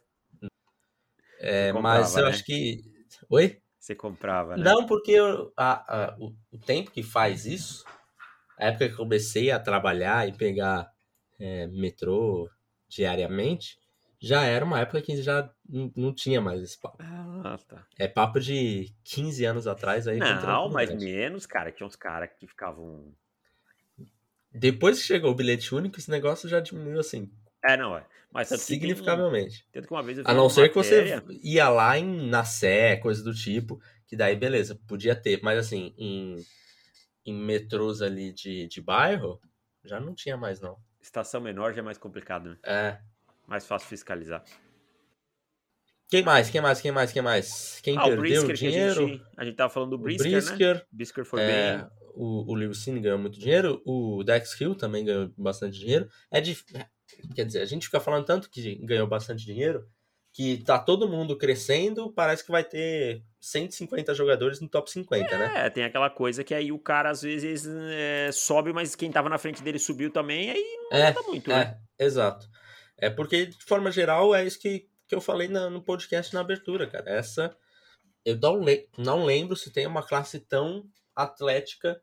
É, 1.39 1.71
mas 1.73 2.15
eu 2.15 2.23
né? 2.23 2.29
acho 2.29 2.43
que. 2.43 2.81
Oi? 3.29 3.61
Você 3.79 3.95
comprava, 3.95 4.57
né? 4.57 4.63
Não, 4.63 4.85
porque 4.85 5.11
eu- 5.11 5.53
a- 5.55 6.07
a- 6.11 6.17
o, 6.19 6.35
o 6.51 6.57
tempo 6.57 6.91
que 6.91 7.01
faz 7.01 7.45
isso, 7.45 7.85
a 8.57 8.65
época 8.67 8.87
que 8.87 8.93
eu 8.93 8.97
comecei 8.97 9.51
a 9.51 9.59
trabalhar 9.59 10.27
e 10.27 10.33
pegar 10.33 10.91
é, 11.39 11.67
metrô 11.67 12.49
diariamente, 12.89 13.79
já 14.19 14.43
era 14.43 14.65
uma 14.65 14.79
época 14.81 15.01
que 15.01 15.21
já 15.21 15.49
não, 15.95 16.13
tinha 16.13 16.41
mais 16.41 16.61
esse 16.61 16.77
papo. 16.77 16.97
Ah, 17.01 17.57
tá. 17.65 17.87
É 17.97 18.07
papo 18.09 18.39
de 18.41 18.93
15 19.05 19.45
anos 19.45 19.65
atrás 19.65 20.05
aí. 20.07 20.19
Não, 20.19 20.69
mas 20.69 20.93
menos, 20.93 21.45
cara. 21.45 21.71
Tinha 21.71 21.87
uns 21.87 21.95
caras 21.95 22.29
que 22.37 22.45
ficavam. 22.45 23.13
Depois 24.51 24.99
que 24.99 25.05
chegou 25.05 25.31
o 25.31 25.35
bilhete 25.35 25.73
único, 25.73 25.97
esse 25.97 26.11
negócio 26.11 26.49
já 26.49 26.59
diminuiu 26.59 26.99
assim, 26.99 27.31
É, 27.63 27.75
não, 27.77 27.97
é. 27.97 28.05
Mas 28.31 28.49
que 28.49 28.55
tem- 28.55 28.63
significavelmente. 28.63 29.65
Tanto 29.71 29.87
que 29.87 29.93
uma 29.93 30.03
vez 30.03 30.19
A 30.19 30.33
não 30.33 30.49
ser 30.49 30.69
que 30.69 30.77
matéria- 30.77 31.21
você 31.21 31.39
ia 31.43 31.67
lá 31.69 31.97
em, 31.97 32.29
na 32.29 32.43
Sé, 32.43 32.97
coisa 32.97 33.23
do 33.23 33.33
tipo, 33.33 33.81
que 34.07 34.15
daí 34.15 34.35
beleza, 34.35 34.79
podia 34.87 35.15
ter. 35.15 35.39
Mas 35.41 35.57
assim, 35.59 35.93
em, 35.97 36.35
em 37.25 37.33
metrôs 37.33 38.01
ali 38.01 38.31
de, 38.31 38.67
de 38.67 38.81
bairro, 38.81 39.41
já 39.83 39.99
não 39.99 40.13
tinha 40.13 40.37
mais 40.37 40.61
não. 40.61 40.77
Estação 41.01 41.41
menor 41.41 41.73
já 41.73 41.79
é 41.79 41.83
mais 41.83 41.97
complicado, 41.97 42.49
né? 42.49 42.57
É. 42.63 42.99
Mais 43.47 43.65
fácil 43.65 43.87
fiscalizar. 43.87 44.43
Quem 46.09 46.23
mais? 46.23 46.49
Quem 46.49 46.61
mais? 46.61 46.81
Quem 46.81 46.91
mais? 46.91 47.11
Quem 47.11 47.21
mais? 47.21 47.79
Quem 47.81 47.97
ah, 47.97 48.01
o 48.01 48.09
perdeu 48.09 48.21
Brisker, 48.45 48.55
dinheiro? 48.55 48.95
que 48.95 49.01
a 49.01 49.07
gente, 49.07 49.25
a 49.37 49.45
gente 49.45 49.55
tava 49.55 49.69
falando 49.71 49.91
do 49.91 49.95
o 49.95 49.99
Brisker, 49.99 50.31
né? 50.31 50.37
Brisker, 50.39 50.85
Brisker 50.91 51.25
foi 51.25 51.41
é, 51.41 51.77
bem. 51.77 51.87
o, 52.15 52.51
o 52.51 52.55
Lewis 52.55 52.83
ganhou 52.85 53.19
muito 53.19 53.39
dinheiro, 53.39 53.81
o 53.85 54.23
Dex 54.23 54.59
Hill 54.59 54.75
também 54.75 55.05
ganhou 55.05 55.31
bastante 55.37 55.79
dinheiro. 55.79 56.09
É 56.31 56.41
dif... 56.41 56.63
Quer 57.35 57.45
dizer, 57.45 57.61
a 57.61 57.65
gente 57.65 57.85
fica 57.85 57.99
falando 57.99 58.25
tanto 58.25 58.49
que 58.49 58.75
ganhou 58.75 59.07
bastante 59.07 59.45
dinheiro, 59.45 59.87
que 60.31 60.57
tá 60.63 60.77
todo 60.77 61.09
mundo 61.09 61.35
crescendo, 61.37 62.11
parece 62.13 62.45
que 62.45 62.51
vai 62.51 62.63
ter 62.63 63.23
150 63.41 64.13
jogadores 64.13 64.59
no 64.61 64.69
top 64.69 64.89
50, 64.91 65.37
né? 65.37 65.65
É, 65.65 65.69
tem 65.69 65.83
aquela 65.83 66.09
coisa 66.09 66.43
que 66.43 66.53
aí 66.53 66.71
o 66.71 66.77
cara 66.79 67.09
às 67.09 67.21
vezes 67.23 67.67
é, 67.67 68.29
sobe, 68.31 68.71
mas 68.71 68.95
quem 68.95 69.11
tava 69.11 69.27
na 69.29 69.37
frente 69.37 69.63
dele 69.63 69.79
subiu 69.79 70.11
também, 70.11 70.51
aí 70.51 70.63
não 70.91 70.97
É, 70.97 71.13
muito, 71.27 71.49
né? 71.49 71.77
É, 71.97 72.05
exato. 72.05 72.47
É 72.97 73.09
porque, 73.09 73.47
de 73.47 73.63
forma 73.65 73.91
geral, 73.91 74.35
é 74.35 74.45
isso 74.45 74.59
que, 74.59 74.87
que 75.07 75.15
eu 75.15 75.21
falei 75.21 75.47
na- 75.47 75.69
no 75.69 75.81
podcast 75.81 76.33
na 76.33 76.41
abertura, 76.41 76.85
cara. 76.85 77.09
Essa. 77.09 77.55
Eu 78.25 78.37
não, 78.37 78.59
le- 78.59 78.87
não 78.97 79.23
lembro 79.25 79.55
se 79.55 79.71
tem 79.71 79.87
uma 79.87 80.03
classe 80.03 80.39
tão 80.39 80.85
atlética. 81.15 81.99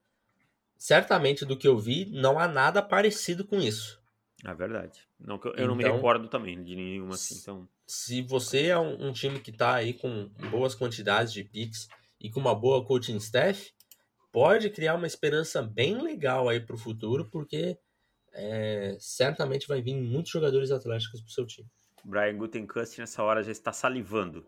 Certamente 0.78 1.44
do 1.44 1.56
que 1.56 1.68
eu 1.68 1.78
vi, 1.78 2.06
não 2.06 2.38
há 2.38 2.46
nada 2.48 2.82
parecido 2.82 3.44
com 3.46 3.58
isso. 3.60 4.00
É 4.44 4.54
verdade. 4.54 5.00
Não, 5.18 5.40
eu, 5.44 5.54
eu 5.54 5.66
não 5.66 5.74
me 5.74 5.82
Então- 5.82 5.96
recordo 5.96 6.28
também 6.28 6.62
de 6.62 6.76
nenhuma 6.76 7.14
assim, 7.14 7.38
então. 7.38 7.68
Se 7.86 8.22
você 8.22 8.66
é 8.66 8.78
um, 8.78 9.08
um 9.08 9.12
time 9.12 9.40
que 9.40 9.52
tá 9.52 9.74
aí 9.74 9.94
com 9.94 10.28
boas 10.50 10.74
quantidades 10.74 11.32
de 11.32 11.42
picks 11.44 11.88
e 12.20 12.30
com 12.30 12.40
uma 12.40 12.54
boa 12.54 12.84
coaching 12.84 13.16
staff, 13.16 13.72
pode 14.32 14.68
criar 14.70 14.94
uma 14.94 15.06
esperança 15.06 15.62
bem 15.62 16.00
legal 16.02 16.48
aí 16.48 16.60
pro 16.60 16.76
futuro, 16.76 17.28
porque 17.30 17.78
é, 18.32 18.96
certamente 19.00 19.66
vai 19.66 19.80
vir 19.80 19.94
muitos 19.94 20.30
jogadores 20.30 20.70
atléticos 20.70 21.20
pro 21.22 21.30
seu 21.30 21.46
time. 21.46 21.68
Brian 22.04 22.36
Gutenkust 22.36 22.98
nessa 23.00 23.22
hora 23.22 23.42
já 23.42 23.50
está 23.50 23.72
salivando, 23.72 24.46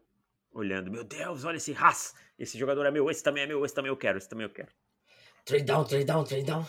olhando. 0.53 0.91
Meu 0.91 1.05
Deus, 1.05 1.45
olha 1.45 1.57
esse 1.57 1.73
Haas! 1.73 2.15
Esse 2.39 2.59
jogador 2.59 2.85
é 2.87 2.91
meu, 2.91 3.11
esse 3.11 3.23
também 3.23 3.45
é 3.45 3.47
meu, 3.47 3.65
esse 3.65 3.75
também 3.75 3.89
eu 3.89 3.97
quero, 3.97 4.19
esse 4.19 4.29
também 4.29 4.45
eu 4.45 4.51
quero. 4.51 4.69
Trade 5.49 5.65
down, 5.65 5.85
trade 5.85 6.05
down, 6.05 6.25
trade 6.25 6.45
down. 6.45 6.67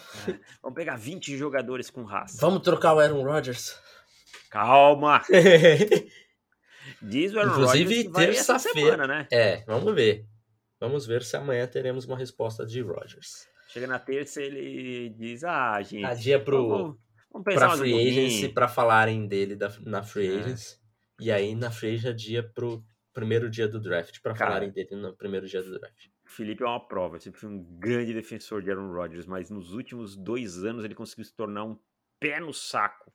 Vamos 0.64 0.74
pegar 0.76 0.96
20 0.96 1.38
jogadores 1.38 1.90
com 1.90 2.08
Haas. 2.08 2.38
Vamos 2.40 2.62
trocar 2.62 2.94
o 2.94 3.00
Aaron 3.00 3.24
Rodgers. 3.24 3.78
Calma! 4.50 5.22
Diz 7.02 7.34
o 7.34 7.40
Aaron 7.40 7.52
Inclusive, 7.52 8.10
terça-feira. 8.14 9.06
né? 9.06 9.28
é, 9.32 9.64
vamos 9.66 9.94
ver. 9.94 10.26
Vamos 10.80 11.06
ver 11.06 11.24
se 11.24 11.36
amanhã 11.36 11.68
teremos 11.68 12.06
uma 12.06 12.18
resposta 12.18 12.66
de 12.66 12.80
Rodgers. 12.82 13.50
Chega 13.68 13.86
na 13.86 14.00
terça 14.00 14.42
ele 14.42 15.10
diz, 15.10 15.44
ah, 15.44 15.82
gente, 15.82 16.06
Adia 16.06 16.40
pro, 16.40 16.70
vamos, 16.70 16.98
vamos 17.32 17.54
pra 17.54 17.78
Free. 17.78 18.10
Agency 18.10 18.48
pra 18.48 18.70
falarem 18.70 19.28
dele 19.28 19.58
da, 19.58 19.70
na 19.82 20.02
Free 20.02 20.34
É. 20.38 20.40
Agency. 20.40 20.78
E 21.20 21.30
aí 21.32 21.54
na 21.54 21.70
Free 21.70 21.96
Agency 21.96 22.16
dia 22.16 22.42
pro 22.44 22.82
primeiro 23.14 23.50
dia 23.50 23.68
do 23.68 23.78
draft. 23.80 24.22
Pra 24.22 24.34
Cara. 24.34 24.52
falarem 24.52 24.72
dele 24.72 24.96
no 24.96 25.14
primeiro 25.18 25.46
dia 25.48 25.62
do 25.62 25.78
draft. 25.78 26.08
O 26.30 26.32
Felipe 26.32 26.62
é 26.62 26.66
uma 26.68 26.80
prova, 26.80 27.16
eu 27.16 27.20
sempre 27.20 27.40
fui 27.40 27.50
um 27.50 27.64
grande 27.80 28.14
defensor 28.14 28.62
de 28.62 28.70
Aaron 28.70 28.94
Rodgers, 28.94 29.26
mas 29.26 29.50
nos 29.50 29.74
últimos 29.74 30.16
dois 30.16 30.64
anos 30.64 30.86
ele 30.86 30.94
conseguiu 30.94 31.26
se 31.26 31.34
tornar 31.34 31.64
um 31.64 31.76
pé 32.20 32.40
no 32.40 32.54
saco. 32.54 33.12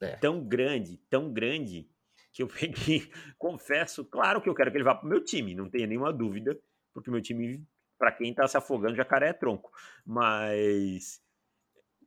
É. 0.00 0.16
Tão 0.16 0.44
grande, 0.44 0.96
tão 1.08 1.32
grande, 1.32 1.88
que 2.32 2.42
eu 2.42 2.48
peguei, 2.50 3.08
confesso, 3.38 4.04
claro 4.04 4.42
que 4.42 4.48
eu 4.48 4.54
quero 4.54 4.72
que 4.72 4.76
ele 4.78 4.84
vá 4.84 4.96
pro 4.96 5.08
meu 5.08 5.22
time, 5.22 5.54
não 5.54 5.70
tenha 5.70 5.86
nenhuma 5.86 6.12
dúvida, 6.12 6.58
porque 6.92 7.08
meu 7.08 7.22
time, 7.22 7.64
pra 7.96 8.10
quem 8.10 8.34
tá 8.34 8.48
se 8.48 8.56
afogando, 8.56 8.96
jacaré 8.96 9.28
é 9.28 9.32
tronco. 9.32 9.70
Mas. 10.04 11.22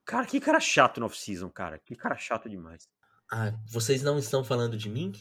Cara, 0.04 0.26
que 0.26 0.42
cara 0.42 0.60
chato 0.60 1.00
no 1.00 1.06
off-season, 1.06 1.50
cara. 1.50 1.80
Que 1.80 1.96
cara 1.96 2.18
chato 2.18 2.50
demais. 2.50 2.90
Ah, 3.32 3.54
vocês 3.72 4.04
não 4.04 4.20
estão 4.20 4.44
falando 4.44 4.76
de 4.76 4.90
mim? 4.90 5.14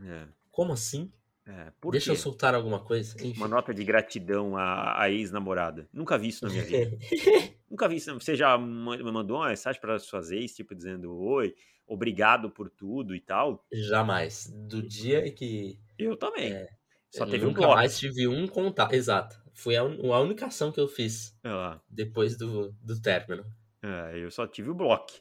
É, 0.00 0.26
Como 0.50 0.72
assim? 0.72 1.10
É. 1.46 1.72
Deixa 1.90 2.06
quê? 2.06 2.10
eu 2.12 2.16
soltar 2.16 2.54
alguma 2.54 2.80
coisa. 2.80 3.16
Enfim. 3.24 3.36
Uma 3.36 3.48
nota 3.48 3.72
de 3.74 3.82
gratidão 3.84 4.56
à, 4.56 5.02
à 5.02 5.10
ex-namorada. 5.10 5.88
Nunca 5.92 6.16
vi 6.18 6.28
isso 6.28 6.44
na 6.46 6.50
minha 6.52 6.64
vida. 6.64 6.96
Nunca 7.70 7.88
vi 7.88 7.96
isso. 7.96 8.12
Você 8.14 8.34
já 8.36 8.56
mandou 8.58 9.38
uma 9.38 9.48
mensagem 9.48 9.80
para 9.80 9.98
suas 9.98 10.30
ex, 10.30 10.54
tipo, 10.54 10.74
dizendo 10.74 11.14
oi, 11.18 11.54
obrigado 11.86 12.50
por 12.50 12.70
tudo 12.70 13.14
e 13.14 13.20
tal? 13.20 13.66
Jamais. 13.72 14.46
Do 14.68 14.82
dia 14.82 15.30
que 15.32 15.78
Eu 15.98 16.16
também. 16.16 16.52
É, 16.52 16.68
Só 17.10 17.24
eu 17.24 17.30
teve 17.30 17.44
um 17.44 17.48
nunca 17.48 17.60
bloco. 17.62 17.74
mais 17.76 17.98
tive 17.98 18.28
um 18.28 18.46
contato. 18.46 18.92
Exato. 18.94 19.40
Foi 19.54 19.76
a, 19.76 19.82
un- 19.84 20.12
a 20.12 20.20
única 20.20 20.46
ação 20.46 20.70
que 20.72 20.80
eu 20.80 20.88
fiz 20.88 21.36
Ah, 21.44 21.78
depois 21.88 22.38
do, 22.38 22.72
do 22.80 23.00
término. 23.02 23.44
é, 23.82 24.18
eu 24.18 24.30
só 24.30 24.46
tive 24.46 24.70
o 24.70 24.74
bloco. 24.74 25.12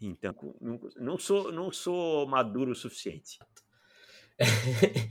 Então, 0.00 0.34
não, 0.60 0.78
não 0.96 1.18
sou, 1.18 1.50
não 1.52 1.72
sou 1.72 2.26
maduro 2.26 2.72
o 2.72 2.74
suficiente. 2.74 3.38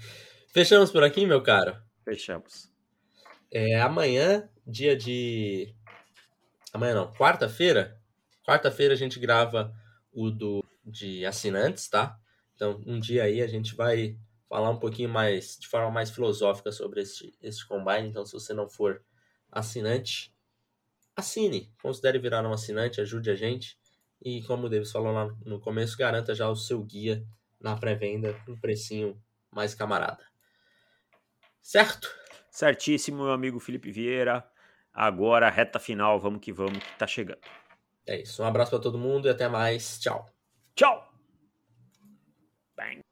Fechamos 0.48 0.92
por 0.92 1.04
aqui, 1.04 1.26
meu 1.26 1.42
caro. 1.42 1.78
Fechamos. 2.04 2.72
É, 3.52 3.80
amanhã, 3.80 4.50
dia 4.66 4.96
de. 4.96 5.74
Amanhã 6.74 6.96
não, 6.96 7.14
quarta-feira. 7.14 8.00
Quarta-feira 8.46 8.94
a 8.94 8.98
gente 8.98 9.20
grava 9.20 9.74
o 10.12 10.30
do 10.30 10.64
de 10.86 11.26
assinantes, 11.26 11.88
tá? 11.90 12.18
Então, 12.56 12.82
um 12.86 13.00
dia 13.00 13.24
aí 13.24 13.42
a 13.42 13.48
gente 13.48 13.76
vai 13.76 14.18
falar 14.50 14.70
um 14.70 14.80
pouquinho 14.80 15.10
mais, 15.10 15.58
de 15.60 15.68
forma 15.68 15.92
mais 15.92 16.10
filosófica 16.10 16.72
sobre 16.72 17.02
este, 17.02 17.34
este 17.42 17.68
combine. 17.68 18.08
Então, 18.08 18.26
se 18.26 18.34
você 18.34 18.54
não 18.54 18.70
for 18.70 19.04
assinante, 19.52 20.34
assine. 21.16 21.72
Considere 21.82 22.20
virar 22.20 22.46
um 22.46 22.54
assinante, 22.54 23.02
ajude 23.02 23.30
a 23.30 23.36
gente. 23.36 23.78
E 24.24 24.42
como 24.44 24.66
o 24.66 24.70
Davis 24.70 24.92
falou 24.92 25.12
lá 25.12 25.28
no 25.46 25.60
começo, 25.60 25.98
garanta 25.98 26.34
já 26.34 26.50
o 26.50 26.56
seu 26.56 26.82
guia 26.84 27.24
na 27.60 27.76
pré-venda 27.76 28.34
com 28.46 28.54
um 28.54 28.60
precinho 28.60 29.22
mais 29.52 29.76
camarada. 29.76 30.27
Certo? 31.68 32.08
Certíssimo, 32.50 33.24
meu 33.24 33.34
amigo 33.34 33.60
Felipe 33.60 33.92
Vieira. 33.92 34.50
Agora, 34.94 35.50
reta 35.50 35.78
final, 35.78 36.18
vamos 36.18 36.40
que 36.40 36.50
vamos, 36.50 36.78
que 36.78 36.98
tá 36.98 37.06
chegando. 37.06 37.42
É 38.06 38.22
isso. 38.22 38.42
Um 38.42 38.46
abraço 38.46 38.72
pra 38.72 38.80
todo 38.80 38.98
mundo 38.98 39.28
e 39.28 39.32
até 39.32 39.50
mais. 39.50 40.00
Tchau. 40.00 40.26
Tchau! 40.74 41.07